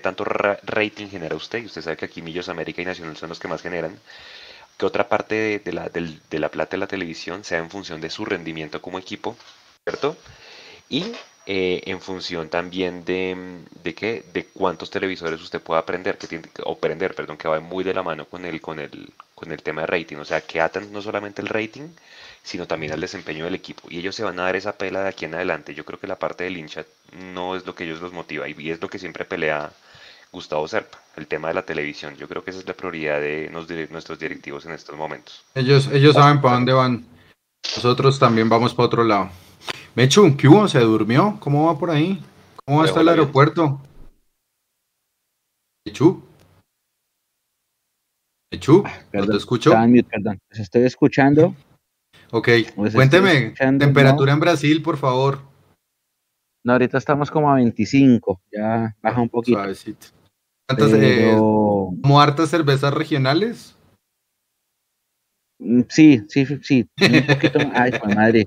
[0.00, 3.38] tanto rating genera usted, y usted sabe que aquí Millos América y Nacional son los
[3.38, 3.98] que más generan,
[4.76, 8.10] que otra parte de, la, de la plata de la televisión sea en función de
[8.10, 9.36] su rendimiento como equipo,
[9.84, 10.16] ¿cierto?
[10.88, 11.12] Y
[11.46, 16.48] eh, en función también de, de qué, de cuántos televisores usted pueda aprender, que tiene,
[16.64, 19.62] o prender, perdón, que va muy de la mano con el, con el, con el
[19.62, 21.88] tema de rating, o sea, que atan no solamente el rating,
[22.42, 23.88] sino también al desempeño del equipo.
[23.90, 25.74] Y ellos se van a dar esa pela de aquí en adelante.
[25.74, 26.84] Yo creo que la parte del hincha
[27.34, 29.72] no es lo que ellos los motiva y es lo que siempre pelea
[30.32, 32.16] Gustavo Serpa, el tema de la televisión.
[32.16, 33.48] Yo creo que esa es la prioridad de
[33.90, 35.44] nuestros directivos en estos momentos.
[35.54, 37.04] Ellos, ellos saben para dónde van.
[37.76, 39.30] Nosotros también vamos para otro lado.
[39.94, 40.66] Mechu, ¿qué hubo?
[40.68, 41.36] ¿Se durmió?
[41.38, 42.18] ¿Cómo va por ahí?
[42.64, 43.78] ¿Cómo va hasta el aeropuerto?
[45.84, 46.22] Mechu.
[48.50, 49.72] Mechu, ah, ¿no te escucho?
[50.08, 50.40] perdón.
[50.48, 51.54] estoy escuchando.
[52.30, 55.40] Ok, cuénteme, temperatura en Brasil, por favor.
[56.64, 59.58] No, ahorita estamos como a 25, ya baja un poquito.
[59.58, 60.06] Suavecito.
[60.66, 63.76] ¿Cuántas, eh, ¿Como hartas cervezas regionales?
[65.58, 67.58] Mm, sí, sí, sí, un poquito.
[67.74, 68.46] Ay, madre.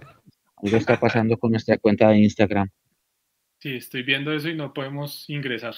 [0.58, 2.70] Algo está pasando con nuestra cuenta de Instagram.
[3.60, 5.76] Sí, estoy viendo eso y no podemos ingresar.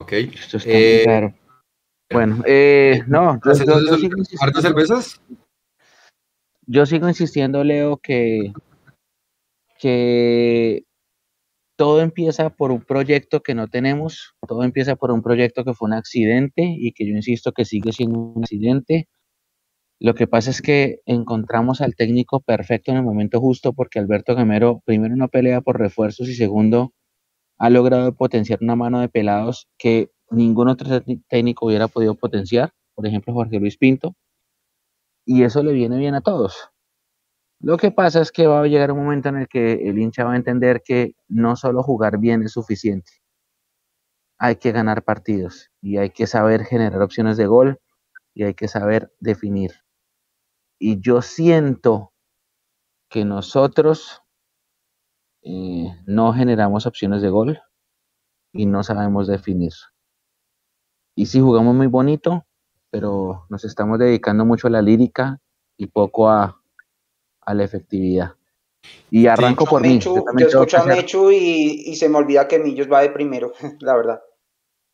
[0.00, 0.12] Ok.
[0.12, 1.26] Esto está muy claro.
[1.28, 3.40] Eh, bueno, eh, no.
[3.44, 5.20] Yo, yo, cervezas?
[6.66, 8.52] Yo sigo insistiendo, Leo, que,
[9.78, 10.84] que
[11.76, 15.88] todo empieza por un proyecto que no tenemos, todo empieza por un proyecto que fue
[15.88, 19.08] un accidente y que yo insisto que sigue siendo un accidente
[20.04, 24.34] lo que pasa es que encontramos al técnico perfecto en el momento justo porque Alberto
[24.34, 26.92] Gamero, primero, no pelea por refuerzos y segundo,
[27.56, 33.06] ha logrado potenciar una mano de pelados que ningún otro técnico hubiera podido potenciar, por
[33.06, 34.14] ejemplo, Jorge Luis Pinto,
[35.24, 36.68] y eso le viene bien a todos.
[37.58, 40.24] Lo que pasa es que va a llegar un momento en el que el hincha
[40.24, 43.10] va a entender que no solo jugar bien es suficiente,
[44.36, 47.80] hay que ganar partidos y hay que saber generar opciones de gol
[48.34, 49.83] y hay que saber definir.
[50.78, 52.12] Y yo siento
[53.08, 54.22] que nosotros
[55.42, 57.60] eh, no generamos opciones de gol
[58.52, 59.72] y no sabemos definir.
[61.14, 62.46] Y sí jugamos muy bonito,
[62.90, 65.40] pero nos estamos dedicando mucho a la lírica
[65.76, 66.60] y poco a,
[67.46, 68.32] la efectividad.
[69.10, 69.98] Y arranco por mí.
[69.98, 73.94] Yo, escucho a Mechu y, y, se me olvida que Millos va de primero, la
[73.94, 74.22] verdad.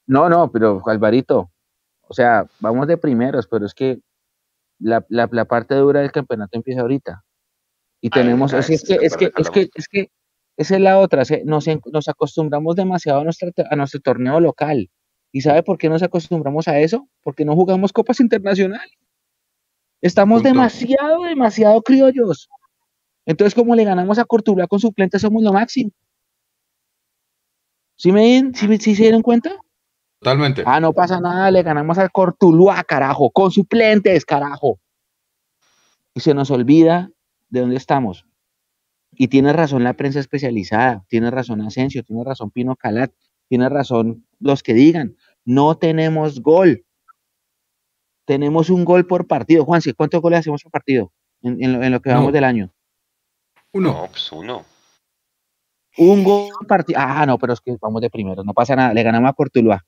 [0.06, 1.50] No, no, pero Alvarito,
[2.02, 4.00] o sea, vamos de primeros, pero es que
[4.80, 7.22] la, la, parte dura del campeonato empieza ahorita.
[8.00, 10.10] Y tenemos, es, que, es, que, es, que, es, que,
[10.56, 14.90] esa es la otra, nos, nos acostumbramos demasiado a, nuestra, a nuestro torneo local.
[15.32, 17.08] ¿Y sabe por qué nos acostumbramos a eso?
[17.22, 18.96] Porque no jugamos copas internacionales.
[20.00, 22.48] Estamos demasiado, demasiado criollos.
[23.26, 25.90] Entonces, como le ganamos a Cortuluá con suplentes, somos lo máximo.
[27.96, 29.56] ¿Sí me, sí, sí se dieron cuenta?
[30.20, 30.62] Totalmente.
[30.66, 34.78] Ah, no pasa nada, le ganamos al Cortuluá, carajo, con suplentes, carajo.
[36.12, 37.10] Y se nos olvida
[37.48, 38.26] de dónde estamos.
[39.12, 43.12] Y tiene razón la prensa especializada, tiene razón Asensio, tiene razón Pino Calat,
[43.48, 46.84] tiene razón los que digan, no tenemos gol.
[48.26, 49.64] Tenemos un gol por partido.
[49.64, 52.70] Juanse, ¿cuántos goles hacemos por partido en, lo, que vamos del año?
[53.72, 54.06] Uno.
[54.10, 54.64] pues uno.
[55.96, 57.00] Un gol por partido.
[57.02, 59.84] Ah, no, pero es que vamos de primero, no pasa nada, le ganamos a Cortuluá.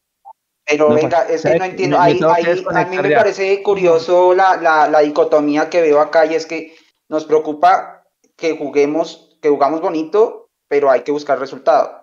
[0.66, 1.98] Pero venga, es que no entiendo.
[1.98, 6.74] a mí me parece curioso la, dicotomía que veo acá y es que
[7.08, 8.04] nos preocupa
[8.36, 12.00] que juguemos, que jugamos bonito, pero hay que buscar resultado.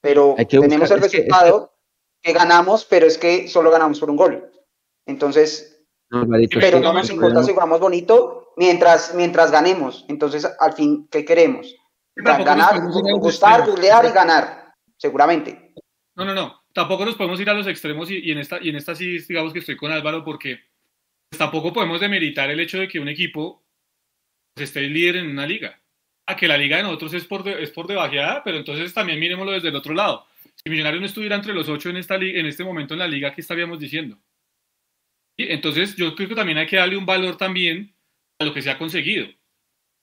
[0.00, 1.72] Pero tenemos el resultado
[2.22, 4.50] que, ganamos, pero es que solo ganamos por un gol.
[5.04, 5.84] Entonces,
[6.60, 10.04] pero no nos importa si jugamos bonito mientras, mientras ganemos.
[10.08, 11.74] Entonces, al fin, ¿qué queremos?
[12.14, 12.80] Ganar,
[13.18, 15.74] gustar, golear y ganar, seguramente.
[16.14, 18.76] No, no, no tampoco nos podemos ir a los extremos y, en esta y en
[18.76, 20.60] esta sí digamos que estoy con Álvaro porque
[21.30, 23.64] tampoco podemos demeritar el hecho de que un equipo
[24.54, 25.80] pues, esté líder en una liga.
[26.26, 29.52] A que la liga de nosotros es por, es por debajeada, pero entonces también miremoslo
[29.52, 30.26] desde el otro lado.
[30.62, 33.34] Si Millonarios no estuviera entre los ocho en, esta en este momento en la liga,
[33.34, 34.18] ¿qué estaríamos diciendo?
[35.38, 37.94] Entonces yo creo que también hay que darle un valor también
[38.38, 39.28] a lo que se ha conseguido.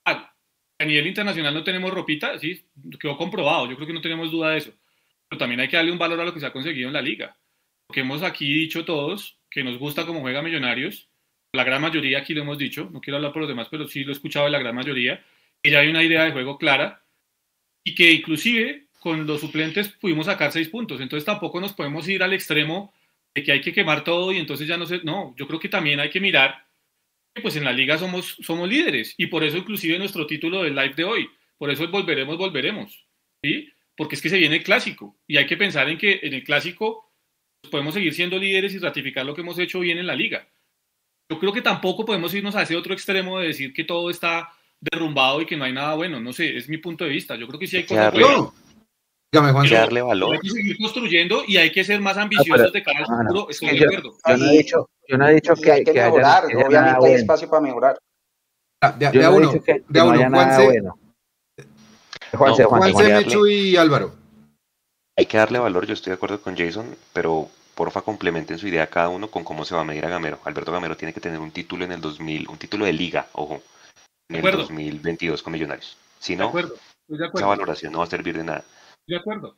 [0.06, 0.34] A,
[0.80, 2.66] a nivel internacional no tenemos ropita, sí,
[2.98, 4.72] quedó comprobado, yo creo que no tenemos duda de eso
[5.36, 7.36] también hay que darle un valor a lo que se ha conseguido en la liga.
[7.86, 11.08] Porque hemos aquí dicho todos que nos gusta cómo juega Millonarios,
[11.52, 14.02] la gran mayoría aquí lo hemos dicho, no quiero hablar por los demás, pero sí
[14.02, 15.24] lo he escuchado de la gran mayoría,
[15.62, 17.04] que ya hay una idea de juego clara
[17.84, 22.22] y que inclusive con los suplentes pudimos sacar seis puntos, entonces tampoco nos podemos ir
[22.22, 22.92] al extremo
[23.34, 25.68] de que hay que quemar todo y entonces ya no sé, no, yo creo que
[25.68, 26.66] también hay que mirar
[27.34, 30.74] que pues en la liga somos, somos líderes y por eso inclusive nuestro título del
[30.74, 33.06] live de hoy, por eso volveremos, volveremos,
[33.42, 33.72] ¿sí?
[33.96, 36.44] Porque es que se viene el clásico y hay que pensar en que en el
[36.44, 37.12] clásico
[37.70, 40.48] podemos seguir siendo líderes y ratificar lo que hemos hecho bien en la liga.
[41.30, 44.50] Yo creo que tampoco podemos irnos a ese otro extremo de decir que todo está
[44.80, 46.20] derrumbado y que no hay nada bueno.
[46.20, 47.36] No sé, es mi punto de vista.
[47.36, 48.52] Yo creo que sí hay cosas buenas.
[49.32, 49.68] Dígame, Juan.
[49.68, 50.34] darle valor.
[50.34, 53.50] Hay que seguir construyendo y hay que ser más ambiciosos de cara al futuro.
[53.50, 54.16] Estoy de acuerdo.
[54.26, 56.44] Yo no he dicho, yo no he dicho que, hay que, mejorar.
[56.44, 57.98] obviamente hay espacio para mejorar.
[58.98, 59.52] De, de, uno,
[59.88, 60.98] de uno, Bueno.
[62.36, 64.12] Juanse, Juanse, y Álvaro.
[65.16, 68.88] Hay que darle valor, yo estoy de acuerdo con Jason, pero porfa complementen su idea
[68.88, 70.40] cada uno con cómo se va a medir a Gamero.
[70.44, 73.62] Alberto Gamero tiene que tener un título en el 2000, un título de liga, ojo,
[74.28, 75.96] en el 2022 con Millonarios.
[76.18, 76.52] Si no,
[77.08, 78.64] esa valoración no va a servir de nada.
[79.06, 79.54] De acuerdo.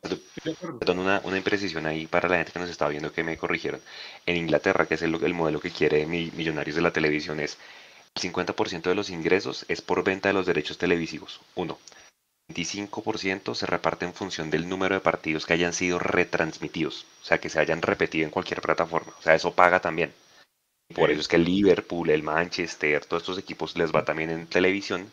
[0.79, 3.79] Perdón, una, una, imprecisión ahí para la gente que nos está viendo que me corrigieron.
[4.25, 7.57] En Inglaterra, que es el, el modelo que quiere Millonarios de la televisión, es
[8.15, 11.39] el 50% de los ingresos es por venta de los derechos televisivos.
[11.55, 11.77] Uno.
[12.49, 17.39] 25% se reparte en función del número de partidos que hayan sido retransmitidos, o sea,
[17.39, 19.13] que se hayan repetido en cualquier plataforma.
[19.19, 20.13] O sea, eso paga también.
[20.95, 24.47] Por eso es que el Liverpool, el Manchester, todos estos equipos les va también en
[24.47, 25.11] televisión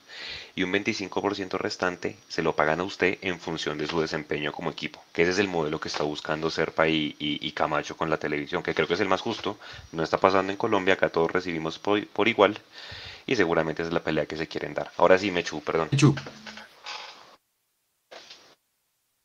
[0.55, 4.71] y un 25% restante se lo pagan a usted en función de su desempeño como
[4.71, 8.19] equipo, que ese es el modelo que está buscando Serpa y, y, Camacho con la
[8.19, 9.59] televisión, que creo que es el más justo.
[9.91, 12.57] No está pasando en Colombia, acá todos recibimos por, igual
[13.27, 14.93] y seguramente es la pelea que se quieren dar.
[14.97, 15.89] Ahora sí, Mechu, perdón.
[15.91, 16.15] Mechu.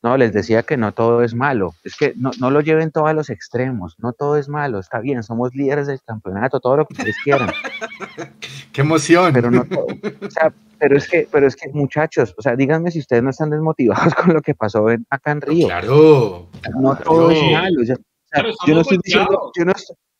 [0.02, 1.74] No, les decía que no todo es malo.
[1.84, 3.96] Es que no, no lo lleven todos a los extremos.
[3.98, 4.78] No todo es malo.
[4.78, 7.50] Está bien, somos líderes del campeonato, todo lo que ustedes quieran.
[8.72, 9.30] ¡Qué emoción!
[9.34, 9.86] Pero no todo.
[9.86, 13.28] O sea, pero es que, pero es que, muchachos, o sea, díganme si ustedes no
[13.28, 15.66] están desmotivados con lo que pasó acá en Río.
[15.66, 16.48] Claro.
[16.80, 17.82] No todo es malo.
[17.84, 19.72] yo, no estoy diciendo, yo, no,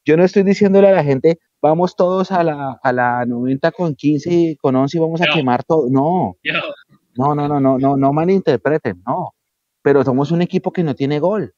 [0.04, 3.94] yo no estoy diciéndole a la gente, vamos todos a la, a la 90 con
[3.94, 5.86] 15 y con 11 y vamos a quemar todo.
[5.88, 6.36] No.
[7.16, 9.32] No, no, no, no, no, no malinterpreten, no
[9.82, 11.54] pero somos un equipo que no tiene gol.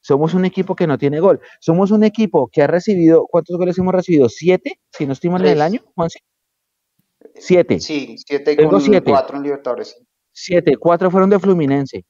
[0.00, 1.40] Somos un equipo que no tiene gol.
[1.60, 4.28] Somos un equipo que ha recibido, ¿cuántos goles hemos recibido?
[4.28, 4.80] ¿Siete?
[4.92, 6.08] Si no estoy mal en el año, Juan.
[7.34, 7.80] Siete.
[7.80, 9.10] Sí, siete con siete.
[9.10, 10.00] cuatro en Libertadores.
[10.32, 12.04] Siete, cuatro fueron de Fluminense.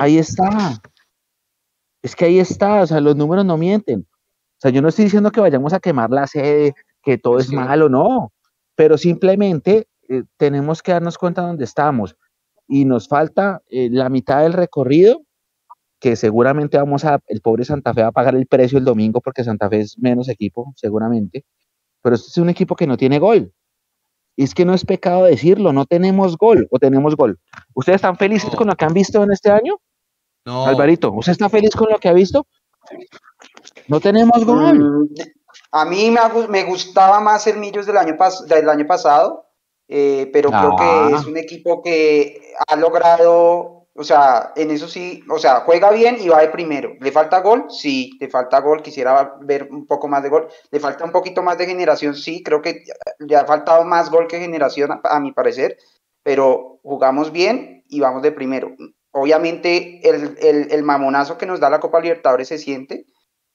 [0.00, 0.80] ahí está.
[2.02, 4.06] Es que ahí está, o sea, los números no mienten.
[4.10, 7.52] O sea, yo no estoy diciendo que vayamos a quemar la sede, que todo es
[7.52, 8.32] malo, no.
[8.74, 12.16] Pero simplemente eh, tenemos que darnos cuenta de dónde estamos
[12.68, 15.22] y nos falta eh, la mitad del recorrido,
[16.00, 19.20] que seguramente vamos a, el pobre Santa Fe va a pagar el precio el domingo
[19.20, 21.44] porque Santa Fe es menos equipo, seguramente.
[22.02, 23.52] pero este es un equipo que no tiene gol.
[24.36, 27.40] Y es que no es pecado decirlo, no tenemos gol o tenemos gol.
[27.74, 28.56] ¿Ustedes están felices No.
[28.56, 29.80] con lo que han visto en este año?
[30.46, 32.46] No, Alvarito, ¿usted está feliz con lo que ha visto?
[33.88, 34.78] No tenemos gol.
[34.78, 35.08] Mm,
[35.72, 36.14] A mí
[36.48, 39.47] me, gustaba más el Millos del año, pas- del año pasado,
[39.88, 41.08] eh, pero creo Ah.
[41.08, 45.90] que es un equipo que ha logrado, o sea, en eso sí, o sea, juega
[45.90, 46.92] bien y va de primero.
[47.00, 47.64] ¿Le falta gol?
[47.68, 48.82] Sí, le falta gol.
[48.82, 50.48] Quisiera ver un poco más de gol.
[50.70, 52.14] ¿Le falta un poquito más de generación?
[52.14, 52.84] Sí, creo que
[53.18, 55.76] le ha faltado más gol que generación, a, a mi parecer,
[56.22, 58.70] pero jugamos bien y vamos de primero.
[59.10, 63.06] Obviamente el, el, el mamonazo que nos da la Copa Libertadores se siente,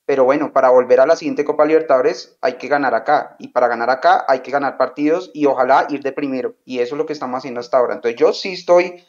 [0.06, 3.36] pero bueno, para volver a la siguiente Copa Libertadores hay que ganar acá.
[3.40, 6.56] Y para ganar acá hay que ganar partidos y ojalá ir de primero.
[6.66, 7.96] Y eso es lo que estamos haciendo hasta ahora.
[7.96, 9.06] Entonces yo sí estoy,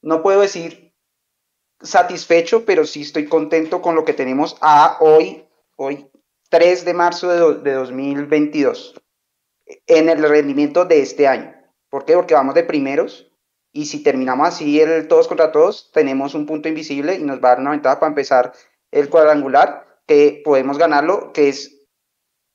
[0.00, 0.94] no puedo decir
[1.82, 5.46] satisfecho, pero sí estoy contento con lo que tenemos a hoy,
[5.76, 6.10] hoy
[6.48, 8.94] 3 de marzo de, de 2022,
[9.86, 11.54] en el rendimiento de este año.
[11.90, 12.14] ¿Por qué?
[12.14, 13.26] Porque vamos de primeros.
[13.72, 17.48] Y si terminamos así el todos contra todos, tenemos un punto invisible y nos va
[17.48, 18.52] a dar una ventaja para empezar
[18.90, 21.86] el cuadrangular que podemos ganarlo, que es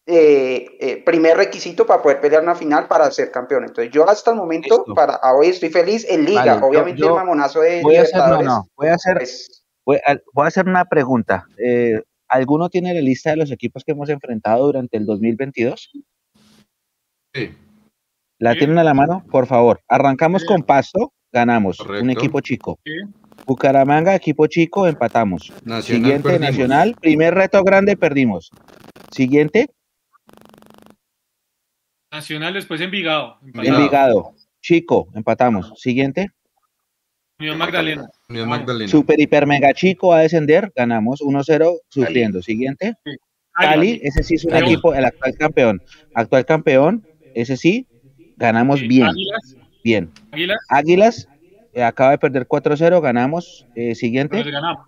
[0.08, 3.64] eh, eh, primer requisito para poder pelear una final para ser campeón.
[3.64, 4.94] Entonces yo hasta el momento, Listo.
[4.94, 6.44] para hoy estoy feliz en liga.
[6.56, 9.14] Vale, Obviamente yo el mamonazo de Voy a hacer, no, Libertadores, no, voy a hacer,
[9.16, 11.46] pues, voy a, voy a hacer una pregunta.
[11.58, 15.92] Eh, ¿Alguno tiene la lista de los equipos que hemos enfrentado durante el 2022?
[17.34, 17.56] sí,
[18.38, 18.60] ¿La Sí.
[18.60, 19.24] tienen a la mano?
[19.32, 19.80] Por favor.
[19.88, 20.48] Arrancamos Sí.
[20.50, 21.80] con Pasto, ganamos.
[21.80, 22.80] Un equipo chico.
[22.84, 22.92] Sí.
[23.46, 25.52] Bucaramanga, equipo chico, empatamos.
[25.64, 26.50] Nacional Siguiente, perdimos.
[26.52, 28.52] Nacional, primer reto grande, perdimos.
[29.12, 29.70] Siguiente,
[32.12, 33.38] Nacional después Envigado.
[33.46, 33.78] empatado.
[33.78, 34.34] Envigado.
[34.62, 35.74] Chico, empatamos.
[35.76, 36.32] Siguiente,
[37.40, 38.10] Unión Magdalena.
[38.30, 38.90] Unión Magdalena.
[38.90, 42.42] super, hiper, mega chico a descender, ganamos 1-0, sufriendo.
[42.42, 42.96] Siguiente,
[43.54, 44.72] Cali, ese sí es un Cali.
[44.72, 45.82] equipo, el actual campeón.
[46.14, 47.86] Actual campeón, ese sí,
[48.38, 49.56] ganamos bien, Águilas.
[49.84, 50.12] bien.
[50.32, 50.58] Águilas.
[50.70, 51.28] Águilas,
[51.76, 53.66] eh, acaba de perder 4-0, ganamos.
[53.70, 54.88] Eh, pero siguiente, les ganamos.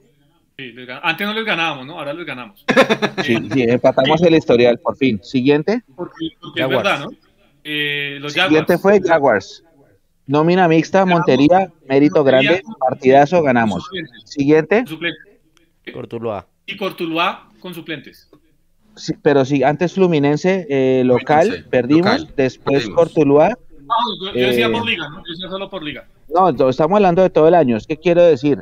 [0.58, 2.00] Sí, les gan- Antes no les ganábamos, ¿no?
[2.00, 2.66] Ahora les ganamos.
[3.24, 5.20] sí, sí, empatamos el historial, por fin.
[5.24, 6.84] Siguiente, Porque, porque es Jaguars.
[6.90, 7.12] verdad, ¿no?
[7.64, 8.82] Eh, los siguiente Jaguars.
[8.82, 9.64] fue Jaguars.
[10.26, 11.20] Nómina mixta, Ganamos.
[11.20, 13.84] Montería, mérito grande, partidazo, ganamos.
[13.84, 14.84] suplentes, Siguiente.
[15.94, 16.48] Cortuluá.
[16.66, 18.30] Y Cortuluá con suplentes.
[18.96, 22.96] sí, pero sí, antes Fluminense eh, local, Fluminense, perdimos, local, después perdimos.
[22.98, 23.50] Cortuluá.
[23.82, 23.96] No,
[24.26, 25.18] yo, yo decía Eh, por liga, ¿no?
[25.26, 26.08] Yo decía solo por liga.
[26.28, 27.78] No, estamos hablando de todo el año.
[27.78, 28.60] Es que quiero decir,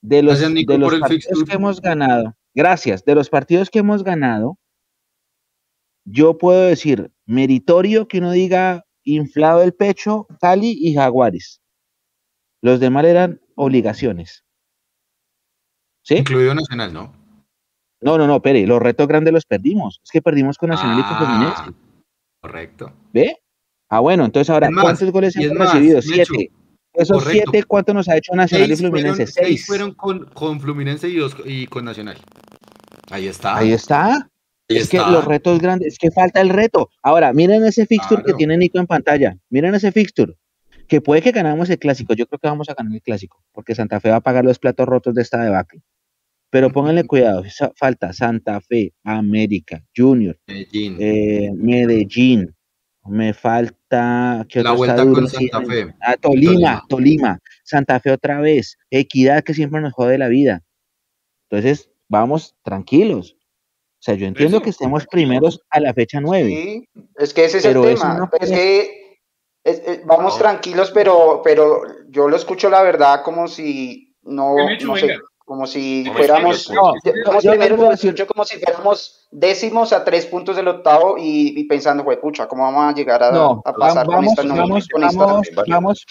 [0.00, 3.78] de los, Gracias, Nico, de los partidos que hemos ganado, gracias, de los partidos que
[3.80, 4.58] hemos ganado,
[6.04, 11.60] yo puedo decir, meritorio que uno diga inflado el pecho, Cali y Jaguares.
[12.60, 14.44] Los demás eran obligaciones.
[16.04, 16.16] ¿Sí?
[16.16, 17.12] Incluido Nacional, ¿no?
[18.00, 20.00] No, no, no, espere, los retos grandes los perdimos.
[20.02, 21.78] Es que perdimos con Nacional y con Ah, Fluminense.
[22.40, 22.92] correcto.
[23.12, 23.36] ¿Ve?
[23.92, 26.00] Ah, bueno, entonces ahora, más, ¿cuántos goles hemos más, recibido?
[26.00, 26.50] Siete.
[26.94, 27.50] Esos correcto.
[27.50, 29.26] siete, ¿cuánto nos ha hecho Nacional y fueron, Fluminense?
[29.26, 29.66] seis Seis.
[29.66, 32.16] fueron con, con Fluminense y dos y con Nacional.
[33.10, 33.54] Ahí está.
[33.54, 34.14] Ahí está.
[34.70, 36.88] Ahí es que los retos grandes, es que falta el reto.
[37.02, 39.36] Ahora, miren ese fixture que tiene Nico en pantalla.
[39.50, 40.32] Miren ese fixture.
[40.88, 42.14] Que puede que ganamos el clásico.
[42.14, 43.42] Yo creo que vamos a ganar el clásico.
[43.52, 45.82] Porque Santa Fe va a pagar los platos rotos de esta debacle.
[46.48, 47.42] Pero pónganle cuidado.
[47.76, 50.96] Falta Santa Fe, América, Junior, Medellín.
[50.98, 52.54] eh, Medellín.
[53.04, 54.46] Me falta.
[54.48, 55.94] ¿qué La vuelta con Santa Fe.
[56.00, 56.84] Ah, Tolima, Tolima.
[56.88, 60.62] Tolima, Santa Fe otra vez, Equidad que siempre nos jode la vida.
[61.50, 63.36] Entonces, vamos tranquilos.
[63.38, 66.48] O sea, yo entiendo que estemos primeros a la fecha 9.
[66.48, 68.14] Sí, es que ese es el tema.
[68.18, 69.18] no es que
[69.64, 70.38] es- es- vamos No.
[70.40, 74.54] tranquilos, pero, pero yo lo escucho la verdad como si no,
[74.84, 75.16] no sé.
[75.52, 76.94] Como si No fuéramos, No,
[77.42, 82.04] yo- yo decir- como si fuéramos décimos a tres puntos del octavo y, y pensando,
[82.04, 84.88] pues pucha, ¿cómo vamos a llegar a, No, a pasar con vamos, esta no- vamos,
[84.88, 86.06] con esta- vamos, vamos,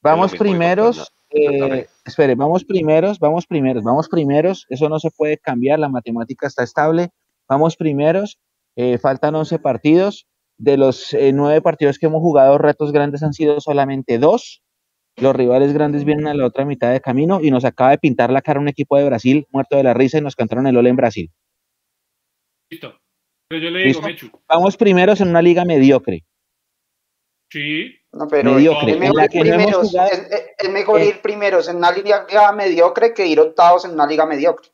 [0.00, 1.12] vamos primeros.
[1.30, 4.66] igual, eh, espere, vamos primeros, vamos primeros, vamos primeros.
[4.68, 7.10] Eso no se puede cambiar, la matemática está estable.
[7.48, 8.38] Vamos primeros,
[8.76, 10.28] eh, faltan 11 partidos.
[10.58, 14.62] De los eh, nueve partidos que hemos jugado, retos grandes han sido solamente dos.
[15.16, 18.30] Los rivales grandes vienen a la otra mitad de camino y nos acaba de pintar
[18.30, 20.90] la cara un equipo de Brasil muerto de la risa y nos cantaron el ole
[20.90, 21.30] en Brasil.
[22.70, 22.98] Listo.
[23.48, 24.06] Pero yo le digo, ¿Listo?
[24.06, 24.40] Mechu.
[24.48, 26.24] Vamos primeros en una liga mediocre.
[27.50, 30.70] Sí, No, pero mediocre, es en mejor, la ir no primeros, jugado- es, es- es
[30.70, 31.06] mejor Eh.
[31.08, 32.26] ir primeros en una liga
[32.56, 34.70] mediocre que ir octavos en una liga mediocre.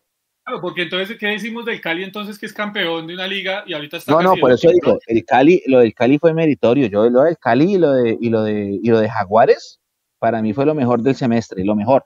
[0.47, 3.75] claro, porque entonces, ¿qué decimos del Cali entonces que es campeón de una liga y
[3.75, 6.87] ahorita está No, no, por eso digo, el Cali, lo del Cali fue meritorio.
[6.87, 9.80] Yo lo del Cali y lo de, y lo de, y lo de Jaguares,
[10.21, 12.05] para mí fue lo mejor del semestre, lo mejor.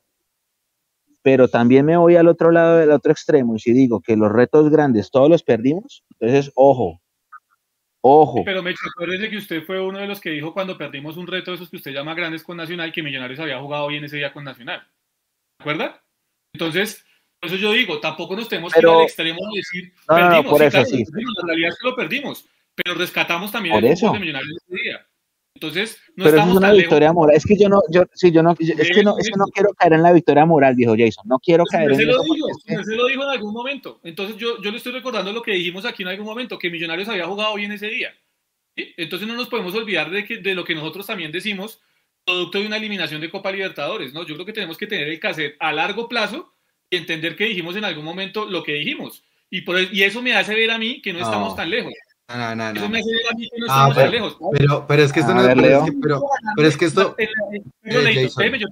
[1.20, 4.30] Pero también me voy al otro lado del otro extremo y si digo que los
[4.32, 7.00] retos grandes todos los perdimos, entonces, ojo,
[8.06, 8.42] Ojo.
[8.44, 11.50] Pero me acuérdese que usted fue uno de los que dijo cuando perdimos un reto
[11.50, 14.30] de esos que usted llama grandes con Nacional, que Millonarios había jugado bien ese día
[14.30, 14.80] con Nacional.
[15.56, 16.04] ¿Se acuerda?
[16.52, 17.02] Entonces,
[17.40, 20.18] por eso yo digo, tampoco nos tenemos Pero- que ir al extremo de decir, No,
[20.18, 20.50] no, no, perdimos.
[20.50, 21.04] por sí, eso claro, sí.
[21.10, 24.12] perdimos, La realidad es que lo perdimos, pero rescatamos también Por el eso.
[24.12, 25.06] de Millonarios ese día.
[25.54, 27.14] Entonces, no pero eso es estamos una tan victoria lejos.
[27.14, 27.36] moral.
[27.36, 29.72] Es que yo no, yo, sí, yo no, es que no, es que no quiero
[29.74, 31.24] caer en la victoria moral, dijo Jason.
[31.28, 34.00] No quiero caer Usted en se lo dijo, es se lo dijo en algún momento.
[34.02, 37.08] Entonces yo, yo le estoy recordando lo que dijimos aquí en algún momento, que Millonarios
[37.08, 38.12] había jugado bien ese día.
[38.76, 38.92] ¿sí?
[38.96, 41.80] Entonces no nos podemos olvidar de, que, de lo que nosotros también decimos,
[42.26, 44.12] producto de una eliminación de Copa Libertadores.
[44.12, 44.26] ¿no?
[44.26, 46.52] Yo creo que tenemos que tener el cassette a largo plazo
[46.90, 49.22] y entender que dijimos en algún momento lo que dijimos.
[49.50, 51.26] Y, por, y eso me hace ver a mí que no, No.
[51.26, 51.92] estamos tan lejos.
[52.28, 52.88] No, no, Eso no.
[52.88, 54.36] me hace ver a mí que no Ah, tan lejos.
[54.52, 56.22] Pero, pero es que esto A no ver, pero es pero,
[56.56, 57.14] pero es que esto.
[57.16, 58.68] Pero, Eh, yo termino,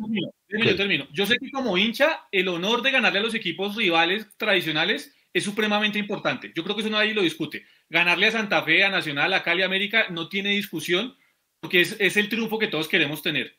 [0.48, 1.06] yo termino.
[1.12, 5.44] Yo sé que como hincha, el honor de ganarle a los equipos rivales tradicionales es
[5.44, 6.52] supremamente importante.
[6.54, 7.64] Yo creo que eso nadie lo discute.
[7.90, 11.14] Ganarle a Santa Fe, a Nacional, a Cali, a América, no tiene discusión
[11.60, 13.58] porque es, es el triunfo que todos queremos tener.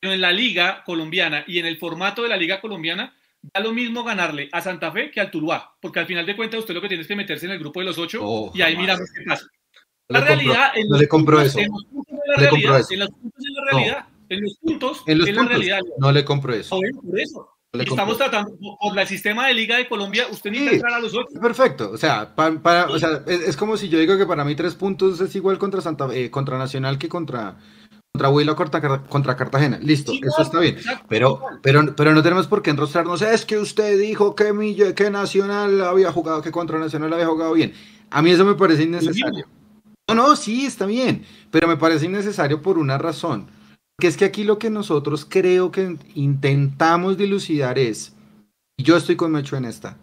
[0.00, 3.14] Pero en la liga colombiana y en el formato de la liga colombiana,
[3.52, 6.60] da lo mismo ganarle a Santa Fe que al Tuluá, porque al final de cuentas
[6.60, 8.62] usted lo que tiene es que meterse en el grupo de los ocho Oh, y
[8.62, 9.46] ahí miramos qué pasa.
[10.08, 11.58] No La compro- realidad, en no los le compro puntos- eso.
[11.60, 12.80] En los puntos es la No realidad.
[12.90, 14.04] En los puntos es la realidad.
[14.28, 15.80] En los puntos En los la realidad.
[15.98, 16.78] No le compro eso.
[17.02, 17.50] Por eso.
[17.74, 20.76] No estamos tratando, por- el sistema de Liga de Colombia, usted necesita Sí.
[20.76, 21.40] entrar a los ocho.
[21.40, 24.44] Perfecto, o sea, pa- para, o sea es, es como si yo digo que para
[24.44, 27.56] mí tres puntos es igual contra Santa eh, contra Nacional que contra
[28.14, 29.78] contra Huila contra, contra Cartagena.
[29.82, 30.76] Listo, Sí, eso no, está bien.
[30.76, 33.22] exacto, Pero, pero, pero no tenemos por qué enrostrarnos.
[33.22, 37.52] Es que usted dijo que, Mille- que Nacional había jugado, que contra Nacional había jugado
[37.54, 37.72] bien.
[38.10, 39.48] A mí eso me parece innecesario.
[40.08, 43.48] No, no, sí, está bien, pero me parece innecesario por una razón.
[43.98, 48.14] Que es que aquí lo que nosotros creo que intentamos dilucidar es,
[48.76, 49.96] y yo estoy con Mecho en esta,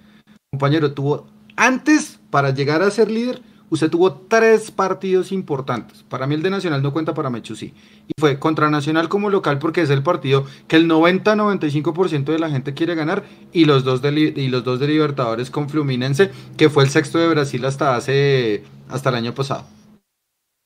[0.52, 6.04] compañero, tuvo, antes, para llegar a ser líder, usted tuvo tres partidos importantes.
[6.04, 7.74] Para mí el de Nacional no cuenta, para Mechu sí.
[8.08, 12.50] Y fue contra Nacional como local porque es el partido que el 90-95% de la
[12.52, 16.70] gente quiere ganar y los, dos de, y los dos de Libertadores con Fluminense, que
[16.70, 19.66] fue el sexto de Brasil hasta hace hasta el año pasado.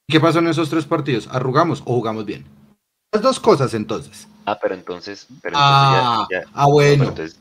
[0.09, 1.27] ¿Qué pasó en esos tres partidos?
[1.31, 2.45] ¿Arrugamos o jugamos bien?
[3.13, 4.27] Las dos cosas entonces.
[4.45, 5.25] Ah, pero entonces.
[5.41, 6.97] Pero entonces Ah, ya, ya- ah, bueno.
[7.05, 7.39] pero entonces,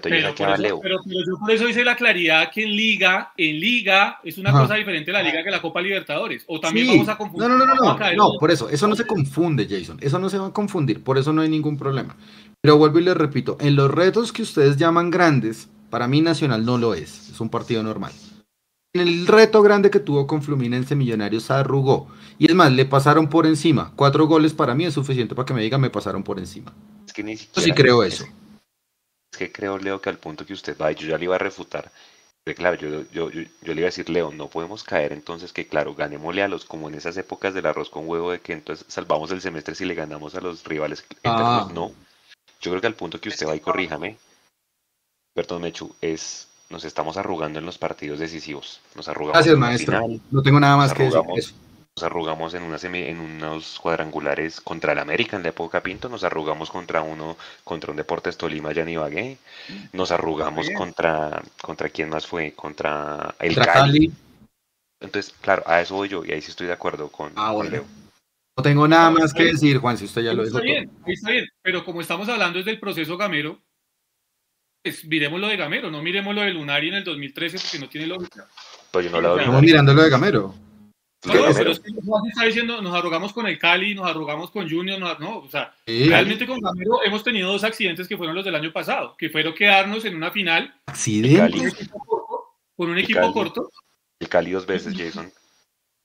[0.00, 0.80] Pero, por eso, Leo.
[0.80, 4.50] pero- pero yo por eso hice la claridad que en Liga, en Liga, es una
[4.50, 4.62] Ajá.
[4.62, 6.44] cosa diferente la Liga que la Copa Libertadores.
[6.46, 6.92] O también Sí.
[6.92, 7.48] vamos a confundir.
[7.48, 10.38] No, no, no, no, no, por eso, eso no se confunde, Jason, eso no se
[10.38, 12.16] va a confundir, por eso no hay ningún problema.
[12.62, 16.64] Pero vuelvo y les repito, en los retos que ustedes llaman grandes, para mí Nacional
[16.64, 18.12] no lo es, es un partido normal.
[18.96, 22.06] En el reto grande que tuvo con Fluminense Millonarios se arrugó.
[22.38, 23.92] Y es más, le pasaron por encima.
[23.96, 26.72] Cuatro goles para mí es suficiente para que me digan me pasaron por encima.
[27.06, 28.24] es que ni Yo sí creo eso.
[28.24, 28.30] Es
[29.36, 31.38] que creo, Leo, que al punto que usted va, y yo ya le iba a
[31.38, 31.90] refutar.
[32.56, 35.66] claro, yo, yo, yo, yo le iba a decir, Leo, no podemos caer entonces que,
[35.66, 38.86] claro, ganémosle a los, como en esas épocas del arroz con huevo, de que entonces
[38.88, 41.04] salvamos el semestre si le ganamos a los rivales.
[41.24, 41.68] Ah.
[41.72, 41.92] No.
[42.60, 44.16] Yo creo que al punto que usted va y corríjame,
[45.34, 48.80] perdón, Mechu, es, nos estamos arrugando en los partidos decisivos.
[48.94, 50.00] Nos arrugamos Gracias, maestro.
[50.00, 51.20] final, No tengo nada más Nos que decir.
[51.36, 51.54] Eso.
[51.96, 56.08] Nos arrugamos en, una semi- en unos cuadrangulares contra el América en la época Pinto,
[56.08, 59.38] nos arrugamos contra uno, contra un Deportes Tolima ya en Ibagué,
[59.92, 64.08] nos arrugamos contra, contra quién más fue, contra el Contra Cali.
[64.08, 64.12] Cali,
[65.00, 67.70] Entonces, claro, a eso voy yo y ahí sí estoy de acuerdo con, Ah, con.
[67.70, 67.84] Leo.
[68.56, 71.12] no tengo nada más que decir, Juan, si usted ya lo dijo está bien, ahí
[71.12, 71.46] está bien.
[71.62, 73.60] Pero como estamos hablando desde el proceso Gamero,
[74.82, 77.88] pues miremos lo de Gamero, no miremos lo de Lunari en el 2013 porque no
[77.88, 78.48] tiene lógica.
[78.94, 80.54] Yo no de Estamos mirando lo de Gamero.
[81.24, 81.90] No, pero es que
[82.28, 85.74] está diciendo, nos arrugamos con el Cali, nos arrugamos con Junior, no, no, o sea,
[85.86, 86.08] Sí.
[86.08, 89.54] realmente con Gamero hemos tenido dos accidentes que fueron los del año pasado, que fueron
[89.54, 90.90] quedarnos en una final con
[91.60, 93.32] un equipo corto, con un El equipo Cali.
[93.32, 93.70] corto,
[94.20, 95.32] El Cali dos veces, Jason.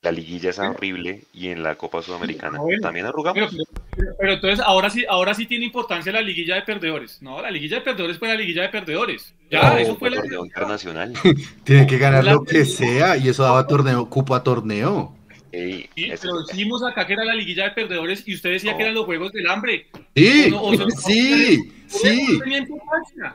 [0.02, 2.82] La liguilla es horrible y en la Copa Sudamericana bueno.
[2.82, 3.54] también arrugamos.
[3.98, 7.22] pero- pero entonces ahora sí, ahora sí tiene importancia la liguilla de perdedores.
[7.22, 9.34] No, la liguilla de perdedores fue la liguilla de perdedores.
[9.52, 11.14] Ya, No, eso fue la torneo internacional.
[11.66, 15.14] Tiene que ganar La- lo que sea y eso daba torneo, cupo a torneo.
[15.52, 18.72] Ey, Sí, ese- pero decimos acá que era la liguilla de perdedores y usted decía
[18.72, 18.78] No.
[18.78, 19.88] que eran los juegos del hambre.
[20.16, 22.40] Sí, O no- o son- sí, sí.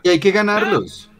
[0.02, 1.10] Y hay que ganarlos.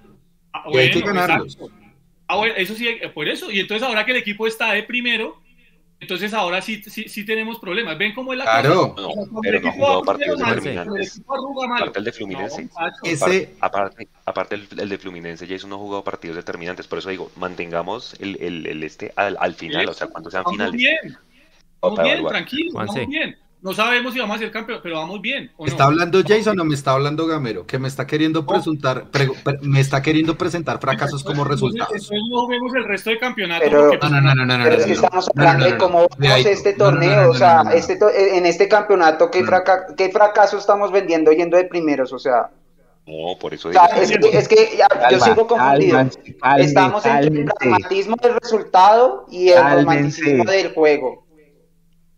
[0.54, 1.54] Ah, Y hay que ganarlos.
[1.54, 1.83] exacto.
[2.26, 3.50] Ah, bueno, eso sí, eh, por eso.
[3.50, 5.42] Y entonces ahora que el equipo está de primero,
[6.00, 7.96] entonces ahora sí, sí, sí tenemos problemas.
[7.98, 8.94] ¿Ven cómo es la Claro.
[8.94, 9.08] cosa?
[9.08, 11.22] No, pero el no ha arruga partidos determinantes.
[11.26, 12.62] Aparte el de Fluminense.
[12.64, 12.70] No.
[13.04, 17.08] Ese, Aparte, aparte el, el de Fluminense ya es uno jugado partidos determinantes, por eso
[17.10, 20.72] digo, mantengamos el, el, el este al, al final, o sea, cuando sean finales.
[20.74, 20.96] bien,
[21.80, 23.38] para bien, tranquilo, bien.
[23.64, 25.50] No sabemos si vamos a ser campeón, pero vamos bien.
[25.56, 25.72] ¿o no?
[25.72, 27.66] ¿Está hablando Jason o me está hablando Gamero?
[27.66, 31.90] Que me está queriendo presentar, prego- pre- me está queriendo presentar fracasos como resultados.
[31.94, 33.64] Entonces no vemos el resto de campeonato.
[33.64, 36.44] Pero- porque, No, no, no, no, no, Pero es que estamos hablando de cómo ahí-
[36.46, 41.32] este torneo, o sea, este to- en este campeonato, ¿qué, fraca- ¿qué fracaso estamos vendiendo
[41.32, 42.12] yendo de primeros?
[42.12, 42.50] O sea,
[43.06, 45.96] No, por eso o sea, es que, es que ya- yo Calma, sigo confundido.
[46.40, 51.23] calme, Estamos entre el pragmatismo del resultado y el romanticismo del juego.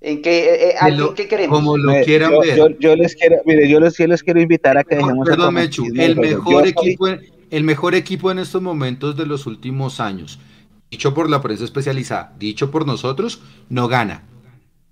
[0.07, 1.59] ¿En qué, eh, eh, Que ¿en lo- qué queremos?
[1.59, 2.57] Como lo quieran yo, ver.
[2.57, 5.49] yo, yo les quiero, mire, yo les, sí les quiero invitar a que dejemos Perdón,
[5.59, 7.21] el Mechu, mejor Yo soy- equipo, en-
[7.51, 10.39] el mejor equipo en estos momentos de los últimos años,
[10.93, 14.23] dicho por la prensa especializada, dicho por nosotros, no gana,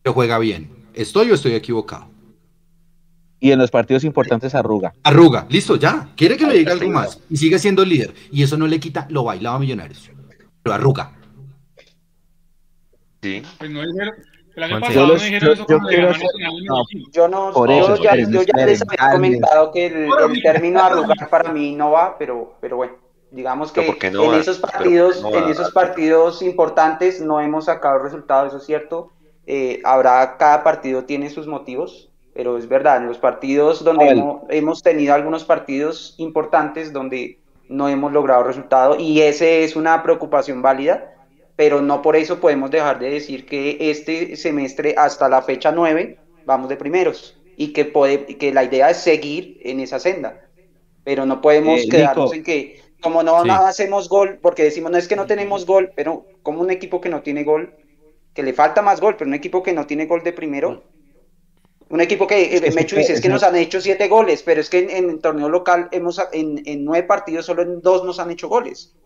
[0.02, 0.68] pero juega bien.
[0.94, 2.12] ¿Estoy o estoy equivocado?
[3.40, 4.94] y en los partidos importantes arruga.
[5.02, 6.08] Arruga, listo, ya.
[6.16, 8.14] Quiere que le diga algo más y sigue siendo líder.
[8.32, 10.10] Y eso no le quita lo bailado a Millonarios.
[10.62, 11.12] Pero arruga.
[13.22, 13.42] sí.
[13.58, 14.14] pues, no dijeron-
[14.56, 16.00] el año pasado Yo no les- dijeron yo- eso yo hacer-
[16.64, 16.82] no,
[17.12, 20.80] Yo no, Por yo, eso, ya, yo ya les había comentado que el, el término
[20.80, 22.94] arrugar para mí no va, pero, pero bueno,
[23.30, 24.36] digamos que Pero ¿por qué no en va?
[24.38, 28.64] esos partidos, ¿por qué no en esos partidos importantes no hemos sacado resultados, eso es
[28.66, 29.10] cierto.
[29.46, 34.42] Eh, habrá, cada partido tiene sus motivos, pero es verdad, en los partidos donde hemos,
[34.48, 40.62] hemos tenido algunos partidos importantes donde no hemos logrado resultado y ese es una preocupación
[40.62, 41.13] válida,
[41.56, 46.20] pero no por eso podemos dejar de decir que este semestre hasta la fecha 9
[46.44, 50.42] vamos de primeros y que, puede, que la idea es seguir en esa senda,
[51.04, 52.34] pero no podemos Eh, quedarnos Nico.
[52.34, 53.48] en que como no, Sí.
[53.48, 57.10] hacemos gol, porque decimos no es que no tenemos gol, pero como un equipo que
[57.10, 57.76] no tiene gol,
[58.34, 60.84] que le falta más gol, pero un equipo que no tiene gol de primero,
[61.88, 64.70] un equipo que, eh, sí, dice, es que nos han hecho siete goles, pero es
[64.70, 68.18] que en, en el torneo local hemos en, en nueve partidos solo en dos nos
[68.18, 68.96] han hecho goles.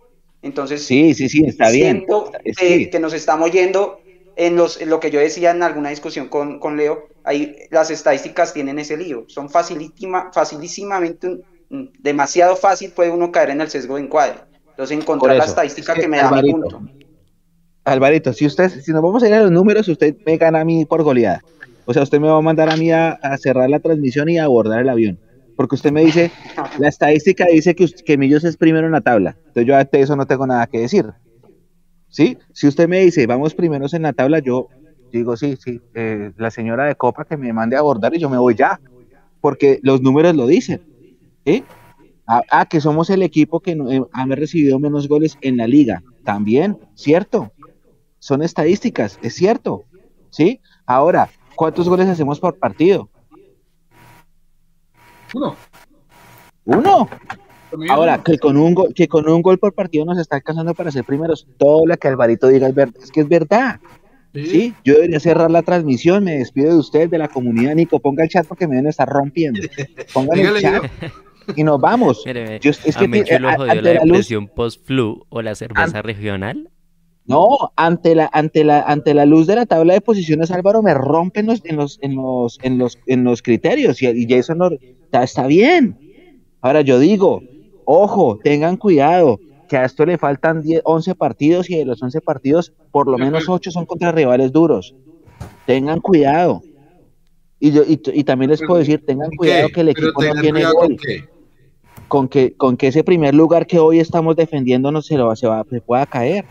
[0.42, 1.98] Entonces, Sí, sí, sí, está bien.
[1.98, 4.00] siento Es que, nos estamos yendo
[4.36, 7.90] en, los, en lo que yo decía en alguna discusión con, con Leo, ahí las
[7.90, 11.40] estadísticas tienen ese lío, son facilísima, facilísimamente,
[11.98, 14.38] demasiado fácil puede uno caer en el sesgo de encuadre.
[14.70, 16.82] Entonces encontrar la estadística es que, que me da mi Alvarito, punto.
[17.84, 20.64] Alvarito, si usted, si nos vamos a ir a los números, usted me gana a
[20.64, 21.42] mí por goleada.
[21.84, 24.38] O sea, usted me va a mandar a mí a, a cerrar la transmisión y
[24.38, 25.18] a abordar el avión.
[25.58, 26.30] Porque usted me dice,
[26.78, 29.34] la estadística dice que, que Millos es primero en la tabla.
[29.38, 31.06] Entonces yo ante eso no tengo nada que decir.
[32.06, 32.38] ¿Sí?
[32.52, 34.68] Si usted me dice, vamos primeros en la tabla, yo
[35.10, 38.30] digo, sí, sí, eh, la señora de Copa que me mande a abordar y yo
[38.30, 38.80] me voy ya.
[39.40, 40.80] Porque los números lo dicen.
[41.44, 41.64] ¿Sí?
[42.24, 45.66] Ah, ah, que somos el equipo que no, eh, ha recibido menos goles en la
[45.66, 46.04] liga.
[46.22, 47.50] También, cierto.
[48.20, 49.82] Son estadísticas, es cierto.
[50.30, 50.60] ¿Sí?
[50.86, 53.10] Ahora, ¿cuántos goles hacemos por partido?
[55.34, 55.56] Uno.
[56.64, 57.08] Uno.
[57.90, 60.90] Ahora, que con un gol, que con un gol por partido nos está alcanzando para
[60.90, 61.46] ser primeros.
[61.58, 62.94] Todo lo que Alvarito diga es verdad.
[63.02, 63.80] Es que es verdad.
[64.34, 67.74] Sí, yo debería cerrar la transmisión, me despido de ustedes, de la comunidad.
[67.74, 69.60] Nico, ponga el chat porque me deben estar rompiendo.
[70.14, 70.82] Pongan el chat
[71.56, 72.22] y nos vamos.
[72.26, 76.02] Mire, Yo- es a que ti- lo a- jodió la depresión post-flu o la cerveza
[76.02, 76.70] regional.
[77.28, 80.94] No, ante la, ante la, ante la luz de la tabla de posiciones, Álvaro me
[80.94, 84.70] rompen los, en los, en los, en los, en los criterios y, y Jason no-
[84.70, 85.98] está, está bien.
[86.62, 87.42] Ahora yo digo,
[87.84, 89.38] ojo, tengan cuidado,
[89.68, 93.18] que a esto le faltan 10, 11 partidos y de los 11 partidos, por lo
[93.18, 93.54] menos acuerdo.
[93.56, 94.94] 8 son contra rivales duros.
[95.66, 96.62] Tengan cuidado.
[97.60, 99.72] Y, yo, y, y también les puedo decir, tengan cuidado ¿Qué?
[99.74, 101.24] que el equipo no tiene gol con qué.
[102.08, 105.46] con que, con que ese primer lugar que hoy estamos defendiendo no se, lo, se,
[105.46, 106.46] va, se pueda caer.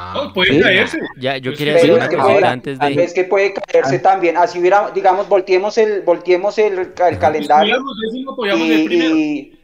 [0.00, 0.60] Ah, No, puede Sí.
[0.60, 0.98] caerse.
[1.18, 3.04] Ya, yo quería decir una puede- antes de...
[3.04, 4.02] Es que puede caerse Ah.
[4.02, 4.36] también.
[4.36, 7.74] Así hubiera, digamos, volteemos el, volteemos el, el calendario.
[7.76, 9.16] Estuviéramos décimo, podíamos ser Y, primero.
[9.16, 9.54] y-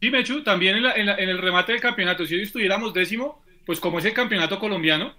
[0.00, 2.94] Sí, Mechu, también en, la- en la- en el remate del campeonato, si hoy estuviéramos
[2.94, 5.12] décimo, pues como es el campeonato colombiano,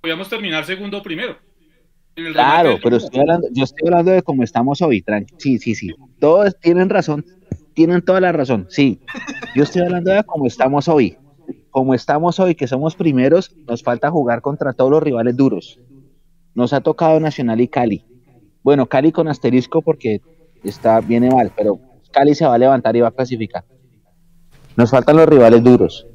[0.00, 1.36] podíamos terminar segundo o primero.
[2.16, 5.74] El Claro, pero estoy hablando, yo estoy hablando de cómo estamos hoy, tranqui- sí, sí,
[5.74, 5.90] sí.
[6.20, 7.24] Todos tienen razón,
[7.74, 9.00] tienen toda la razón, sí.
[9.56, 11.16] Yo estoy hablando de cómo estamos hoy.
[11.74, 15.80] Como estamos hoy, que somos primeros, nos falta jugar contra todos los rivales duros.
[16.54, 18.04] Nos ha tocado Nacional y Cali.
[18.62, 20.20] Bueno, Cali con asterisco porque
[20.62, 21.80] está viene mal, pero
[22.12, 23.64] Cali se va a levantar y va a clasificar.
[24.76, 26.06] Nos faltan los rivales duros.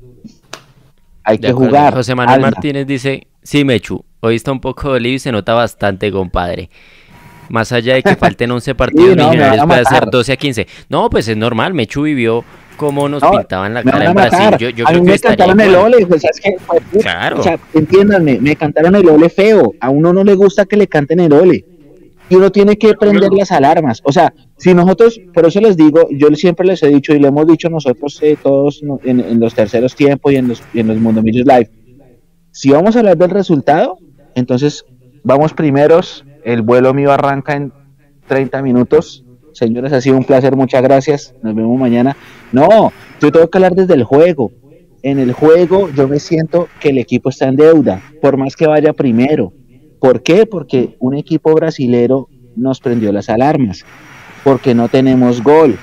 [1.26, 1.72] Hay De que acuerdo.
[1.72, 1.94] jugar.
[1.94, 2.52] José Manuel alma.
[2.52, 6.70] Martínez dice, sí, Mechu, hoy está un poco dolido y se nota bastante, compadre.
[7.50, 10.12] Más allá de que falten 11 partidos, no, me Millonarios van a puede hacer matar.
[10.12, 10.68] 12 a 15.
[10.88, 12.46] No, pues es normal, Mechu vivió
[12.80, 14.58] como nos No, pintaban la Me cara en Brasil.
[14.58, 16.56] Yo, yo a creo mí que me cantaron el ole, pues, ¿sabes qué?
[16.66, 17.40] Pues, Claro.
[17.42, 19.74] O sea, entiéndanme, me cantaron el ole feo.
[19.82, 21.66] A uno no le gusta que le canten el ole.
[22.30, 24.02] Y uno tiene que prender las alarmas.
[24.06, 27.28] O sea, si nosotros, por eso les digo, yo siempre les he dicho y le
[27.28, 30.88] hemos dicho nosotros eh, todos en, en los terceros tiempos y en los, y en
[30.88, 31.70] los Mundomillos Live,
[32.52, 33.98] si vamos a hablar del resultado,
[34.36, 34.86] entonces
[35.24, 37.74] vamos primeros el vuelo mío arranca en
[38.28, 39.26] 30 minutos.
[39.60, 41.36] Señores, ha sido un placer, muchas gracias.
[41.44, 42.16] Nos vemos mañana.
[42.54, 44.54] No, yo tengo que hablar desde el juego.
[45.04, 48.68] En el juego yo me siento que el equipo está en deuda, por más que
[48.68, 49.52] vaya primero.
[50.00, 50.46] ¿Por qué?
[50.46, 53.84] Porque un equipo brasilero nos prendió las alarmas,
[54.46, 55.78] porque no tenemos gol.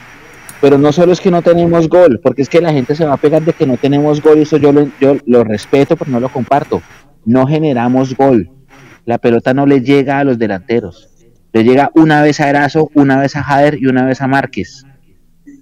[0.62, 3.12] Pero no solo es que no tenemos gol, porque es que la gente se va
[3.12, 6.10] a pegar de que no tenemos gol, y eso yo lo, yo lo respeto, pero
[6.10, 6.80] no lo comparto.
[7.26, 8.48] No generamos gol.
[9.04, 11.10] La pelota no le llega a los delanteros.
[11.56, 14.84] Le llega una vez a Erazo, una vez a Jader y una vez a Márquez.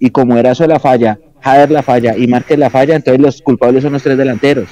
[0.01, 3.81] Y como Erazo la falla, Jader la falla y Márquez la falla, entonces los culpables
[3.81, 4.67] son los tres delanteros.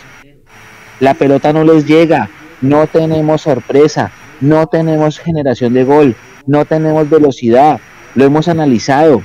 [1.00, 2.30] La pelota no les llega,
[2.60, 7.80] no tenemos sorpresa, no tenemos generación de gol, no tenemos velocidad,
[8.16, 9.24] lo hemos analizado.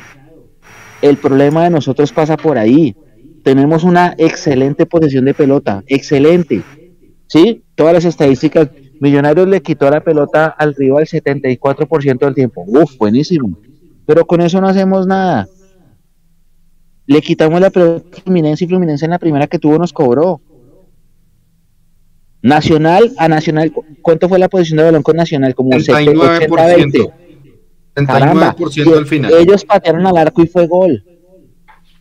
[1.03, 2.95] El problema de nosotros pasa por ahí.
[3.43, 6.62] Tenemos una excelente posesión de pelota, excelente.
[7.27, 7.65] ¿Sí?
[7.75, 8.69] Todas las estadísticas.
[9.01, 12.65] Millonarios le quitó la pelota al rival 74% del tiempo.
[12.66, 13.59] Uf, buenísimo.
[14.07, 15.49] Pero con eso no hacemos nada.
[17.07, 20.41] Le quitamos la pelota a Fluminense y Fluminense en la primera que tuvo nos cobró.
[22.43, 23.73] Nacional a Nacional,
[24.03, 25.55] ¿cuánto fue la posición de balón con Nacional?
[25.55, 27.12] Como 39%.
[27.95, 29.33] 39% al final.
[29.33, 31.05] Ellos patearon al arco y fue gol.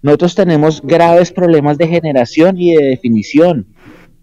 [0.02, 3.68] Nosotros tenemos graves problemas de generación y de definición.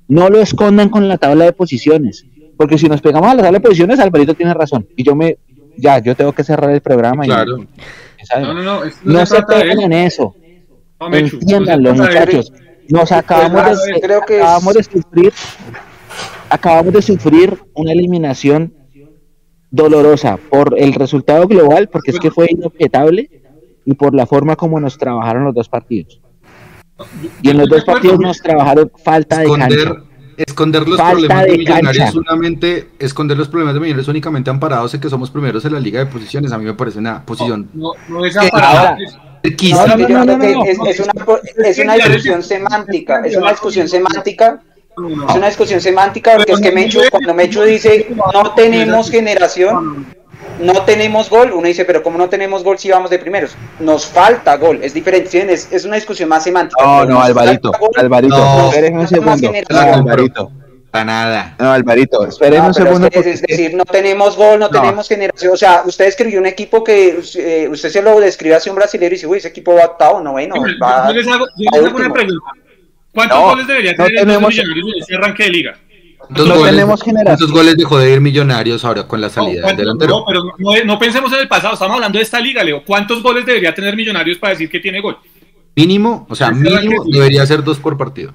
[0.06, 2.26] No lo escondan con la tabla de posiciones.
[2.56, 4.86] Porque si nos pegamos a la tabla de posiciones, Alvarito tiene razón.
[4.96, 5.38] Y yo me.
[5.76, 7.24] Ya, yo tengo que cerrar el programa.
[7.24, 7.58] Claro.
[7.58, 7.68] Y,
[8.40, 8.84] No, no, no.
[8.84, 10.34] esto no se peguen en eso.
[11.00, 12.52] No, Entiéndanlo, muchachos.
[12.88, 15.32] Nos acabamos de, creo que es- acabamos de sufrir,
[16.48, 18.72] acabamos de sufrir una eliminación
[19.70, 23.28] dolorosa por el resultado global, porque es que fue inobjetable,
[23.84, 26.20] y por la forma como nos trabajaron los dos partidos.
[27.42, 29.94] Y en los dos partidos nos trabajaron falta de cancha.
[30.36, 34.94] Esconder los Falta problemas de, de millonarios únicamente, esconder los problemas de millonarios únicamente amparados
[34.94, 37.68] en que somos primeros en la liga de posiciones, a mí me parece una posición
[37.74, 38.20] No, no.
[39.44, 40.64] No, no, no, no, no, no.
[40.64, 41.12] Es, es una,
[41.68, 44.62] es una discusión semántica, es una discusión semántica,
[45.28, 50.06] es una discusión semántica porque es que Mechu, cuando Mechu dice no tenemos generación,
[50.60, 53.56] no tenemos gol, uno dice, pero ¿cómo no tenemos gol si vamos de primeros?
[53.80, 56.82] Nos falta gol, es diferente, es, es una discusión más semántica.
[56.84, 58.68] No, no, Alvarito, gol, Alvarito, No.
[58.68, 59.52] espérenme un segundo.
[59.70, 59.78] No.
[59.80, 60.52] Alvarito,
[60.90, 61.56] Para nada.
[61.58, 63.08] no, Alvarito, espérenme Ah, un segundo.
[63.10, 64.80] es, decir, no tenemos gol, no, No.
[64.80, 65.52] tenemos generación.
[65.52, 68.76] O sea, usted escribió un equipo que eh, usted se lo describe así a un
[68.78, 70.54] brasileño y dice, uy, ese equipo va octavo, noveno.
[70.80, 72.44] Va- yo les hago, yo a les hago una pregunta.
[73.12, 74.54] ¿Cuántos No, goles debería no tener tenemos-
[74.98, 75.74] este arranque de liga?
[76.26, 77.36] ¿Cuántos No goles, tenemos generación.
[77.36, 80.10] cuántos goles dejó de ir millonarios ahora con la No, salida del ¿cuántos- delantero?
[80.18, 82.82] no, pero no, no pensemos en el pasado, estamos hablando de esta liga, Leo.
[82.84, 85.16] ¿Cuántos goles debería tener Millonarios para decir que tiene gol?
[85.76, 88.32] Mínimo, o sea, mínimo debería ser dos por partido.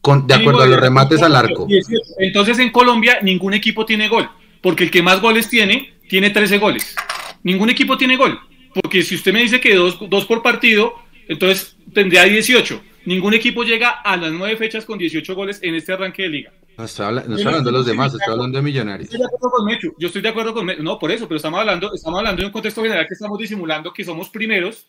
[0.00, 1.66] Con, de acuerdo a los remates al arco.
[1.66, 2.00] 18.
[2.20, 4.28] Entonces en Colombia ningún equipo tiene gol,
[4.62, 6.94] porque el que más goles tiene, tiene 13 goles.
[7.42, 8.38] Ningún equipo tiene gol,
[8.82, 10.94] porque si usted me dice que dos, dos por partido,
[11.28, 12.80] entonces tendría 18.
[13.04, 16.52] Ningún equipo llega a las nueve fechas con 18 goles en este arranque de liga.
[16.80, 19.04] No estoy, habla- no estoy hablando de los demás, estoy hablando de millonarios.
[19.04, 21.36] Estoy de acuerdo con Mechu, yo estoy de acuerdo con Mechu, no por eso, pero
[21.36, 24.86] estamos hablando, estamos hablando de un contexto general que estamos disimulando que somos primeros,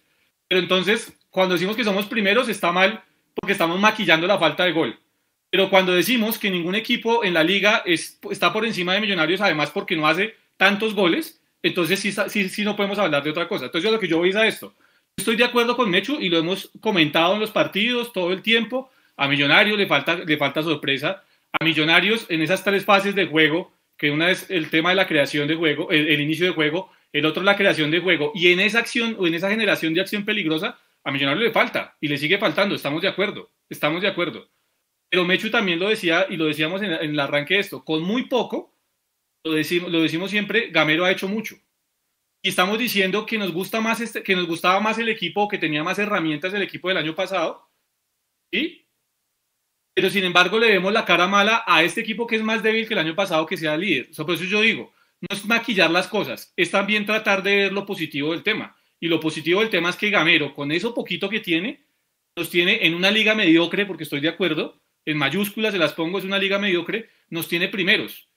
[0.48, 3.04] pero entonces cuando decimos que somos primeros está mal
[3.36, 5.00] porque estamos maquillando la falta de gol.
[5.50, 9.42] Pero cuando decimos que ningún equipo en la liga es, está por encima de Millonarios,
[9.42, 13.30] además porque no hace tantos goles, entonces sí, está- sí, sí no podemos hablar de
[13.32, 13.66] otra cosa.
[13.66, 14.74] Entonces yo lo que yo voy es a esto.
[15.18, 18.90] Estoy de acuerdo con Mechu y lo hemos comentado en los partidos todo el tiempo.
[19.18, 21.22] A Millonarios le falta, le falta sorpresa.
[21.60, 25.08] A Millonarios en esas tres fases de juego, que una es el tema de la
[25.08, 28.52] creación de juego, el, el inicio de juego, el otro la creación de juego, y
[28.52, 32.08] en esa acción o en esa generación de acción peligrosa, a Millonarios le falta y
[32.08, 32.76] le sigue faltando.
[32.76, 34.50] Estamos de acuerdo, estamos de acuerdo.
[35.10, 38.02] Pero Mechu también lo decía y lo decíamos en, en el arranque de esto, con
[38.02, 38.74] muy poco,
[39.44, 41.56] lo decimos, lo decimos siempre, Gamero ha hecho mucho.
[42.44, 45.58] Y estamos diciendo que nos gusta más este, que nos gustaba más el equipo, que
[45.58, 47.70] tenía más herramientas del equipo del año pasado,
[48.52, 48.81] ¿sí?
[49.94, 52.88] Pero sin embargo le vemos la cara mala a este equipo que es más débil
[52.88, 54.14] que el año pasado que sea líder.
[54.14, 57.74] So, por eso yo digo, no es maquillar las cosas, es también tratar de ver
[57.74, 58.76] lo positivo del tema.
[59.00, 61.84] Y lo positivo del tema es que Gamero, con eso poquito que tiene,
[62.36, 66.20] nos tiene en una liga mediocre, porque estoy de acuerdo, en mayúsculas se las pongo,
[66.20, 68.28] es una liga mediocre, nos tiene primeros.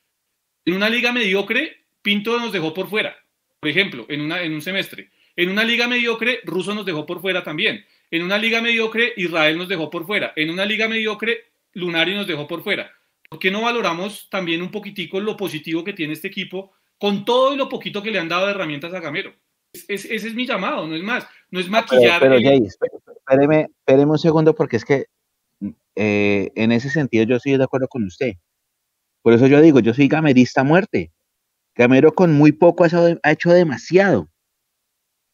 [0.65, 3.17] En una liga mediocre, Pinto nos dejó por fuera,
[3.61, 5.11] por ejemplo, en, una, en un semestre.
[5.37, 7.85] En una liga mediocre, Russo nos dejó por fuera también.
[8.15, 10.33] En una liga mediocre, Israel nos dejó por fuera.
[10.37, 12.89] En una liga mediocre, Lunari nos dejó por fuera.
[13.29, 17.53] ¿Por qué no valoramos también un poquitico lo positivo que tiene este equipo con todo
[17.53, 19.35] y lo poquito que le han dado de herramientas a Gamero?
[19.73, 21.27] Es- es- ese es mi llamado, no es más.
[21.51, 22.21] No es Pero, maquillar.
[22.21, 22.87] pero el- Jay, espé-
[23.17, 25.07] espéreme, espéreme un segundo porque es que
[25.97, 28.35] eh, en ese sentido yo estoy de acuerdo con usted.
[29.23, 31.11] Por eso yo digo, yo soy gamerista a muerte.
[31.75, 34.29] Gamero con muy poco ha hecho demasiado.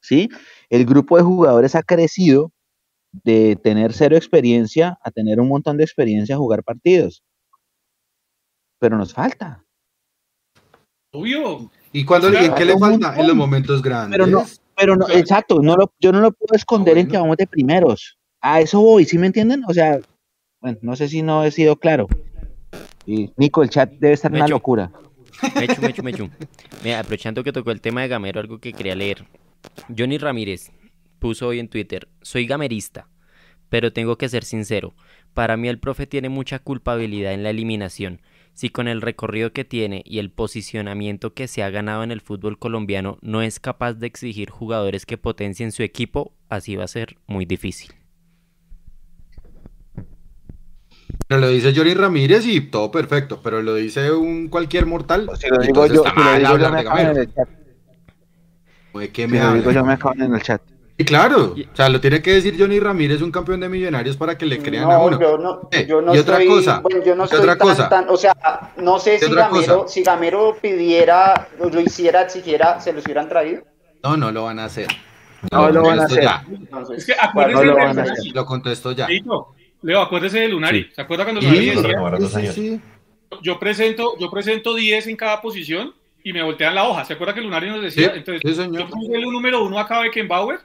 [0.01, 0.31] ¿Sí?
[0.71, 2.53] El grupo de jugadores ha crecido
[3.13, 7.23] de tener cero experiencia a tener un montón de experiencia a jugar partidos.
[8.79, 9.65] Pero nos falta.
[11.13, 11.71] Obvio.
[11.93, 13.19] ¿Y cuando qué le falta?
[13.19, 14.17] En los momentos grandes.
[14.17, 14.47] Pero no,
[14.77, 18.19] pero no, exacto, no lo, yo no lo puedo esconder en que vamos de primeros.
[18.41, 19.63] A eso voy, ¿sí me entienden?
[19.69, 20.01] O sea,
[20.61, 22.07] bueno, no sé si no he sido claro.
[23.05, 24.93] Y Nico, el chat debe estar en una locura.
[25.55, 26.31] Mechu, mechu, mechu.
[26.85, 29.27] Mira, aprovechando que tocó el tema de Gamero, algo que quería leer.
[29.97, 30.71] Johnny Ramírez
[31.21, 33.07] puso hoy en Twitter, soy gamerista,
[33.69, 34.95] pero tengo que ser sincero.
[35.35, 38.21] Para mí el profe tiene mucha culpabilidad en la eliminación.
[38.53, 42.21] Si con el recorrido que tiene y el posicionamiento que se ha ganado en el
[42.21, 46.89] fútbol colombiano no es capaz de exigir jugadores que potencien su equipo, así va a
[46.89, 47.95] ser muy difícil.
[51.29, 55.31] Pero lo dice Johnny Ramírez y todo perfecto, pero lo dice un cualquier mortal.
[55.39, 57.49] Si lo digo yo, si lo digo yo me en el chat.
[59.13, 60.61] ¿Qué me si lo digo yo me en el chat.
[61.01, 64.37] Y claro, o sea, lo tiene que decir Johnny Ramírez, un campeón de millonarios, para
[64.37, 65.19] que le crean a uno.
[65.19, 67.89] Yo no, eh, yo no y otra cosa, bueno, yo no soy otra tan, cosa.
[67.89, 68.35] Tan, o sea,
[68.77, 73.63] no sé si Gamero, si Gamero pidiera, lo hiciera, exigiera, se los hubieran traído.
[74.03, 74.89] No, no lo van a hacer.
[75.51, 76.23] No, no lo van a hacer.
[76.23, 76.45] Ya.
[76.95, 78.35] es que acuérdense no lo, van a hacer.
[78.35, 79.09] lo contesto ya.
[79.81, 80.83] Leo, acuérdese de Lunari.
[80.83, 80.91] Sí.
[80.97, 82.53] ¿Se acuerda cuando Lunari decía?
[82.53, 82.81] Sí, sí,
[83.41, 87.07] yo presento, yo presento 10 en cada posición y me voltean la hoja.
[87.07, 88.13] ¿Se acuerda que Lunari nos decía?
[88.15, 90.61] Entonces, yo puse el número uno acá Beckenbauer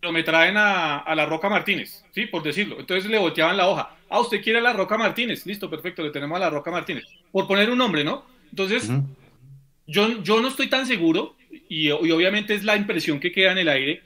[0.00, 2.26] pero me traen a, a, la Roca Martínez, ¿sí?
[2.26, 2.78] Por decirlo.
[2.78, 3.96] Entonces le volteaban la hoja.
[4.08, 5.44] Ah, usted quiere a la Roca Martínez.
[5.44, 7.04] Listo, perfecto, le tenemos a la Roca Martínez.
[7.32, 8.24] Por poner un nombre, ¿no?
[8.50, 8.88] Entonces,
[9.86, 11.34] yo, yo no estoy tan seguro,
[11.68, 14.02] y, y, obviamente es la impresión que queda en el aire,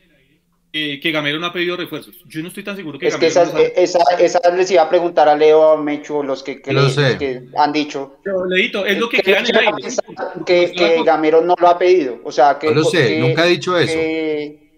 [0.73, 2.16] eh, que Gamero no ha pedido refuerzos.
[2.27, 5.28] Yo no estoy tan seguro que es que esas, esa, esa, les iba a preguntar
[5.28, 8.16] a Leo, a Mecho, los que, que, le, que han dicho.
[8.24, 9.73] Pero, Leito, es lo que, queda en el aire.
[10.47, 12.20] Que, que Gamero no lo ha pedido.
[12.24, 12.69] O sea, que.
[12.69, 13.98] No lo sé, nunca ha dicho eso.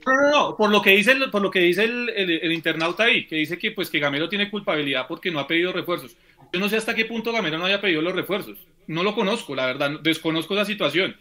[0.07, 3.05] No, no, no, por lo que dice, el, por lo que dice el, el, internauta
[3.05, 6.17] ahí, que dice que pues que Gamero tiene culpabilidad porque no ha pedido refuerzos.
[6.53, 8.59] Yo no sé hasta qué punto Gamero no haya pedido los refuerzos.
[8.87, 11.17] No lo conozco, la verdad, desconozco la situación.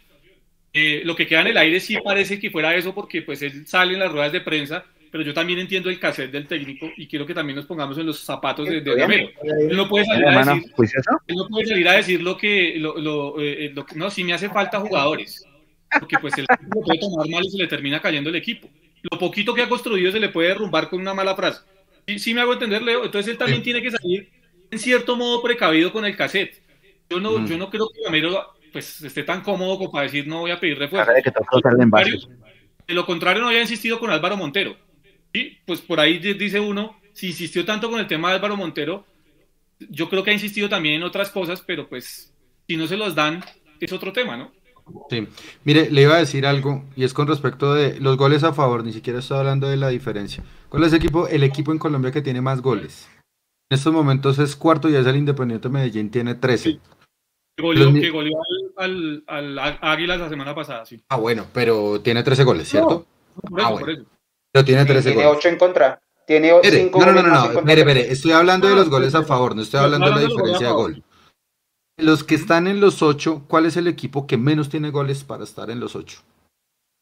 [0.72, 3.66] Eh, lo que queda en el aire sí parece que fuera eso porque pues él
[3.66, 7.06] sale en las ruedas de prensa, pero yo también entiendo el cassette del técnico y
[7.06, 9.30] quiero que también nos pongamos en los zapatos de, Gamero.
[9.42, 10.72] Él no puede salir a decir,
[11.28, 14.34] él no puede salir a decir lo que, lo, lo, eh, lo, no, si me
[14.34, 15.46] hace falta jugadores
[16.00, 18.68] porque pues el equipo puede tomar mal y se le termina cayendo el equipo.
[19.02, 21.62] Lo poquito que ha construido se le puede derrumbar con una mala frase.
[22.06, 23.04] Sí, sí me hago entender, Leo.
[23.04, 24.30] Entonces él también tiene que salir
[24.70, 26.62] en cierto modo precavido con el cassette.
[27.08, 27.46] Yo no, mm.
[27.46, 30.60] yo no creo que Gamero pues, esté tan cómodo como para decir no voy a
[30.60, 31.12] pedir refuerzo.
[32.86, 34.76] De lo contrario, no había insistido con Álvaro Montero.
[35.32, 39.06] Y pues por ahí dice uno, si insistió tanto con el tema de Álvaro Montero,
[39.78, 42.32] yo creo que ha insistido también en otras cosas, pero pues
[42.66, 43.44] si no se los dan,
[43.80, 44.52] es otro tema, ¿no?
[45.08, 45.26] Sí,
[45.64, 48.84] mire, le iba a decir algo y es con respecto de los goles a favor,
[48.84, 50.44] ni siquiera estoy hablando de la diferencia.
[50.68, 53.08] ¿Cuál es el equipo, el equipo en Colombia que tiene más goles?
[53.70, 56.78] En estos momentos es cuarto y es el Independiente Medellín, tiene 13.
[57.56, 57.62] Que
[58.10, 58.36] goleó,
[58.76, 61.00] al, al, Águilas la semana pasada, sí.
[61.08, 63.06] Ah, bueno, pero tiene 13 goles, ¿cierto?
[63.58, 64.04] ah, bueno.
[64.52, 65.38] Pero tiene 13 tiene goles.
[65.38, 66.00] 8 en contra.
[66.26, 67.62] Tiene 5 no, no, no, no, no.
[67.62, 70.66] Mire, mire, estoy hablando de los goles a favor, no estoy hablando de la diferencia
[70.66, 71.02] de gol.
[71.96, 75.44] Los que están en los ocho, ¿cuál es el equipo que menos tiene goles para
[75.44, 76.22] estar en los ocho?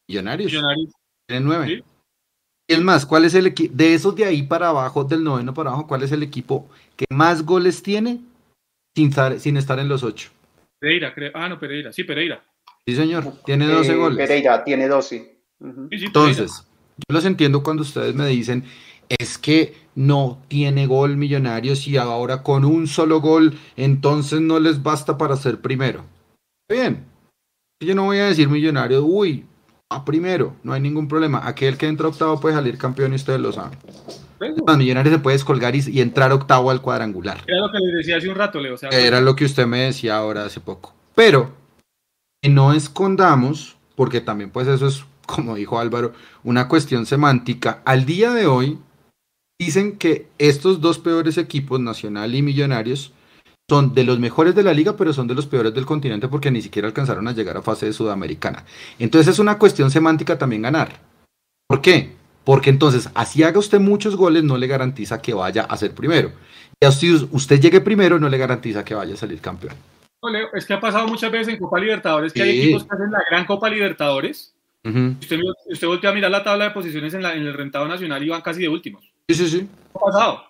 [0.07, 0.51] Millonarios.
[0.51, 0.91] Millonarios.
[1.27, 1.83] Tienen nueve.
[2.67, 3.73] Y es más, ¿cuál es el equipo?
[3.75, 7.05] De esos de ahí para abajo, del noveno para abajo, ¿cuál es el equipo que
[7.09, 8.21] más goles tiene
[8.95, 10.29] sin estar, sin estar en los ocho?
[10.79, 11.31] Pereira, creo.
[11.33, 11.91] Ah, no, Pereira.
[11.91, 12.43] Sí, Pereira.
[12.85, 13.41] Sí, señor.
[13.45, 14.17] Tiene 12 eh, goles.
[14.17, 15.39] Pereira tiene 12.
[15.89, 16.67] Entonces,
[16.97, 18.65] yo los entiendo cuando ustedes me dicen,
[19.07, 24.81] es que no tiene gol Millonarios y ahora con un solo gol entonces no les
[24.81, 26.03] basta para ser primero.
[26.69, 27.05] Bien,
[27.79, 29.45] yo no voy a decir Millonarios, uy,
[29.89, 31.47] a primero, no hay ningún problema.
[31.47, 33.77] Aquel que entra octavo puede salir campeón y ustedes lo saben.
[34.39, 37.41] Los Millonarios se puede descolgar y, entrar octavo al cuadrangular.
[37.47, 38.75] Era lo que les decía hace un rato, Leo.
[38.91, 40.93] Era lo que usted me decía ahora hace poco.
[41.15, 41.51] Pero
[42.41, 46.13] que no escondamos, porque también pues eso es, como dijo Álvaro,
[46.43, 47.81] una cuestión semántica.
[47.85, 48.79] Al día de hoy,
[49.63, 53.13] dicen que estos dos peores equipos, Nacional y Millonarios,
[53.69, 56.51] son de los mejores de la liga, pero son de los peores del continente porque
[56.51, 58.65] ni siquiera alcanzaron a llegar a fase de sudamericana.
[58.99, 60.99] Entonces es una cuestión semántica también ganar.
[61.67, 62.11] ¿Por qué?
[62.43, 66.31] Porque entonces, así haga usted muchos goles, no le garantiza que vaya a ser primero.
[66.79, 69.75] Y así usted llegue primero, no le garantiza que vaya a salir campeón.
[70.53, 73.23] Es que ha pasado muchas veces en Copa Libertadores que hay equipos que hacen la
[73.29, 74.53] gran Copa Libertadores.
[74.83, 78.29] usted, usted voltea a mirar la tabla de posiciones en, en el rentado nacional y
[78.29, 79.12] van casi de últimos.
[79.29, 79.69] Sí, sí, sí.
[79.95, 80.43] Ha pasado.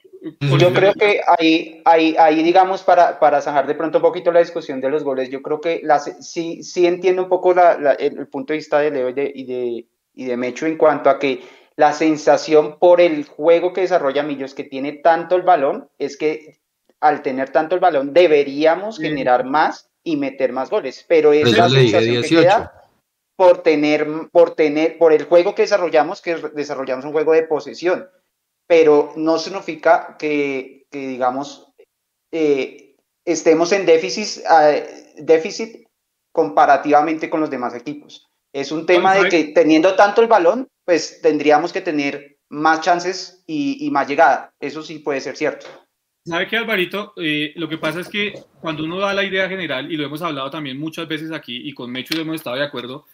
[0.58, 4.40] Yo creo que ahí, ahí, ahí digamos, para, para zanjar de pronto un poquito la
[4.40, 5.82] discusión de los goles, yo creo que
[6.22, 7.54] sí, sí entiendo un poco
[8.00, 11.10] el, punto de vista de Leo y de, y, de, y de Mecho en cuanto
[11.10, 11.42] a que
[11.76, 16.62] la sensación por el juego que desarrolla Millos, que tiene tanto el balón, es que
[17.02, 21.70] al tener tanto el balón deberíamos generar más y meter más goles, pero es la
[21.70, 22.82] sensación que queda
[23.36, 28.08] por tener, por tener, por el juego que desarrollamos, que desarrollamos un juego de posesión
[28.68, 31.68] pero no significa que, digamos,
[32.32, 32.96] eh,
[33.26, 35.88] estemos en déficit, uh, déficit
[36.32, 38.28] comparativamente con los demás equipos.
[38.52, 43.44] Es un tema de que teniendo tanto el balón, pues tendríamos que tener más chances
[43.48, 44.54] y, más llegada.
[44.60, 45.66] Eso sí puede ser cierto.
[46.26, 47.14] ¿Sabe qué, Alvarito?
[47.18, 50.22] Eh, lo que pasa es que cuando uno da la idea general, y lo hemos
[50.22, 53.06] hablado también muchas veces aquí, y con Mecho hemos estado de acuerdo,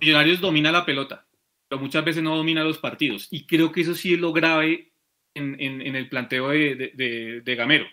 [0.00, 1.24] Millonarios domina la pelota
[1.72, 3.28] pero muchas veces no domina los partidos.
[3.30, 4.92] Y creo que eso sí es lo grave
[5.34, 7.86] en, en, el planteo de, de, de, Gamero.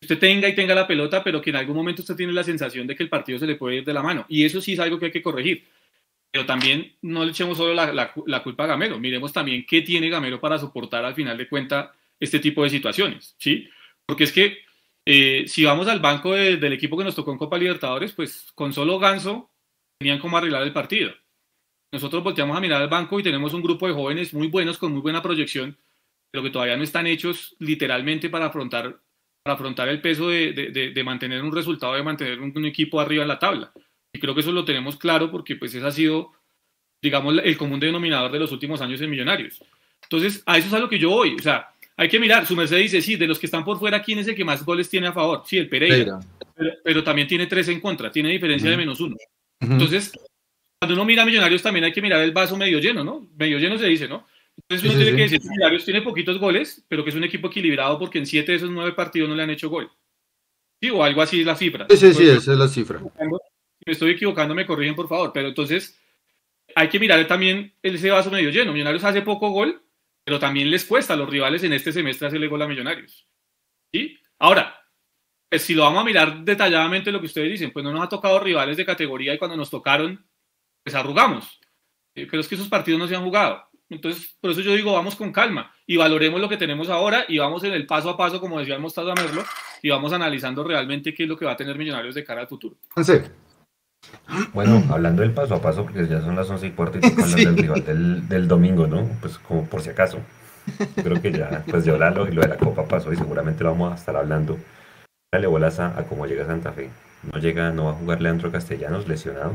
[0.00, 2.86] Usted tenga y tenga la pelota, pero que en algún momento usted tiene la sensación
[2.86, 4.24] de que el partido se le puede ir de la mano.
[4.28, 5.64] Y eso sí es algo que hay que corregir.
[6.30, 9.00] Pero también no le echemos solo la, la, la culpa a Gamero.
[9.00, 13.34] Miremos también qué tiene Gamero para soportar al final de cuenta este tipo de situaciones.
[13.36, 13.68] ¿sí?
[14.06, 14.58] Porque es que
[15.04, 18.72] eh, si vamos al banco del equipo que nos tocó en Copa Libertadores, pues con
[18.72, 19.50] solo Ganso
[19.98, 21.12] tenían como arreglar el partido
[21.92, 24.92] nosotros volteamos a mirar al banco y tenemos un grupo de jóvenes muy buenos, con
[24.92, 25.76] muy buena proyección,
[26.30, 29.00] pero que todavía no están hechos literalmente para afrontar,
[29.42, 33.22] para afrontar el peso de, de, de mantener un resultado, de mantener un, equipo arriba
[33.22, 33.72] en la tabla.
[34.12, 36.32] Y creo que eso lo tenemos claro porque pues ese ha sido,
[37.00, 39.62] digamos, el común denominador de los últimos años en Millonarios.
[40.02, 41.34] Entonces, a eso es a lo que yo voy.
[41.34, 44.02] O sea, hay que mirar, su merced dice, sí, de los que están por fuera,
[44.02, 45.42] ¿quién es el que más goles tiene a favor?
[45.46, 46.20] Sí, el Pereira.
[46.54, 49.16] Pero, pero, también tiene tres en contra, tiene diferencia de menos uno.
[49.60, 50.12] Entonces,
[50.78, 53.28] cuando uno mira a Millonarios también hay que mirar el vaso medio lleno, ¿no?
[53.36, 54.26] Medio lleno se dice, ¿no?
[54.56, 57.48] Entonces uno tiene que decir que Millonarios tiene poquitos goles, pero que es un equipo
[57.48, 59.90] equilibrado porque en siete de esos nueve partidos no le han hecho gol.
[60.80, 61.86] Sí, o algo así es la cifra.
[61.90, 63.00] Sí, sí, sí, esa es la cifra.
[63.00, 66.00] Si me estoy equivocando, me corrigen por favor, pero entonces
[66.74, 68.72] hay que mirar también ese vaso medio lleno.
[68.72, 69.82] Millonarios hace poco gol,
[70.24, 73.26] pero también les cuesta a los rivales en este semestre hacerle gol a Millonarios.
[73.92, 74.16] ¿Sí?
[74.38, 74.80] Ahora,
[75.48, 78.08] pues si lo vamos a mirar detalladamente lo que ustedes dicen, pues no nos ha
[78.08, 80.24] tocado rivales de categoría y cuando nos tocaron
[80.82, 81.60] pues arrugamos.
[82.14, 83.62] Eh, pero es que esos partidos no se han jugado.
[83.90, 87.38] Entonces, por eso yo digo, vamos con calma y valoremos lo que tenemos ahora y
[87.38, 89.42] vamos en el paso a paso, como decía el Mostazo Merlo,
[89.82, 92.48] y vamos analizando realmente qué es lo que va a tener Millonarios de cara al
[92.48, 92.76] futuro.
[93.02, 93.14] Sí.
[94.52, 97.44] Bueno, hablando del paso a paso, porque ya son las 11 y cuarto y sí.
[97.44, 99.08] del rival del, del, domingo, ¿no?
[99.20, 100.20] Pues como por si acaso.
[100.94, 103.92] Creo que ya, pues ya lo, lo de la Copa pasó y seguramente lo vamos
[103.92, 104.58] a estar hablando.
[105.32, 106.90] Dale bolas a, a cómo llega Santa Fe.
[107.32, 109.54] No llega, no va a jugar Leandro Castellanos, lesionado.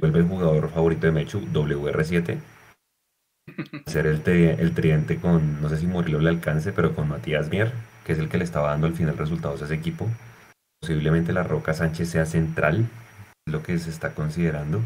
[0.00, 2.38] Vuelve el jugador favorito de Mechu, WR7.
[3.86, 7.72] Hacer el, el tridente con, no sé si Murillo le alcance, pero con Matías Mier,
[8.04, 10.08] que es el que le estaba dando al final resultados a ese equipo.
[10.80, 12.88] Posiblemente la Roca Sánchez sea central,
[13.46, 14.80] es lo que se está considerando.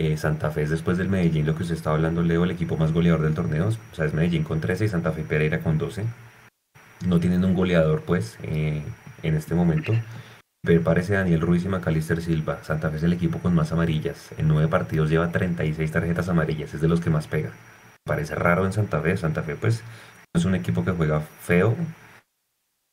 [0.00, 2.76] Eh, Santa Fe es después del Medellín, lo que usted estaba hablando, Leo, el equipo
[2.76, 3.68] más goleador del torneo.
[3.68, 6.04] O sea, es Medellín con 13 y Santa Fe Pereira con 12.
[7.06, 8.82] No tienen un goleador, pues, eh,
[9.22, 9.92] en este momento.
[10.84, 12.62] Parece Daniel Ruiz y Macalister Silva.
[12.62, 14.30] Santa Fe es el equipo con más amarillas.
[14.38, 16.72] En nueve partidos lleva 36 tarjetas amarillas.
[16.72, 17.50] Es de los que más pega.
[18.04, 19.16] Parece raro en Santa Fe.
[19.16, 19.82] Santa Fe, pues,
[20.32, 21.74] no es un equipo que juega feo,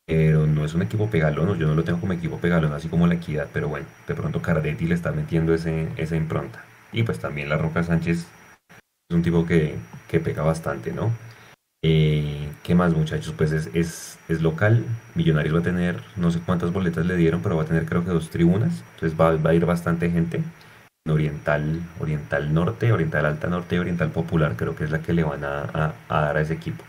[0.07, 1.59] pero no es un equipo pegalón.
[1.59, 3.47] Yo no lo tengo como equipo pegalón, así como la equidad.
[3.53, 6.63] Pero bueno, de pronto Cardetti le está metiendo ese, esa impronta.
[6.91, 8.25] Y pues también la Roca Sánchez
[8.71, 9.77] es un tipo que,
[10.07, 11.11] que pega bastante, ¿no?
[11.81, 13.33] Eh, ¿Qué más, muchachos?
[13.37, 14.83] Pues es, es, es, local.
[15.15, 18.03] Millonarios va a tener, no sé cuántas boletas le dieron, pero va a tener creo
[18.03, 18.83] que dos tribunas.
[18.95, 20.43] Entonces va, va a ir bastante gente.
[21.07, 25.23] Oriental, Oriental Norte, Oriental Alta Norte y Oriental Popular, creo que es la que le
[25.23, 26.83] van a, a, a dar a ese equipo.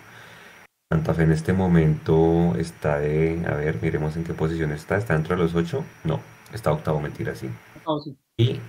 [0.93, 4.97] Santa Fe en este momento está de, a ver, miremos en qué posición está.
[4.97, 5.85] ¿Está dentro de los ocho?
[6.05, 6.21] No,
[6.53, 7.49] está octavo, mentira, sí.
[7.85, 8.17] Oh, sí.
[8.37, 8.61] Y,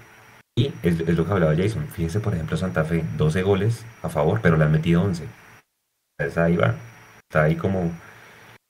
[0.56, 1.88] y es, es, lo que hablaba Jason.
[1.88, 5.28] Fíjense, por ejemplo, Santa Fe, 12 goles a favor, pero le han metido 11
[6.38, 6.76] ahí va.
[7.30, 7.92] Está ahí como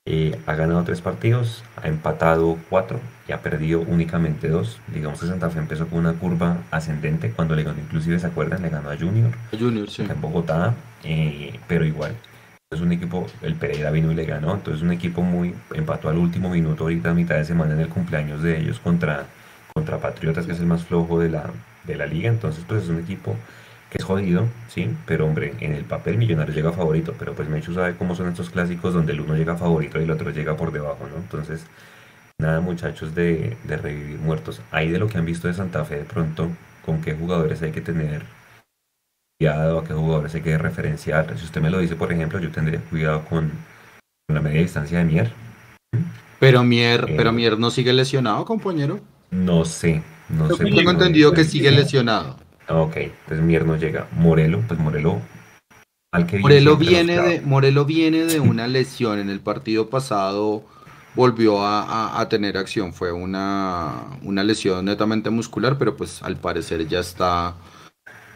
[0.08, 4.80] eh, ha ganado tres partidos, ha empatado cuatro y ha perdido únicamente dos.
[4.88, 8.64] Digamos que Santa Fe empezó con una curva ascendente cuando le ganó, inclusive se acuerdan,
[8.64, 10.02] le ganó a Junior, Junior sí.
[10.02, 10.74] en Bogotá,
[11.04, 12.16] eh, pero igual.
[12.72, 16.18] Es un equipo, el Pereira vino y le ganó, entonces un equipo muy, empató al
[16.18, 19.26] último minuto ahorita a mitad de semana en el cumpleaños de ellos contra,
[19.74, 21.52] contra Patriotas, que es el más flojo de la,
[21.84, 23.36] de la liga, entonces pues es un equipo
[23.92, 27.74] que es jodido, sí, pero hombre, en el papel Millonarios llega favorito, pero pues Mechu
[27.74, 30.72] sabe cómo son estos clásicos donde el uno llega favorito y el otro llega por
[30.72, 31.18] debajo, ¿no?
[31.18, 31.66] Entonces,
[32.40, 34.62] nada muchachos de, de revivir muertos.
[34.72, 36.50] Ahí de lo que han visto de Santa Fe de pronto,
[36.86, 38.24] con qué jugadores hay que tener
[39.40, 41.38] cuidado, a qué jugadores hay que referenciar.
[41.38, 43.52] Si usted me lo dice, por ejemplo, yo tendría cuidado con
[44.30, 45.34] la media distancia de Mier.
[46.40, 49.00] Pero Mier, Eh, pero Mier no sigue lesionado, compañero.
[49.32, 50.66] No sé, no Creo sé.
[50.70, 52.41] Tengo entendido que sigue lesionado.
[52.74, 54.08] Ok, entonces Mier no llega.
[54.14, 55.22] Morelo, pues Morelo.
[56.14, 59.20] Al que Morelo viene de, Morelo viene de una lesión.
[59.20, 60.64] En el partido pasado
[61.16, 62.94] volvió a, a- a tener acción.
[62.94, 67.56] Fue una, una lesión netamente muscular, pero pues al parecer ya está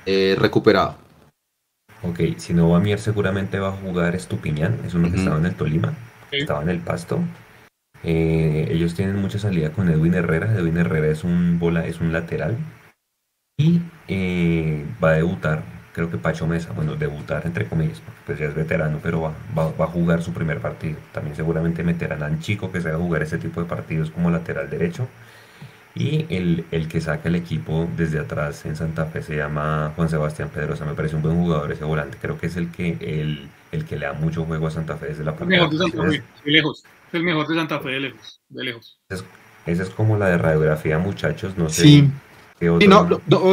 [0.05, 0.95] eh, recuperado.
[2.03, 5.45] Ok, si no va Mier seguramente va a jugar Estupiñán, es uno que estaba en
[5.47, 5.93] el Tolima,
[6.31, 6.37] Sí.
[6.37, 7.19] estaba en el Pasto.
[8.03, 12.13] Eh, ellos tienen mucha salida con Edwin Herrera, Edwin Herrera es un bola, es un
[12.13, 12.57] lateral.
[13.57, 15.63] Y eh, va a debutar,
[15.93, 19.33] creo que Pacho Mesa, bueno, debutar entre comillas, porque pues ya es veterano, pero va,
[19.57, 20.97] va, va a jugar su primer partido.
[21.13, 24.69] También seguramente meterán a un chico que sabe jugar ese tipo de partidos como lateral
[24.69, 25.07] derecho.
[25.95, 30.09] Y el, el que saca el equipo desde atrás en Santa Fe se llama Juan
[30.09, 30.85] Sebastián Pedrosa.
[30.85, 32.17] Me parece un buen jugador ese volante.
[32.21, 35.07] Creo que es el que, el, el que le da mucho juego a Santa Fe
[35.07, 36.03] desde la El parte mejor de Santa.
[36.03, 36.83] Fe, de lejos.
[37.07, 38.41] Es el mejor de Santa Fe de lejos.
[38.49, 38.99] De lejos.
[39.65, 41.57] Esa es como la de radiografía, muchachos.
[41.57, 42.11] No sé Sí.
[42.79, 43.03] Y no,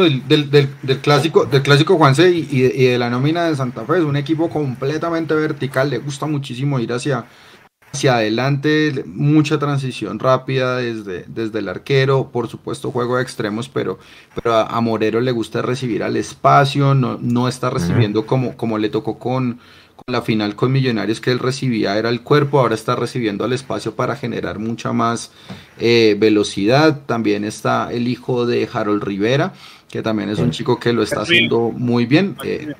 [0.01, 3.85] del, del- del- del clásico, del clásico Juanse y, y de, la nómina de Santa
[3.85, 7.25] Fe, es un equipo completamente vertical, le gusta muchísimo ir hacia,
[7.93, 13.99] hacia adelante, mucha transición rápida desde, desde el arquero, por supuesto juego de extremos, pero,
[14.35, 18.89] pero a, Morero le gusta recibir al espacio, no, no está recibiendo como, como le
[18.89, 19.59] tocó con
[20.07, 23.95] la final con Millonarios, que él recibía era el cuerpo, ahora está recibiendo al espacio
[23.95, 25.31] para generar mucha más
[25.79, 27.01] eh, velocidad.
[27.05, 29.53] También está el hijo de Harold Rivera,
[29.89, 32.35] que también es un chico que lo está haciendo muy bien.
[32.43, 32.73] Eh,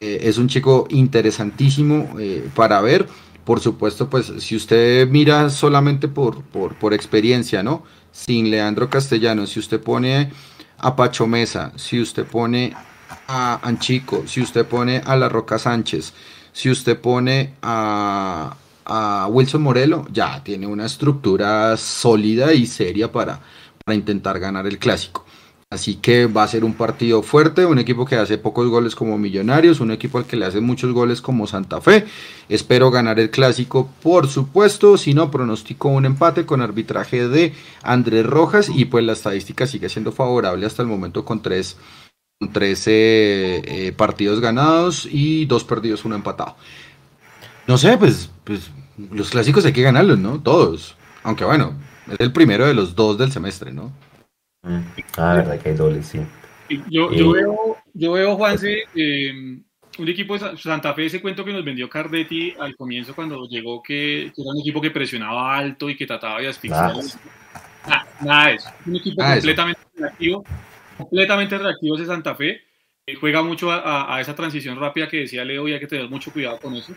[0.00, 3.06] eh, es un chico interesantísimo eh, para ver.
[3.44, 7.84] Por supuesto, pues si usted mira solamente por, por, por experiencia, ¿no?
[8.10, 10.32] Sin Leandro Castellano, si usted pone
[10.78, 12.74] a Pacho Mesa, si usted pone
[13.28, 16.12] a Anchico, si usted pone a La Roca Sánchez,
[16.56, 18.56] si usted pone a,
[18.86, 23.38] a Wilson Morelo, ya tiene una estructura sólida y seria para,
[23.84, 25.26] para intentar ganar el clásico.
[25.68, 29.18] Así que va a ser un partido fuerte, un equipo que hace pocos goles como
[29.18, 32.06] Millonarios, un equipo al que le hace muchos goles como Santa Fe.
[32.48, 37.52] Espero ganar el clásico, por supuesto, si no, pronostico un empate con arbitraje de
[37.82, 41.76] Andrés Rojas y pues la estadística sigue siendo favorable hasta el momento con tres,
[42.38, 46.56] con tres eh, partidos ganados y dos perdidos, uno empatado.
[47.66, 48.70] No sé, pues, pues
[49.10, 50.40] los clásicos hay que ganarlos, ¿no?
[50.42, 50.96] Todos.
[51.22, 51.74] Aunque bueno,
[52.10, 53.90] es el primero de los dos del semestre, ¿no?
[54.62, 54.80] Mm.
[55.16, 56.20] Ah, verdad que hay dobles, sí.
[56.68, 57.16] Y Yo, Eh.
[57.18, 59.32] yo, veo, yo veo, Juanse, eh,
[59.98, 63.48] un equipo de Sa- Santa Fe, ese cuento que nos vendió Cardetti al comienzo cuando
[63.48, 66.92] llegó, que, que era un equipo que presionaba alto y que trataba de asfixiar.
[67.86, 68.06] Nada.
[68.20, 68.68] Nada de eso.
[68.84, 69.32] Un equipo eso.
[69.32, 70.44] completamente reactivo,
[70.96, 72.62] completamente reactivo ese Santa Fe.
[73.06, 75.86] Eh, juega mucho a, a- a esa transición rápida que decía Leo y hay que
[75.86, 76.94] tener mucho cuidado con eso.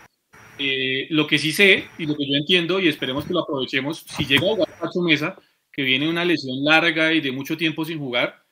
[0.58, 4.00] Eh, lo que sí sé y lo que yo entiendo y esperemos que lo aprovechemos,
[4.00, 5.38] si llega a jugar Pacho Mesa,
[5.72, 8.44] que viene una lesión larga y de mucho tiempo sin jugar,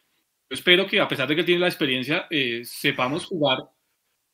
[0.50, 3.58] yo espero que a pesar de que tiene la experiencia, eh, sepamos jugar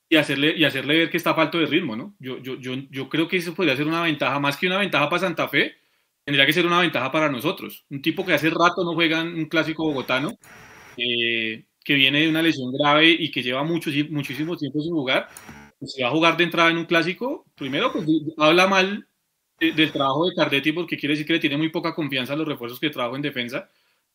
[0.07, 2.13] y hacerle, y hacerle ver que está falto de ritmo, ¿no?
[2.19, 5.09] Yo, yo, yo, yo creo que eso podría ser una ventaja, más que una ventaja
[5.09, 5.73] para Santa Fe,
[6.23, 7.85] tendría que ser una ventaja para nosotros.
[7.89, 10.37] Un tipo que hace rato no juega en un clásico bogotano,
[10.97, 15.27] eh, que viene de una lesión grave y que lleva mucho, muchísimo tiempo sin jugar,
[15.79, 18.05] pues, si va a jugar de entrada en un clásico, primero pues
[18.37, 19.07] habla mal
[19.59, 22.35] de- del trabajo de Cardetti porque quiere decir que le tiene muy poca confianza a
[22.37, 23.69] los refuerzos que trajo en defensa.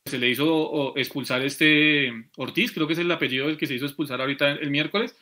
[0.06, 3.74] Se le hizo o, expulsar este Ortiz, creo que es el apellido del que se
[3.74, 5.14] hizo expulsar ahorita el miércoles.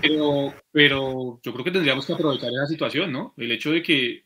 [0.00, 3.34] Pero, pero yo creo que tendríamos que aprovechar esa situación, ¿no?
[3.36, 4.24] El hecho de que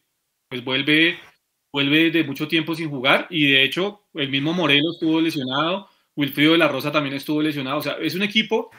[0.49, 1.19] pues vuelve,
[1.73, 5.89] vuelve de mucho tiempo sin jugar y de hecho el mismo Morelos estuvo lesionado,
[6.19, 8.71] Wilfrido de la Rosa también estuvo lesionado, o sea, es un equipo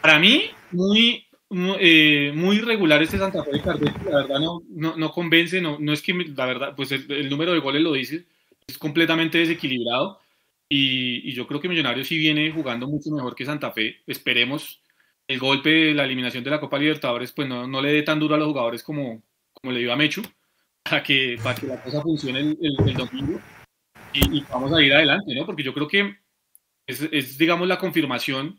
[0.00, 4.60] para mí muy, muy, eh, muy regular este Santa Fe de Cardetti, la verdad no,
[4.68, 7.80] no, no convence, no, no es que la verdad, pues el, el, número de goles
[7.80, 8.26] lo dice,
[8.66, 10.18] es completamente desequilibrado.
[10.68, 14.82] Y, y yo creo que Millonarios sí viene jugando mucho mejor que Santa Fe, esperemos
[15.28, 18.18] el golpe de la eliminación de la Copa Libertadores pues no, no le dé tan
[18.18, 20.22] duro a los jugadores como, como le dio a Mechu
[20.82, 23.40] para que, para que la cosa funcione el, el, el domingo.
[24.12, 25.46] Y, y, vamos a ir adelante, ¿no?
[25.46, 26.21] Porque yo creo que
[26.86, 28.58] es, es, digamos, la confirmación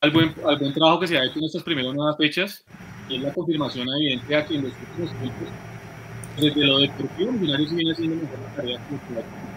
[0.00, 2.64] al buen, al buen trabajo que se ha hecho en estas primeras nuevas fechas
[3.08, 5.48] y es la confirmación evidente a que en los últimos tiempos,
[6.36, 9.48] desde lo deportivo, Millonarios viene haciendo mejor la tarea que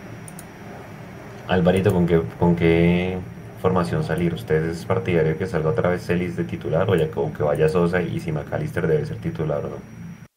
[1.47, 3.19] Alvarito, ¿con qué, ¿con qué
[3.61, 4.33] formación salir?
[4.33, 7.67] ¿Usted es partidario que salga otra vez Celis de titular o ya como que vaya
[7.67, 9.75] Sosa y si McAllister debe ser titular o no?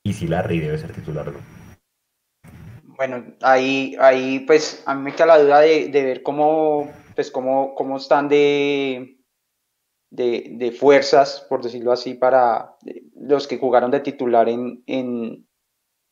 [0.03, 1.39] Y si Larry debe ser titular o no.
[2.97, 7.31] Bueno, ahí, ahí pues a mí me queda la duda de, de ver cómo, pues
[7.31, 9.19] cómo, cómo están de,
[10.11, 12.77] de, fuerzas, por decirlo así, para
[13.15, 15.47] los que jugaron de titular en, en,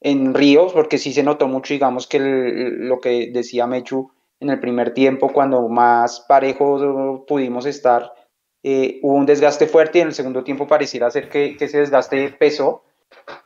[0.01, 4.11] en Ríos, porque sí se notó mucho, digamos, que lo que decía Mechu
[4.41, 8.13] en el primer tiempo, cuando más parejo pudimos estar,
[8.65, 12.31] eh, hubo un desgaste fuerte y en el segundo tiempo pareciera ser que, ese desgaste
[12.31, 12.83] pesó.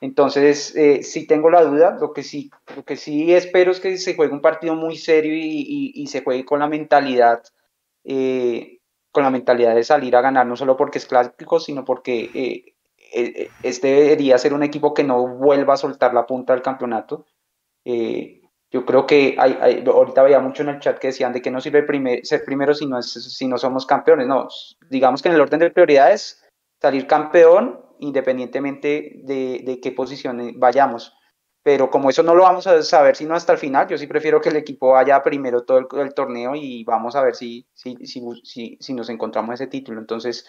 [0.00, 3.96] Entonces, eh, sí tengo la duda, lo que sí, lo que sí espero es que
[3.98, 7.42] se juegue un partido muy serio y, se juegue con la mentalidad,
[8.04, 8.78] eh,
[9.10, 12.74] con la mentalidad de salir a ganar, no solo porque es clásico, sino porque
[13.62, 17.26] este debería ser un equipo que no vuelva a soltar la punta del campeonato.
[18.70, 21.60] Yo creo que hay, ahorita veía mucho en el chat que decían de que no
[21.60, 21.86] sirve
[22.24, 24.26] ser primero si no, es, si no somos campeones.
[24.26, 24.48] No,
[24.90, 26.44] digamos que en el orden de prioridades,
[26.80, 31.16] salir campeón independientemente de, de qué posición vayamos.
[31.66, 34.40] Pero como eso no lo vamos a saber sino hasta el final, yo sí prefiero
[34.40, 38.78] que el equipo vaya primero todo el, torneo y vamos a ver si, si, si,
[38.80, 39.98] si, nos encontramos ese título.
[39.98, 40.46] Entonces,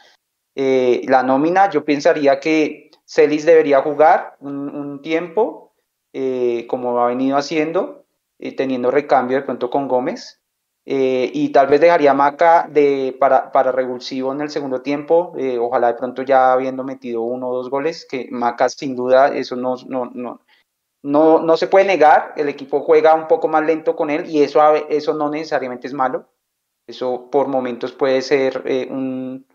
[0.54, 5.74] eh, la nómina, yo pensaría que Celis debería jugar un, tiempo,
[6.14, 8.06] eh, como ha venido haciendo,
[8.38, 10.40] eh, teniendo recambio de pronto con Gómez.
[10.90, 15.58] Eh, y tal vez dejaría Maca de, para, para revulsivo en el segundo tiempo, eh,
[15.60, 19.58] ojalá de pronto ya habiendo metido uno o dos goles, que Maca sin duda eso
[19.58, 20.40] no, no, no,
[21.04, 24.42] no, no se puede negar, el equipo juega un poco más lento con él y
[24.42, 26.30] eso, eso no necesariamente es malo,
[26.88, 29.46] eso por momentos puede ser un,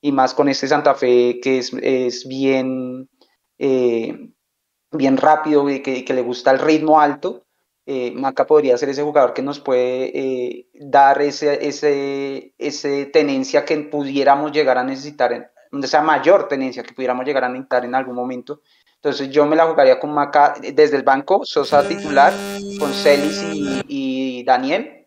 [0.00, 3.10] y más con este Santa Fe que es, es bien,
[3.58, 7.44] bien rápido, que, que le gusta el ritmo alto,
[7.90, 13.64] eh, Maca podría ser ese jugador que nos puede eh, dar ese, ese, ese, tenencia
[13.64, 15.46] que pudiéramos llegar a necesitar, en,
[15.82, 18.60] esa mayor tenencia que pudiéramos llegar a necesitar en algún momento.
[18.96, 22.34] Entonces yo me la jugaría con Maca desde el banco, Sosa titular,
[22.78, 23.42] con Celis
[23.88, 25.06] y, Daniel.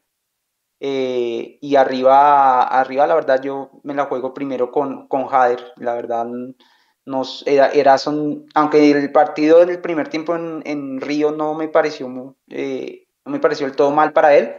[0.80, 5.74] Eh, y arriba, arriba, la verdad, yo me la juego primero con, con Jader.
[5.76, 6.26] La verdad,
[7.12, 11.68] nos, era, era son, aunque el partido del primer tiempo en, en Río no me
[11.68, 14.56] pareció eh, no me pareció el todo mal para él,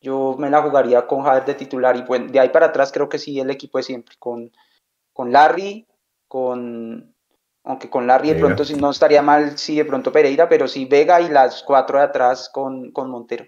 [0.00, 3.08] yo me la jugaría con Javier de titular y bueno, de ahí para atrás creo
[3.08, 4.52] que sí el equipo de siempre, con,
[5.12, 5.86] con Larry,
[6.28, 7.14] con
[7.64, 11.22] aunque con Larry de pronto no estaría mal si de pronto Pereira, pero sí Vega
[11.22, 13.46] y las cuatro de atrás con, con Montero.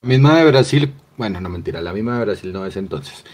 [0.00, 3.24] Misma de Brasil, bueno, no mentira, la misma de Brasil no es entonces.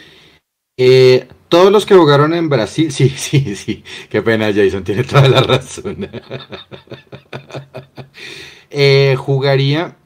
[0.77, 5.29] Eh, todos los que jugaron en Brasil, sí, sí, sí, qué pena Jason, tiene toda
[5.29, 6.09] la razón.
[8.75, 9.99] Eh, jugaría,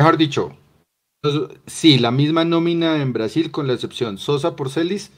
[0.00, 0.56] mejor dicho,
[1.66, 5.12] sí, la misma nómina en Brasil con la excepción Sosa por Celis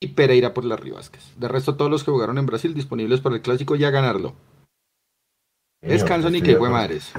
[0.00, 1.34] y Pereira por las Vázquez.
[1.36, 4.34] De resto, todos los que jugaron en Brasil disponibles para el clásico ya ganarlo.
[5.82, 7.12] Descanso ni que madres.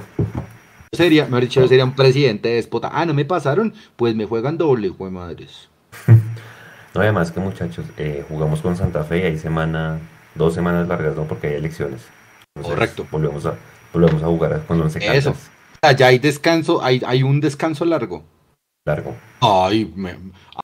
[0.92, 2.90] Sería, mejor dicho, sería un presidente déspota.
[2.92, 5.68] Ah, no me pasaron, pues me juegan doble, fue madres.
[6.94, 9.98] No, además que muchachos, eh, jugamos con Santa Fe y hay semana,
[10.34, 11.24] dos semanas largas, ¿no?
[11.24, 12.06] Porque hay elecciones.
[12.60, 13.06] Correcto.
[13.10, 13.54] Volvemos a,
[13.92, 15.34] volvemos a jugar con Once Eso.
[15.96, 18.24] Ya hay descanso, hay, hay un descanso largo.
[18.84, 19.14] Largo.
[19.40, 19.92] Ay,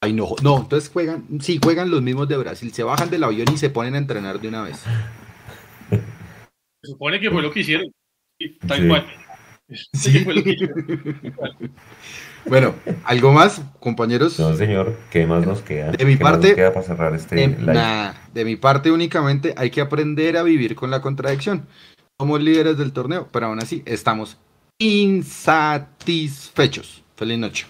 [0.00, 3.46] ay, no, no, entonces juegan, sí, juegan los mismos de Brasil, se bajan del avión
[3.52, 4.82] y se ponen a entrenar de una vez.
[5.90, 7.86] Se supone que fue lo que hicieron.
[8.66, 9.06] Tal cual.
[9.94, 10.18] Sí.
[10.20, 11.72] Fue lo que hicieron.
[12.46, 14.38] Bueno, ¿algo más, compañeros?
[14.38, 15.92] No, señor, ¿qué más nos queda?
[15.92, 20.36] De mi parte, queda para cerrar este de, de mi parte únicamente hay que aprender
[20.36, 21.66] a vivir con la contradicción.
[22.20, 24.36] Somos líderes del torneo, pero aún así estamos
[24.78, 27.02] insatisfechos.
[27.16, 27.66] Feliz noche.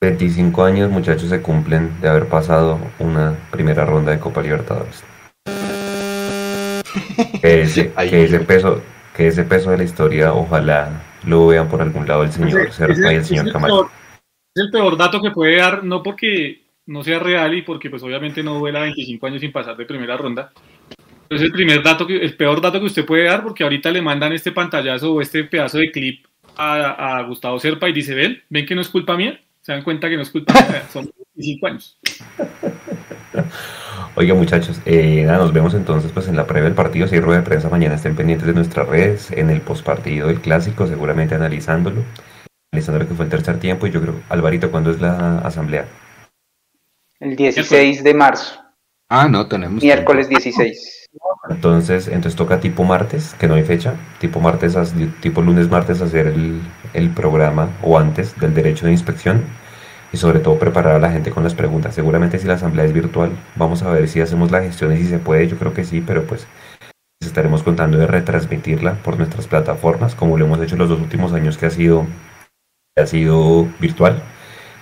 [0.00, 5.02] 25 años, muchachos, se cumplen de haber pasado una primera ronda de Copa Libertadores.
[7.40, 8.80] que ese, que ese peso,
[9.16, 13.12] que ese peso de la historia, ojalá lo vean por algún lado el señor Serpa
[13.12, 13.90] y el señor Camacho.
[14.54, 18.02] Es el peor dato que puede dar, no porque no sea real y porque pues
[18.02, 20.52] obviamente no vuela 25 años sin pasar de primera ronda.
[21.28, 24.00] Es el primer dato, que, el peor dato que usted puede dar porque ahorita le
[24.00, 26.24] mandan este pantallazo o este pedazo de clip
[26.56, 30.08] a, Gustavo Serpa y dice, ven, ven que no es culpa mía, se dan cuenta
[30.08, 30.54] que no es culpa
[30.90, 31.98] son 25 años.
[34.14, 37.20] Oiga muchachos, eh, nada, nos vemos entonces pues en la previa del partido, si hay
[37.20, 41.34] rueda de prensa mañana estén pendientes de nuestras redes, en el postpartido del clásico, seguramente
[41.34, 42.02] analizándolo,
[42.72, 45.84] analizando lo que fue el tercer tiempo y yo creo, Alvarito, ¿cuándo es la asamblea?
[47.20, 48.67] El 16 de marzo.
[49.08, 49.82] Ah, no, tenemos.
[49.82, 51.08] Miércoles 16.
[51.48, 54.76] Entonces, entonces toca tipo martes, que no hay fecha, tipo martes,
[55.20, 56.60] tipo lunes, martes hacer el,
[56.92, 59.44] el programa o antes del derecho de inspección
[60.12, 61.94] y sobre todo preparar a la gente con las preguntas.
[61.94, 65.06] Seguramente si la asamblea es virtual, vamos a ver si hacemos la gestión y si
[65.06, 66.46] se puede, yo creo que sí, pero pues
[67.20, 71.56] estaremos contando de retransmitirla por nuestras plataformas, como lo hemos hecho los dos últimos años
[71.58, 72.06] que ha sido,
[72.96, 74.22] ha sido virtual.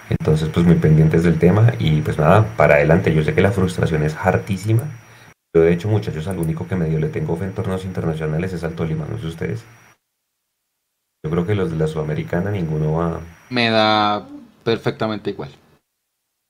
[0.08, 3.14] Entonces, pues muy pendientes del tema y pues nada, para adelante.
[3.14, 4.82] Yo sé que la frustración es hartísima,
[5.54, 8.62] Yo, de hecho, muchachos, al único que medio le tengo fe en torneos internacionales es
[8.62, 9.64] al Tolima, no sé ustedes.
[11.24, 13.20] Yo creo que los de la Sudamericana ninguno va.
[13.50, 14.28] Me da
[14.62, 15.50] perfectamente igual.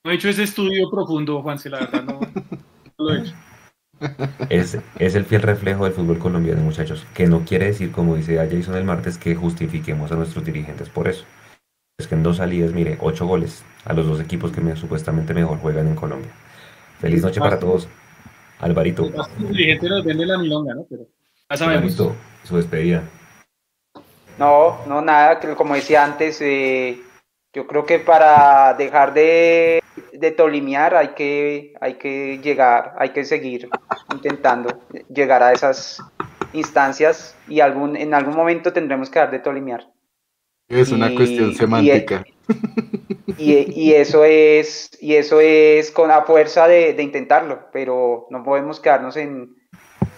[0.05, 3.33] No he hecho ese estudio profundo, Juanse, la verdad no, no lo he hecho.
[4.49, 7.05] Es, es el fiel reflejo del fútbol colombiano, muchachos.
[7.15, 11.07] Que no quiere decir, como dice Jason el martes, que justifiquemos a nuestros dirigentes por
[11.07, 11.25] eso.
[11.99, 15.33] Es que en dos salidas, mire, ocho goles a los dos equipos que me- supuestamente
[15.33, 16.29] mejor juegan en Colombia.
[16.99, 17.89] Feliz noche para todos.
[18.59, 19.05] Alvarito,
[19.39, 20.85] El dirigente nos vende la milonga, ¿no?
[20.87, 21.07] Pero
[21.49, 21.81] ya sabemos.
[21.99, 23.01] Alvarito, su despedida.
[24.37, 27.01] No, no, nada, como decía antes, eh,
[27.51, 29.81] yo creo que para dejar de,
[30.13, 33.69] de tolimear hay que, hay que llegar, hay que seguir
[34.13, 35.99] intentando llegar a esas
[36.53, 39.87] instancias y algún, en algún momento tendremos que dejar de tolimear.
[40.69, 42.25] Es una Y- cuestión semántica.
[43.37, 48.43] Y, y eso es, y eso es con la fuerza de, de intentarlo, pero no
[48.43, 49.55] podemos quedarnos en,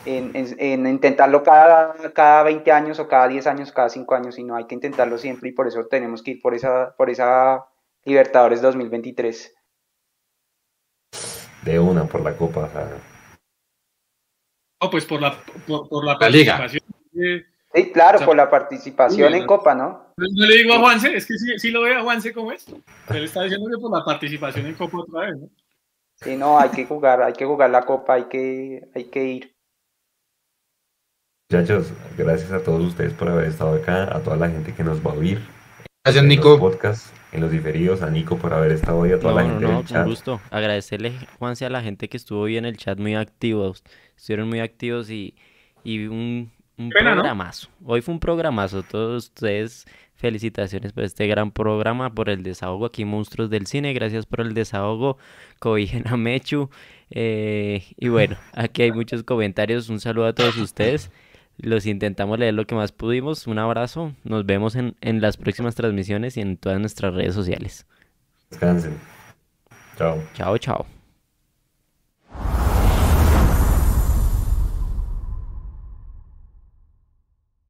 [0.05, 4.35] en, en- en intentarlo cada, cada 20 años o cada 10 años, cada 5 años,
[4.35, 7.65] sino hay que intentarlo siempre y por eso tenemos que ir por esa, por esa
[8.05, 9.53] Libertadores 2023.
[11.63, 12.61] De una por la copa.
[12.61, 12.89] o sea,
[14.81, 15.33] No, pues por la,
[15.67, 16.57] por, por la La liga.
[16.57, 16.95] participación.
[17.21, 20.08] eh, Sí, claro, O sea, por la participación en Copa, ¿no?
[20.19, 22.51] No no le digo a Juanse, es que sí, sí lo ve a Juanse como
[22.51, 22.65] es.
[23.09, 25.49] Él está diciendo que por la participación en Copa otra vez, ¿no?
[26.15, 29.55] Sí, no, hay que jugar, hay que jugar la Copa, hay que, hay que ir.
[31.51, 35.05] Muchachos, gracias a todos ustedes por haber estado acá, a toda la gente que nos
[35.05, 35.39] va a oír.
[36.03, 36.49] Gracias, en Nico.
[36.49, 39.43] los podcasts, en los diferidos, a Nico por haber estado hoy, a toda No, la
[39.43, 40.05] no, gente no, del con chat.
[40.05, 40.41] gusto.
[40.51, 43.83] Agradecerle, Juanse, a la gente que estuvo hoy en el chat muy activos.
[44.15, 45.35] Estuvieron muy activos y,
[45.83, 47.21] y un, un Pena, ¿no?
[47.21, 47.69] programazo.
[47.83, 48.83] Hoy fue un programazo.
[48.83, 49.87] Todos ustedes,
[50.19, 53.93] felicitaciones por este gran programa, por el desahogo aquí, Monstruos del Cine.
[53.93, 55.17] Gracias por el desahogo,
[55.59, 56.69] Cobijen a Mechu.
[57.09, 59.89] Eh, y bueno, aquí hay muchos comentarios.
[59.89, 61.09] Un saludo a todos ustedes.
[61.57, 63.47] Los intentamos leer lo que más pudimos.
[63.47, 64.13] Un abrazo.
[64.23, 67.87] Nos vemos en, en las próximas transmisiones y en todas nuestras redes sociales.
[68.49, 68.97] Descansen.
[69.97, 70.21] Chao.
[70.33, 70.85] Chao, chao.